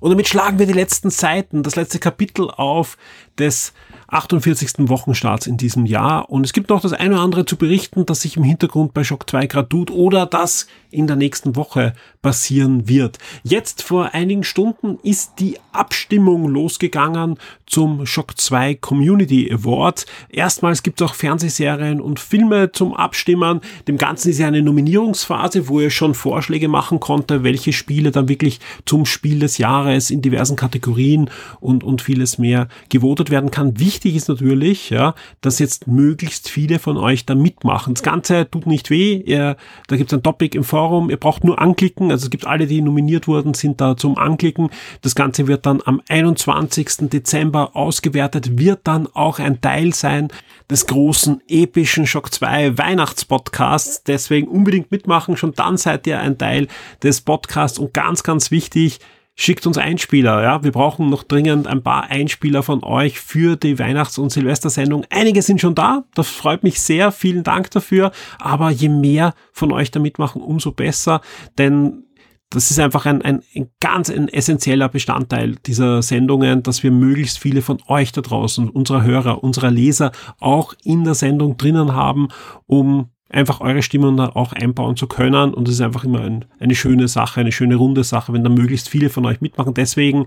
Und 0.00 0.10
damit 0.10 0.28
schlagen 0.28 0.58
wir 0.58 0.66
die 0.66 0.72
letzten 0.72 1.10
Seiten, 1.10 1.62
das 1.62 1.76
letzte 1.76 1.98
Kapitel 1.98 2.50
auf 2.50 2.96
des 3.38 3.72
48. 4.08 4.88
Wochenstarts 4.88 5.46
in 5.46 5.56
diesem 5.56 5.86
Jahr. 5.86 6.28
Und 6.30 6.44
es 6.44 6.52
gibt 6.52 6.68
noch 6.68 6.80
das 6.80 6.92
eine 6.92 7.14
oder 7.14 7.22
andere 7.22 7.44
zu 7.44 7.56
berichten, 7.56 8.06
das 8.06 8.22
sich 8.22 8.36
im 8.36 8.42
Hintergrund 8.42 8.92
bei 8.92 9.04
Shock 9.04 9.28
2 9.30 9.46
gerade 9.46 9.68
tut 9.68 9.90
oder 9.90 10.26
das 10.26 10.66
in 10.90 11.06
der 11.06 11.14
nächsten 11.14 11.54
Woche 11.54 11.94
passieren 12.20 12.88
wird. 12.88 13.18
Jetzt 13.44 13.82
vor 13.82 14.12
einigen 14.12 14.42
Stunden 14.42 14.98
ist 15.04 15.34
die 15.38 15.58
Abstimmung 15.70 16.48
losgegangen 16.48 17.36
zum 17.66 18.04
Shock 18.04 18.36
2 18.36 18.74
Community 18.74 19.48
Award. 19.52 20.06
Erstmals 20.28 20.82
gibt 20.82 21.00
es 21.00 21.08
auch 21.08 21.14
Fernsehserien 21.14 22.00
und 22.00 22.18
Filme 22.18 22.72
zum 22.72 22.94
Abstimmen. 22.94 23.60
Dem 23.86 23.96
Ganzen 23.96 24.30
ist 24.30 24.38
ja 24.38 24.48
eine 24.48 24.62
Nominierungsphase, 24.62 25.68
wo 25.68 25.80
ihr 25.80 25.90
schon 25.90 26.14
Vorschläge 26.14 26.66
machen 26.66 26.98
konnte, 26.98 27.44
welche 27.44 27.72
Spiele 27.72 28.10
dann 28.10 28.28
wirklich 28.28 28.58
zum 28.84 29.06
Spiel 29.06 29.38
des 29.38 29.58
Jahres 29.58 29.89
in 30.10 30.22
diversen 30.22 30.56
Kategorien 30.56 31.30
und, 31.60 31.84
und 31.84 32.02
vieles 32.02 32.38
mehr 32.38 32.68
gewotet 32.88 33.30
werden 33.30 33.50
kann. 33.50 33.78
Wichtig 33.78 34.16
ist 34.16 34.28
natürlich, 34.28 34.90
ja, 34.90 35.14
dass 35.40 35.58
jetzt 35.58 35.86
möglichst 35.86 36.48
viele 36.48 36.78
von 36.78 36.96
euch 36.96 37.26
da 37.26 37.34
mitmachen. 37.34 37.94
Das 37.94 38.02
Ganze 38.02 38.48
tut 38.50 38.66
nicht 38.66 38.90
weh. 38.90 39.22
Ihr, 39.24 39.56
da 39.88 39.96
gibt 39.96 40.12
es 40.12 40.18
ein 40.18 40.22
Topic 40.22 40.56
im 40.56 40.64
Forum. 40.64 41.10
Ihr 41.10 41.16
braucht 41.18 41.44
nur 41.44 41.60
anklicken. 41.60 42.10
Also 42.10 42.26
es 42.26 42.30
gibt 42.30 42.46
alle, 42.46 42.66
die 42.66 42.80
nominiert 42.80 43.28
wurden, 43.28 43.54
sind 43.54 43.80
da 43.80 43.96
zum 43.96 44.16
Anklicken. 44.16 44.70
Das 45.02 45.14
Ganze 45.14 45.46
wird 45.46 45.66
dann 45.66 45.80
am 45.84 46.00
21. 46.08 47.08
Dezember 47.10 47.40
Dezember 47.40 47.76
ausgewertet, 47.76 48.58
wird 48.58 48.80
dann 48.84 49.06
auch 49.14 49.38
ein 49.38 49.60
Teil 49.60 49.94
sein 49.94 50.28
des 50.68 50.86
großen 50.86 51.42
epischen 51.48 52.06
Shock 52.06 52.32
2 52.32 52.78
Weihnachtspodcasts. 52.78 54.04
Deswegen 54.04 54.48
unbedingt 54.48 54.90
mitmachen, 54.90 55.36
schon 55.36 55.54
dann 55.54 55.76
seid 55.76 56.06
ihr 56.06 56.20
ein 56.20 56.38
Teil 56.38 56.68
des 57.02 57.20
Podcasts 57.20 57.78
und 57.78 57.94
ganz, 57.94 58.22
ganz 58.22 58.50
wichtig, 58.50 59.00
schickt 59.40 59.66
uns 59.66 59.78
Einspieler, 59.78 60.42
ja. 60.42 60.62
Wir 60.62 60.70
brauchen 60.70 61.08
noch 61.08 61.22
dringend 61.22 61.66
ein 61.66 61.82
paar 61.82 62.10
Einspieler 62.10 62.62
von 62.62 62.84
euch 62.84 63.18
für 63.18 63.56
die 63.56 63.78
Weihnachts- 63.78 64.18
und 64.18 64.30
Silvestersendung. 64.30 65.06
Einige 65.08 65.40
sind 65.40 65.60
schon 65.60 65.74
da. 65.74 66.04
Das 66.14 66.28
freut 66.28 66.62
mich 66.62 66.80
sehr. 66.80 67.10
Vielen 67.10 67.42
Dank 67.42 67.70
dafür. 67.70 68.12
Aber 68.38 68.70
je 68.70 68.90
mehr 68.90 69.34
von 69.52 69.72
euch 69.72 69.90
da 69.90 69.98
mitmachen, 69.98 70.42
umso 70.42 70.72
besser. 70.72 71.22
Denn 71.56 72.04
das 72.50 72.70
ist 72.70 72.78
einfach 72.78 73.06
ein, 73.06 73.22
ein, 73.22 73.42
ein 73.56 73.70
ganz 73.80 74.10
ein 74.10 74.28
essentieller 74.28 74.88
Bestandteil 74.88 75.54
dieser 75.64 76.02
Sendungen, 76.02 76.62
dass 76.62 76.82
wir 76.82 76.90
möglichst 76.90 77.38
viele 77.38 77.62
von 77.62 77.78
euch 77.86 78.12
da 78.12 78.20
draußen, 78.20 78.68
unserer 78.68 79.04
Hörer, 79.04 79.42
unserer 79.42 79.70
Leser 79.70 80.12
auch 80.38 80.74
in 80.84 81.04
der 81.04 81.14
Sendung 81.14 81.56
drinnen 81.56 81.94
haben, 81.94 82.28
um 82.66 83.10
einfach 83.30 83.60
eure 83.60 83.82
Stimmen 83.82 84.16
da 84.16 84.30
auch 84.34 84.52
einbauen 84.52 84.96
zu 84.96 85.06
können. 85.06 85.54
Und 85.54 85.68
es 85.68 85.74
ist 85.74 85.80
einfach 85.80 86.04
immer 86.04 86.20
ein, 86.20 86.44
eine 86.58 86.74
schöne 86.74 87.08
Sache, 87.08 87.40
eine 87.40 87.52
schöne 87.52 87.76
runde 87.76 88.04
Sache, 88.04 88.32
wenn 88.32 88.44
da 88.44 88.50
möglichst 88.50 88.88
viele 88.88 89.08
von 89.08 89.24
euch 89.24 89.40
mitmachen. 89.40 89.74
Deswegen 89.74 90.26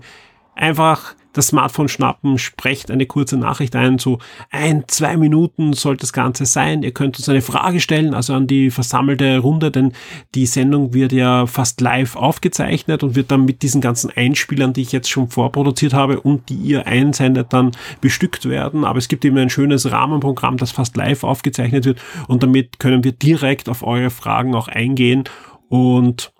einfach 0.54 1.14
das 1.34 1.48
Smartphone 1.48 1.88
schnappen, 1.88 2.38
sprecht 2.38 2.90
eine 2.90 3.06
kurze 3.06 3.36
Nachricht 3.36 3.76
ein, 3.76 3.98
so 3.98 4.18
ein, 4.50 4.84
zwei 4.86 5.16
Minuten 5.16 5.74
sollte 5.74 6.00
das 6.02 6.12
Ganze 6.12 6.46
sein. 6.46 6.82
Ihr 6.82 6.92
könnt 6.92 7.18
uns 7.18 7.28
eine 7.28 7.42
Frage 7.42 7.80
stellen, 7.80 8.14
also 8.14 8.32
an 8.32 8.46
die 8.46 8.70
versammelte 8.70 9.38
Runde, 9.38 9.70
denn 9.70 9.92
die 10.34 10.46
Sendung 10.46 10.94
wird 10.94 11.12
ja 11.12 11.46
fast 11.46 11.80
live 11.80 12.16
aufgezeichnet 12.16 13.02
und 13.02 13.16
wird 13.16 13.30
dann 13.30 13.44
mit 13.44 13.62
diesen 13.62 13.80
ganzen 13.80 14.10
Einspielern, 14.10 14.72
die 14.72 14.82
ich 14.82 14.92
jetzt 14.92 15.10
schon 15.10 15.28
vorproduziert 15.28 15.92
habe 15.92 16.20
und 16.20 16.48
die 16.48 16.54
ihr 16.54 16.86
einsendet, 16.86 17.52
dann 17.52 17.72
bestückt 18.00 18.48
werden. 18.48 18.84
Aber 18.84 18.98
es 18.98 19.08
gibt 19.08 19.24
eben 19.24 19.36
ein 19.36 19.50
schönes 19.50 19.90
Rahmenprogramm, 19.90 20.56
das 20.56 20.70
fast 20.70 20.96
live 20.96 21.24
aufgezeichnet 21.24 21.84
wird 21.84 22.00
und 22.28 22.42
damit 22.42 22.78
können 22.78 23.04
wir 23.04 23.12
direkt 23.12 23.68
auf 23.68 23.82
eure 23.82 24.10
Fragen 24.10 24.54
auch 24.54 24.68
eingehen 24.68 25.24
und 25.68 26.32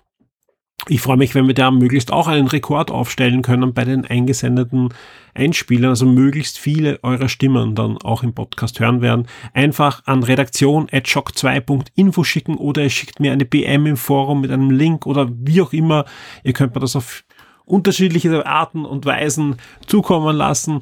ich 0.88 1.00
freue 1.00 1.16
mich, 1.16 1.34
wenn 1.34 1.46
wir 1.46 1.54
da 1.54 1.70
möglichst 1.70 2.12
auch 2.12 2.28
einen 2.28 2.48
Rekord 2.48 2.90
aufstellen 2.90 3.42
können 3.42 3.72
bei 3.72 3.84
den 3.84 4.04
eingesendeten 4.04 4.90
Einspielern, 5.32 5.90
also 5.90 6.06
möglichst 6.06 6.58
viele 6.58 7.02
eurer 7.02 7.28
Stimmen 7.28 7.74
dann 7.74 7.96
auch 7.98 8.22
im 8.22 8.34
Podcast 8.34 8.80
hören 8.80 9.00
werden. 9.00 9.26
Einfach 9.52 10.02
an 10.06 10.22
redaktion.shock2.info 10.22 12.24
schicken 12.24 12.56
oder 12.56 12.82
ihr 12.82 12.90
schickt 12.90 13.18
mir 13.18 13.32
eine 13.32 13.44
BM 13.44 13.86
im 13.86 13.96
Forum 13.96 14.42
mit 14.42 14.50
einem 14.50 14.70
Link 14.70 15.06
oder 15.06 15.28
wie 15.32 15.62
auch 15.62 15.72
immer. 15.72 16.04
Ihr 16.42 16.52
könnt 16.52 16.74
mir 16.74 16.80
das 16.80 16.96
auf 16.96 17.24
unterschiedliche 17.64 18.44
Arten 18.44 18.84
und 18.84 19.06
Weisen 19.06 19.56
zukommen 19.86 20.36
lassen. 20.36 20.80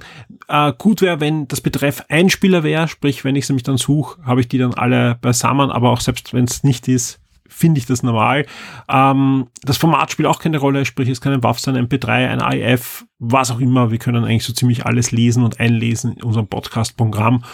Äh, 0.49 0.73
gut 0.77 1.01
wäre, 1.01 1.21
wenn 1.21 1.47
das 1.47 1.61
Betreff 1.61 2.05
Einspieler 2.09 2.65
wäre, 2.65 2.89
sprich, 2.89 3.25
wenn 3.25 3.37
ich 3.37 3.47
sie 3.47 3.53
mich 3.53 3.63
dann 3.63 3.77
suche, 3.77 4.21
habe 4.25 4.41
ich 4.41 4.49
die 4.49 4.59
dann 4.59 4.75
alle 4.75 5.17
beisammen, 5.21 5.71
aber 5.71 5.91
auch 5.91 6.01
selbst 6.01 6.35
wenn 6.35 6.45
es 6.45 6.65
nicht 6.65 6.89
ist, 6.89 7.22
finde 7.63 7.79
ich 7.79 7.87
das 7.87 8.03
normal. 8.03 8.45
Ähm, 8.89 9.47
das 9.63 9.77
Format 9.77 10.11
spielt 10.11 10.27
auch 10.27 10.41
keine 10.41 10.59
Rolle, 10.59 10.85
sprich 10.85 11.09
es 11.09 11.21
kann 11.21 11.33
ein 11.33 11.45
WAV 11.45 11.61
sein, 11.61 11.77
ein 11.77 11.87
MP3, 11.87 12.29
ein 12.29 12.59
IF, 12.59 13.07
was 13.21 13.53
auch 13.53 13.61
immer. 13.61 13.93
Wir 13.93 13.99
können 13.99 14.25
eigentlich 14.25 14.45
so 14.45 14.53
ziemlich 14.53 14.85
alles 14.85 15.13
lesen 15.13 15.45
und 15.45 15.61
einlesen 15.61 16.15
in 16.15 16.25
unserem 16.25 16.49
Podcast-Programm. 16.49 17.45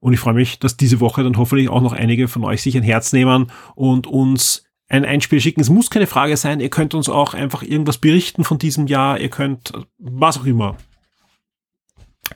Und 0.00 0.14
ich 0.14 0.20
freue 0.20 0.32
mich, 0.32 0.58
dass 0.58 0.78
diese 0.78 1.00
Woche 1.00 1.22
dann 1.22 1.36
hoffentlich 1.36 1.68
auch 1.68 1.82
noch 1.82 1.92
einige 1.92 2.28
von 2.28 2.44
euch 2.44 2.62
sich 2.62 2.78
ein 2.78 2.82
Herz 2.82 3.12
nehmen 3.12 3.52
und 3.74 4.06
uns 4.06 4.64
ein 4.88 5.04
Einspiel 5.04 5.38
schicken. 5.38 5.60
Es 5.60 5.68
muss 5.68 5.90
keine 5.90 6.06
Frage 6.06 6.38
sein. 6.38 6.60
Ihr 6.60 6.70
könnt 6.70 6.94
uns 6.94 7.10
auch 7.10 7.34
einfach 7.34 7.62
irgendwas 7.62 7.98
berichten 7.98 8.44
von 8.44 8.56
diesem 8.56 8.86
Jahr. 8.86 9.20
Ihr 9.20 9.28
könnt 9.28 9.72
was 9.98 10.38
auch 10.38 10.46
immer. 10.46 10.78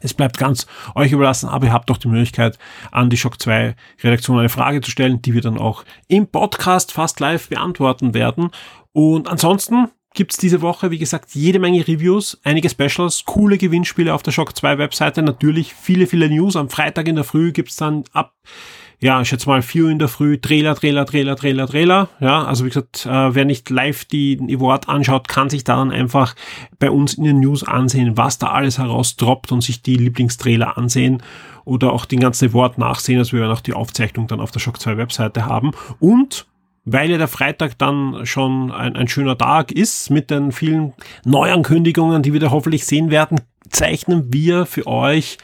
Es 0.01 0.15
bleibt 0.15 0.39
ganz 0.39 0.67
euch 0.95 1.13
überlassen, 1.13 1.49
aber 1.49 1.67
ihr 1.67 1.73
habt 1.73 1.91
doch 1.91 1.99
die 1.99 2.09
Möglichkeit, 2.09 2.59
an 2.91 3.11
die 3.11 3.17
Shock 3.17 3.41
2 3.41 3.75
Redaktion 4.03 4.39
eine 4.39 4.49
Frage 4.49 4.81
zu 4.81 4.91
stellen, 4.91 5.23
die 5.23 5.35
wir 5.35 5.41
dann 5.41 5.59
auch 5.59 5.85
im 6.09 6.27
Podcast 6.27 6.93
fast 6.93 7.21
live 7.21 7.49
beantworten 7.49 8.15
werden. 8.15 8.51
Und 8.93 9.29
ansonsten 9.29 9.89
gibt's 10.15 10.37
diese 10.37 10.61
Woche, 10.61 10.91
wie 10.91 10.99
gesagt, 10.99 11.35
jede 11.35 11.59
Menge 11.59 11.87
Reviews, 11.87 12.39
einige 12.45 12.69
Specials, 12.69 13.25
coole 13.25 13.59
Gewinnspiele 13.59 14.13
auf 14.13 14.23
der 14.23 14.33
Shock 14.33 14.57
2 14.57 14.79
Webseite, 14.79 15.23
natürlich 15.23 15.75
viele, 15.75 16.07
viele 16.07 16.29
News. 16.29 16.57
Am 16.57 16.69
Freitag 16.69 17.09
in 17.09 17.17
der 17.17 17.25
Früh 17.25 17.53
gibt's 17.53 17.77
dann 17.77 18.05
ab 18.13 18.35
ja, 19.03 19.21
ich 19.21 19.29
schätze 19.29 19.49
mal 19.49 19.63
4 19.63 19.85
Uhr 19.85 19.91
in 19.91 19.99
der 19.99 20.07
Früh, 20.07 20.39
Trailer, 20.39 20.77
Trailer, 20.77 21.05
Trailer, 21.05 21.35
Trailer, 21.35 21.67
Trailer. 21.67 22.09
Ja, 22.21 22.45
also 22.45 22.65
wie 22.65 22.69
gesagt, 22.69 23.05
äh, 23.05 23.35
wer 23.35 23.45
nicht 23.45 23.69
live 23.69 24.05
die 24.05 24.39
Award 24.49 24.89
anschaut, 24.89 25.27
kann 25.27 25.51
sich 25.51 25.65
da 25.65 25.75
dann 25.75 25.91
einfach 25.91 26.37
bei 26.79 26.89
uns 26.89 27.15
in 27.15 27.25
den 27.25 27.41
News 27.41 27.65
ansehen, 27.65 28.17
was 28.17 28.39
da 28.39 28.51
alles 28.51 28.79
herausdroppt 28.79 29.51
und 29.51 29.61
sich 29.61 29.83
die 29.83 29.97
Lieblingstrailer 29.97 30.79
ansehen 30.79 31.21
oder 31.65 31.93
auch 31.93 32.05
den 32.05 32.21
ganzen 32.21 32.51
Award 32.51 32.79
nachsehen. 32.79 33.19
Also 33.19 33.33
wir 33.33 33.41
werden 33.41 33.51
auch 33.51 33.61
die 33.61 33.73
Aufzeichnung 33.73 34.29
dann 34.29 34.41
auf 34.41 34.53
der 34.53 34.61
Shock 34.61 34.81
2 34.81 34.97
Webseite 34.97 35.47
haben. 35.47 35.73
Und 35.99 36.47
weil 36.85 37.11
ja 37.11 37.19
der 37.19 37.27
Freitag 37.27 37.79
dann 37.79 38.25
schon 38.25 38.71
ein, 38.71 38.95
ein 38.95 39.09
schöner 39.09 39.37
Tag 39.37 39.73
ist 39.73 40.11
mit 40.11 40.31
den 40.31 40.53
vielen 40.53 40.93
Neuankündigungen, 41.25 42.23
die 42.23 42.33
wir 42.33 42.41
da 42.41 42.53
hoffentlich 42.53 42.87
sehen 42.87 43.11
werden, 43.11 43.41
zeichnen 43.69 44.33
wir 44.33 44.65
für 44.65 44.87
euch 44.87 45.39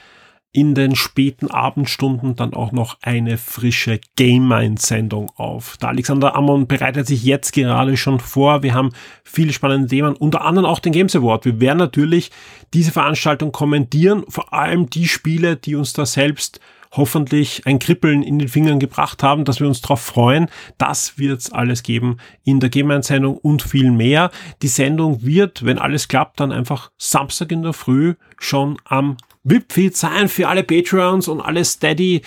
in 0.53 0.74
den 0.74 0.96
späten 0.96 1.51
Abendstunden 1.51 2.34
dann 2.34 2.55
auch 2.55 2.72
noch 2.72 2.96
eine 3.03 3.36
frische 3.36 4.01
Game 4.16 4.49
Mind 4.49 4.80
Sendung 4.80 5.30
auf. 5.36 5.76
Der 5.76 5.90
Alexander 5.90 6.34
Ammon 6.34 6.66
bereitet 6.66 7.07
sich 7.07 7.22
jetzt 7.22 7.53
gerade 7.53 7.96
schon 7.96 8.18
vor. 8.18 8.62
Wir 8.62 8.74
haben 8.74 8.90
viele 9.24 9.53
spannende 9.53 9.88
Themen, 9.88 10.16
unter 10.16 10.44
anderem 10.44 10.66
auch 10.66 10.78
den 10.78 10.92
Games 10.92 11.14
Award. 11.14 11.44
Wir 11.44 11.61
werden 11.61 11.78
natürlich 11.78 12.30
diese 12.72 12.92
Veranstaltung 12.92 13.53
kommentieren, 13.53 14.24
vor 14.28 14.55
allem 14.55 14.88
die 14.88 15.07
Spiele, 15.07 15.57
die 15.57 15.74
uns 15.74 15.92
da 15.92 16.07
selbst 16.07 16.61
hoffentlich 16.92 17.62
ein 17.66 17.78
Kribbeln 17.78 18.22
in 18.22 18.38
den 18.38 18.49
Fingern 18.49 18.80
gebracht 18.80 19.22
haben, 19.22 19.44
dass 19.44 19.61
wir 19.61 19.68
uns 19.68 19.80
darauf 19.80 20.01
freuen. 20.01 20.49
Das 20.78 21.18
wird's 21.18 21.53
alles 21.53 21.82
geben 21.82 22.18
in 22.44 22.61
der 22.61 22.70
Game 22.70 22.88
Sendung 23.03 23.36
und 23.36 23.62
viel 23.62 23.90
mehr. 23.90 24.30
Die 24.62 24.68
Sendung 24.68 25.22
wird, 25.22 25.64
wenn 25.64 25.78
alles 25.78 26.09
klappt, 26.09 26.40
dann 26.40 26.53
einfach 26.53 26.90
Samstag 26.96 27.53
in 27.53 27.62
der 27.62 27.74
Früh 27.74 28.14
schon 28.38 28.78
am 28.84 29.18
VIP-Feed 29.49 29.96
sein 29.96 30.28
für 30.28 30.49
alle 30.49 30.62
Patreons 30.62 31.28
und 31.28 31.40
alle 31.40 31.64
Steady 31.64 32.22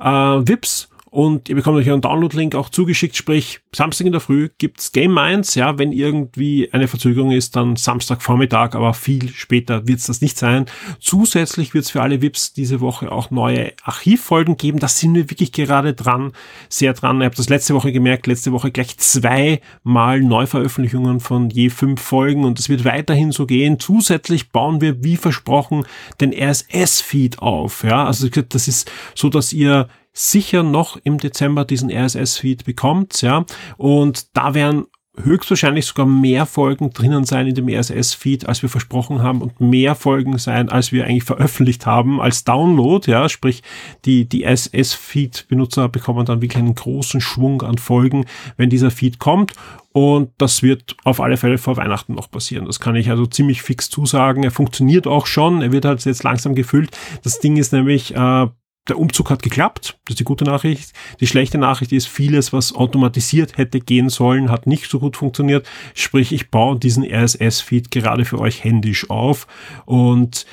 äh, 0.00 0.04
VIPs 0.04 0.88
und 1.14 1.48
ihr 1.48 1.54
bekommt 1.54 1.76
euch 1.76 1.88
einen 1.88 2.00
Download-Link 2.00 2.56
auch 2.56 2.70
zugeschickt, 2.70 3.14
sprich 3.14 3.60
Samstag 3.72 4.06
in 4.08 4.12
der 4.12 4.20
Früh 4.20 4.48
gibt's 4.58 4.90
Game 4.90 5.14
Minds, 5.14 5.54
ja, 5.54 5.78
wenn 5.78 5.92
irgendwie 5.92 6.68
eine 6.72 6.88
Verzögerung 6.88 7.30
ist, 7.30 7.54
dann 7.54 7.76
Samstagvormittag, 7.76 8.74
aber 8.74 8.94
viel 8.94 9.28
später 9.28 9.86
wird's 9.86 10.06
das 10.06 10.20
nicht 10.20 10.36
sein. 10.36 10.66
Zusätzlich 10.98 11.72
wird's 11.72 11.92
für 11.92 12.02
alle 12.02 12.20
VIPs 12.20 12.54
diese 12.54 12.80
Woche 12.80 13.12
auch 13.12 13.30
neue 13.30 13.74
Archivfolgen 13.84 14.56
geben, 14.56 14.80
da 14.80 14.88
sind 14.88 15.14
wir 15.14 15.30
wirklich 15.30 15.52
gerade 15.52 15.94
dran, 15.94 16.32
sehr 16.68 16.94
dran. 16.94 17.20
Ihr 17.20 17.26
habt 17.26 17.38
das 17.38 17.48
letzte 17.48 17.74
Woche 17.74 17.92
gemerkt, 17.92 18.26
letzte 18.26 18.50
Woche 18.50 18.72
gleich 18.72 18.98
zweimal 18.98 20.20
Neuveröffentlichungen 20.20 21.20
von 21.20 21.48
je 21.48 21.70
fünf 21.70 22.00
Folgen 22.00 22.42
und 22.42 22.58
es 22.58 22.68
wird 22.68 22.84
weiterhin 22.84 23.30
so 23.30 23.46
gehen. 23.46 23.78
Zusätzlich 23.78 24.50
bauen 24.50 24.80
wir, 24.80 25.04
wie 25.04 25.16
versprochen, 25.16 25.86
den 26.20 26.32
RSS-Feed 26.32 27.38
auf, 27.38 27.84
ja, 27.84 28.04
also 28.04 28.28
das 28.28 28.66
ist 28.66 28.90
so, 29.14 29.28
dass 29.28 29.52
ihr 29.52 29.88
sicher 30.14 30.62
noch 30.62 30.96
im 31.02 31.18
Dezember 31.18 31.64
diesen 31.64 31.90
RSS-Feed 31.90 32.64
bekommt, 32.64 33.20
ja. 33.20 33.44
Und 33.76 34.36
da 34.36 34.54
werden 34.54 34.86
höchstwahrscheinlich 35.16 35.86
sogar 35.86 36.06
mehr 36.06 36.44
Folgen 36.46 36.90
drinnen 36.90 37.24
sein 37.24 37.46
in 37.46 37.54
dem 37.54 37.68
RSS-Feed, 37.68 38.48
als 38.48 38.62
wir 38.62 38.68
versprochen 38.68 39.22
haben 39.22 39.42
und 39.42 39.60
mehr 39.60 39.94
Folgen 39.94 40.38
sein, 40.38 40.68
als 40.68 40.90
wir 40.90 41.04
eigentlich 41.04 41.24
veröffentlicht 41.24 41.86
haben 41.86 42.20
als 42.20 42.44
Download, 42.44 43.08
ja, 43.08 43.28
sprich 43.28 43.62
die, 44.04 44.28
die 44.28 44.44
RSS-Feed-Benutzer 44.44 45.88
bekommen 45.88 46.26
dann 46.26 46.42
wirklich 46.42 46.62
einen 46.62 46.74
großen 46.74 47.20
Schwung 47.20 47.62
an 47.62 47.78
Folgen, 47.78 48.26
wenn 48.56 48.70
dieser 48.70 48.90
Feed 48.90 49.18
kommt 49.18 49.52
und 49.92 50.30
das 50.38 50.64
wird 50.64 50.96
auf 51.04 51.20
alle 51.20 51.36
Fälle 51.36 51.58
vor 51.58 51.76
Weihnachten 51.76 52.14
noch 52.14 52.28
passieren. 52.28 52.66
Das 52.66 52.80
kann 52.80 52.96
ich 52.96 53.10
also 53.10 53.26
ziemlich 53.26 53.62
fix 53.62 53.88
zusagen. 53.90 54.42
Er 54.42 54.50
funktioniert 54.50 55.06
auch 55.06 55.26
schon. 55.26 55.62
Er 55.62 55.70
wird 55.70 55.84
halt 55.84 56.04
jetzt 56.04 56.24
langsam 56.24 56.56
gefüllt. 56.56 56.90
Das 57.22 57.38
Ding 57.38 57.56
ist 57.56 57.72
nämlich, 57.72 58.12
äh, 58.12 58.48
der 58.88 58.98
Umzug 58.98 59.30
hat 59.30 59.42
geklappt. 59.42 59.98
Das 60.04 60.14
ist 60.14 60.20
die 60.20 60.24
gute 60.24 60.44
Nachricht. 60.44 60.92
Die 61.20 61.26
schlechte 61.26 61.58
Nachricht 61.58 61.92
ist, 61.92 62.06
vieles, 62.06 62.52
was 62.52 62.74
automatisiert 62.74 63.56
hätte 63.56 63.80
gehen 63.80 64.08
sollen, 64.08 64.50
hat 64.50 64.66
nicht 64.66 64.90
so 64.90 64.98
gut 64.98 65.16
funktioniert. 65.16 65.66
Sprich, 65.94 66.32
ich 66.32 66.50
baue 66.50 66.78
diesen 66.78 67.04
RSS-Feed 67.04 67.90
gerade 67.90 68.24
für 68.24 68.38
euch 68.38 68.62
händisch 68.62 69.08
auf 69.10 69.46
und 69.86 70.46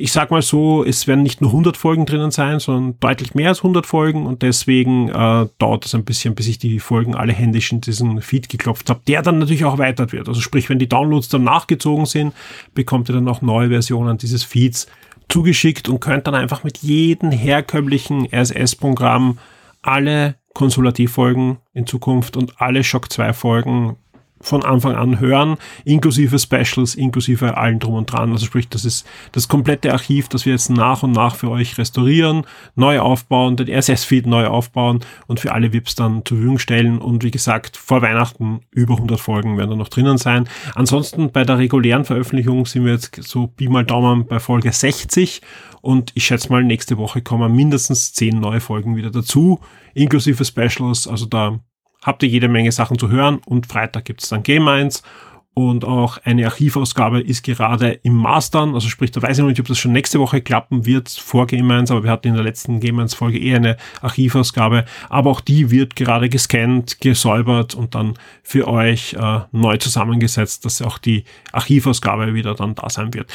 ich 0.00 0.12
sag 0.12 0.30
mal 0.30 0.42
so, 0.42 0.84
es 0.84 1.06
werden 1.06 1.22
nicht 1.22 1.40
nur 1.40 1.50
100 1.50 1.76
Folgen 1.76 2.06
drinnen 2.06 2.30
sein, 2.30 2.58
sondern 2.58 2.98
deutlich 3.00 3.34
mehr 3.34 3.48
als 3.48 3.58
100 3.58 3.86
Folgen 3.86 4.26
und 4.26 4.42
deswegen 4.42 5.08
äh, 5.08 5.46
dauert 5.58 5.84
es 5.84 5.94
ein 5.94 6.04
bisschen, 6.04 6.34
bis 6.34 6.48
ich 6.48 6.58
die 6.58 6.78
Folgen 6.78 7.14
alle 7.14 7.32
händisch 7.32 7.70
in 7.72 7.80
diesen 7.80 8.22
Feed 8.22 8.48
geklopft 8.48 8.88
habe, 8.88 9.00
der 9.06 9.22
dann 9.22 9.38
natürlich 9.38 9.64
auch 9.64 9.74
erweitert 9.74 10.12
wird. 10.12 10.28
Also 10.28 10.40
sprich, 10.40 10.68
wenn 10.70 10.78
die 10.78 10.88
Downloads 10.88 11.28
dann 11.28 11.44
nachgezogen 11.44 12.06
sind, 12.06 12.32
bekommt 12.74 13.10
ihr 13.10 13.14
dann 13.14 13.28
auch 13.28 13.42
neue 13.42 13.68
Versionen 13.68 14.16
dieses 14.16 14.42
Feeds 14.42 14.86
zugeschickt 15.30 15.88
und 15.88 16.00
könnt 16.00 16.26
dann 16.26 16.34
einfach 16.34 16.64
mit 16.64 16.78
jedem 16.78 17.30
herkömmlichen 17.30 18.28
RSS-Programm 18.32 19.38
alle 19.82 20.36
Konsulativfolgen 20.54 21.58
in 21.72 21.86
Zukunft 21.86 22.36
und 22.36 22.60
alle 22.60 22.84
Shock 22.84 23.10
2 23.10 23.32
Folgen 23.32 23.96
von 24.40 24.64
Anfang 24.64 24.94
an 24.94 25.20
hören, 25.20 25.56
inklusive 25.84 26.38
Specials, 26.38 26.94
inklusive 26.94 27.56
allen 27.56 27.78
drum 27.78 27.94
und 27.94 28.12
dran. 28.12 28.32
Also 28.32 28.46
sprich, 28.46 28.68
das 28.68 28.84
ist 28.84 29.06
das 29.32 29.48
komplette 29.48 29.92
Archiv, 29.92 30.28
das 30.28 30.46
wir 30.46 30.52
jetzt 30.52 30.70
nach 30.70 31.02
und 31.02 31.12
nach 31.12 31.36
für 31.36 31.50
euch 31.50 31.76
restaurieren, 31.78 32.46
neu 32.74 33.00
aufbauen, 33.00 33.56
den 33.56 33.68
RSS-Feed 33.68 34.26
neu 34.26 34.46
aufbauen 34.46 35.00
und 35.26 35.40
für 35.40 35.52
alle 35.52 35.72
VIPs 35.72 35.94
dann 35.94 36.24
zur 36.24 36.38
Verfügung 36.38 36.58
stellen. 36.58 36.98
Und 36.98 37.22
wie 37.22 37.30
gesagt, 37.30 37.76
vor 37.76 38.02
Weihnachten 38.02 38.60
über 38.70 38.94
100 38.94 39.20
Folgen 39.20 39.58
werden 39.58 39.70
da 39.70 39.76
noch 39.76 39.88
drinnen 39.88 40.18
sein. 40.18 40.48
Ansonsten 40.74 41.30
bei 41.30 41.44
der 41.44 41.58
regulären 41.58 42.04
Veröffentlichung 42.04 42.66
sind 42.66 42.84
wir 42.84 42.92
jetzt 42.92 43.22
so 43.22 43.46
Pi 43.46 43.68
mal 43.68 43.84
Daumen 43.84 44.26
bei 44.26 44.40
Folge 44.40 44.72
60 44.72 45.42
und 45.82 46.12
ich 46.14 46.26
schätze 46.26 46.50
mal, 46.50 46.62
nächste 46.62 46.98
Woche 46.98 47.22
kommen 47.22 47.54
mindestens 47.54 48.12
10 48.12 48.38
neue 48.38 48.60
Folgen 48.60 48.96
wieder 48.96 49.10
dazu, 49.10 49.60
inklusive 49.94 50.44
Specials. 50.44 51.06
Also 51.06 51.26
da 51.26 51.60
habt 52.04 52.22
ihr 52.22 52.28
jede 52.28 52.48
Menge 52.48 52.72
Sachen 52.72 52.98
zu 52.98 53.08
hören 53.08 53.40
und 53.44 53.66
Freitag 53.66 54.04
gibt's 54.06 54.28
dann 54.28 54.42
Game 54.42 54.68
1 54.68 55.02
und 55.52 55.84
auch 55.84 56.18
eine 56.24 56.46
Archivausgabe 56.46 57.20
ist 57.20 57.42
gerade 57.42 57.90
im 58.02 58.14
Mastern, 58.14 58.74
also 58.74 58.88
sprich, 58.88 59.10
da 59.10 59.20
weiß 59.20 59.36
ich 59.36 59.42
noch 59.42 59.48
nicht, 59.48 59.60
ob 59.60 59.66
das 59.66 59.78
schon 59.78 59.92
nächste 59.92 60.20
Woche 60.20 60.40
klappen 60.40 60.86
wird 60.86 61.10
vor 61.10 61.46
Game 61.46 61.70
1, 61.70 61.90
aber 61.90 62.04
wir 62.04 62.10
hatten 62.10 62.28
in 62.28 62.34
der 62.34 62.44
letzten 62.44 62.78
Game 62.78 62.98
1 63.00 63.14
Folge 63.14 63.38
eher 63.38 63.56
eine 63.56 63.76
Archivausgabe, 64.00 64.84
aber 65.08 65.30
auch 65.30 65.40
die 65.40 65.70
wird 65.70 65.96
gerade 65.96 66.28
gescannt, 66.28 67.00
gesäubert 67.00 67.74
und 67.74 67.96
dann 67.96 68.14
für 68.42 68.68
euch 68.68 69.14
äh, 69.14 69.40
neu 69.50 69.76
zusammengesetzt, 69.76 70.64
dass 70.64 70.80
auch 70.82 70.98
die 70.98 71.24
Archivausgabe 71.52 72.32
wieder 72.32 72.54
dann 72.54 72.76
da 72.76 72.88
sein 72.88 73.12
wird. 73.12 73.30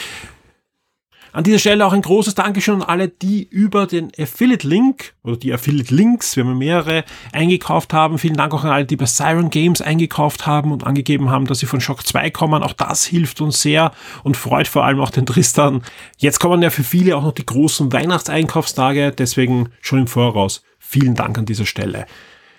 An 1.35 1.43
dieser 1.43 1.59
Stelle 1.59 1.85
auch 1.85 1.91
ein 1.91 2.01
großes 2.01 2.33
Dankeschön 2.35 2.75
an 2.75 2.81
alle, 2.83 3.09
die 3.09 3.43
über 3.43 3.87
den 3.87 4.09
Affiliate-Link 4.17 5.15
oder 5.21 5.35
die 5.35 5.51
Affiliate-Links, 5.51 6.37
wir 6.37 6.45
haben 6.45 6.57
mehrere, 6.57 7.03
eingekauft 7.33 7.91
haben. 7.91 8.17
Vielen 8.19 8.37
Dank 8.37 8.53
auch 8.53 8.63
an 8.63 8.69
alle, 8.69 8.85
die 8.85 8.95
bei 8.95 9.05
Siren 9.05 9.49
Games 9.49 9.81
eingekauft 9.81 10.47
haben 10.47 10.71
und 10.71 10.85
angegeben 10.85 11.29
haben, 11.29 11.45
dass 11.45 11.59
sie 11.59 11.65
von 11.65 11.81
Shock 11.81 12.07
2 12.07 12.29
kommen. 12.29 12.63
Auch 12.63 12.71
das 12.71 13.03
hilft 13.03 13.41
uns 13.41 13.61
sehr 13.61 13.91
und 14.23 14.37
freut 14.37 14.69
vor 14.69 14.85
allem 14.85 15.01
auch 15.01 15.09
den 15.09 15.25
Tristan. 15.25 15.83
Jetzt 16.17 16.39
kommen 16.39 16.61
ja 16.61 16.69
für 16.69 16.85
viele 16.85 17.17
auch 17.17 17.23
noch 17.23 17.33
die 17.33 17.45
großen 17.45 17.91
Weihnachtseinkaufstage, 17.91 19.11
deswegen 19.11 19.71
schon 19.81 19.99
im 19.99 20.07
Voraus. 20.07 20.63
Vielen 20.79 21.15
Dank 21.15 21.37
an 21.37 21.45
dieser 21.45 21.65
Stelle. 21.65 22.05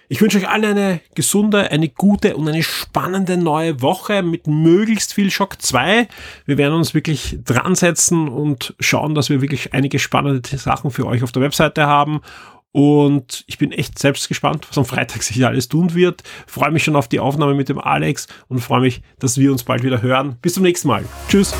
Ich 0.08 0.20
wünsche 0.20 0.38
euch 0.38 0.48
alle 0.48 0.68
eine 0.68 1.00
gesunde, 1.16 1.70
eine 1.70 1.88
gute 1.88 2.36
und 2.36 2.48
eine 2.48 2.62
spannende 2.62 3.36
neue 3.36 3.82
Woche 3.82 4.22
mit 4.22 4.46
möglichst 4.46 5.12
viel 5.14 5.32
Schock 5.32 5.60
2. 5.60 6.06
Wir 6.44 6.58
werden 6.58 6.74
uns 6.74 6.94
wirklich 6.94 7.38
dran 7.44 7.74
setzen 7.74 8.28
und 8.28 8.74
schauen, 8.78 9.16
dass 9.16 9.30
wir 9.30 9.40
wirklich 9.42 9.74
einige 9.74 9.98
spannende 9.98 10.56
Sachen 10.58 10.92
für 10.92 11.06
euch 11.06 11.24
auf 11.24 11.32
der 11.32 11.42
Webseite 11.42 11.86
haben. 11.86 12.20
Und 12.70 13.42
ich 13.48 13.58
bin 13.58 13.72
echt 13.72 13.98
selbst 13.98 14.28
gespannt, 14.28 14.66
was 14.68 14.78
am 14.78 14.84
Freitag 14.84 15.22
sich 15.24 15.44
alles 15.44 15.68
tun 15.68 15.94
wird. 15.94 16.22
Freue 16.46 16.70
mich 16.70 16.84
schon 16.84 16.94
auf 16.94 17.08
die 17.08 17.18
Aufnahme 17.18 17.54
mit 17.54 17.68
dem 17.68 17.78
Alex 17.78 18.28
und 18.46 18.60
freue 18.60 18.82
mich, 18.82 19.02
dass 19.18 19.38
wir 19.38 19.50
uns 19.50 19.64
bald 19.64 19.82
wieder 19.82 20.02
hören. 20.02 20.36
Bis 20.40 20.54
zum 20.54 20.62
nächsten 20.62 20.86
Mal. 20.86 21.04
Tschüss. 21.28 21.52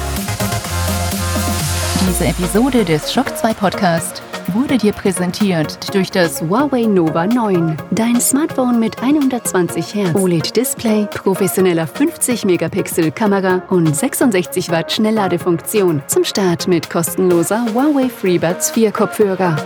Diese 2.09 2.27
Episode 2.27 2.85
des 2.85 3.13
Shock 3.13 3.37
2 3.37 3.55
Podcast 3.55 4.23
wurde 4.55 4.79
dir 4.79 4.93
präsentiert 4.93 5.95
durch 5.95 6.11
das 6.11 6.43
Huawei 6.43 6.83
Nova 6.83 7.27
9. 7.27 7.77
Dein 7.91 8.21
Smartphone 8.21 8.79
mit 8.79 9.03
120 9.03 9.95
Hertz 9.95 10.15
OLED-Display, 10.15 11.07
professioneller 11.15 11.87
50-Megapixel-Kamera 11.87 13.63
und 13.69 13.95
66 13.95 14.71
Watt 14.71 14.93
Schnellladefunktion. 14.93 16.03
Zum 16.07 16.25
Start 16.25 16.69
mit 16.69 16.91
kostenloser 16.91 17.67
Huawei 17.73 18.09
FreeBuds 18.09 18.71
4 18.71 18.93
Kopfhörer. 18.93 19.57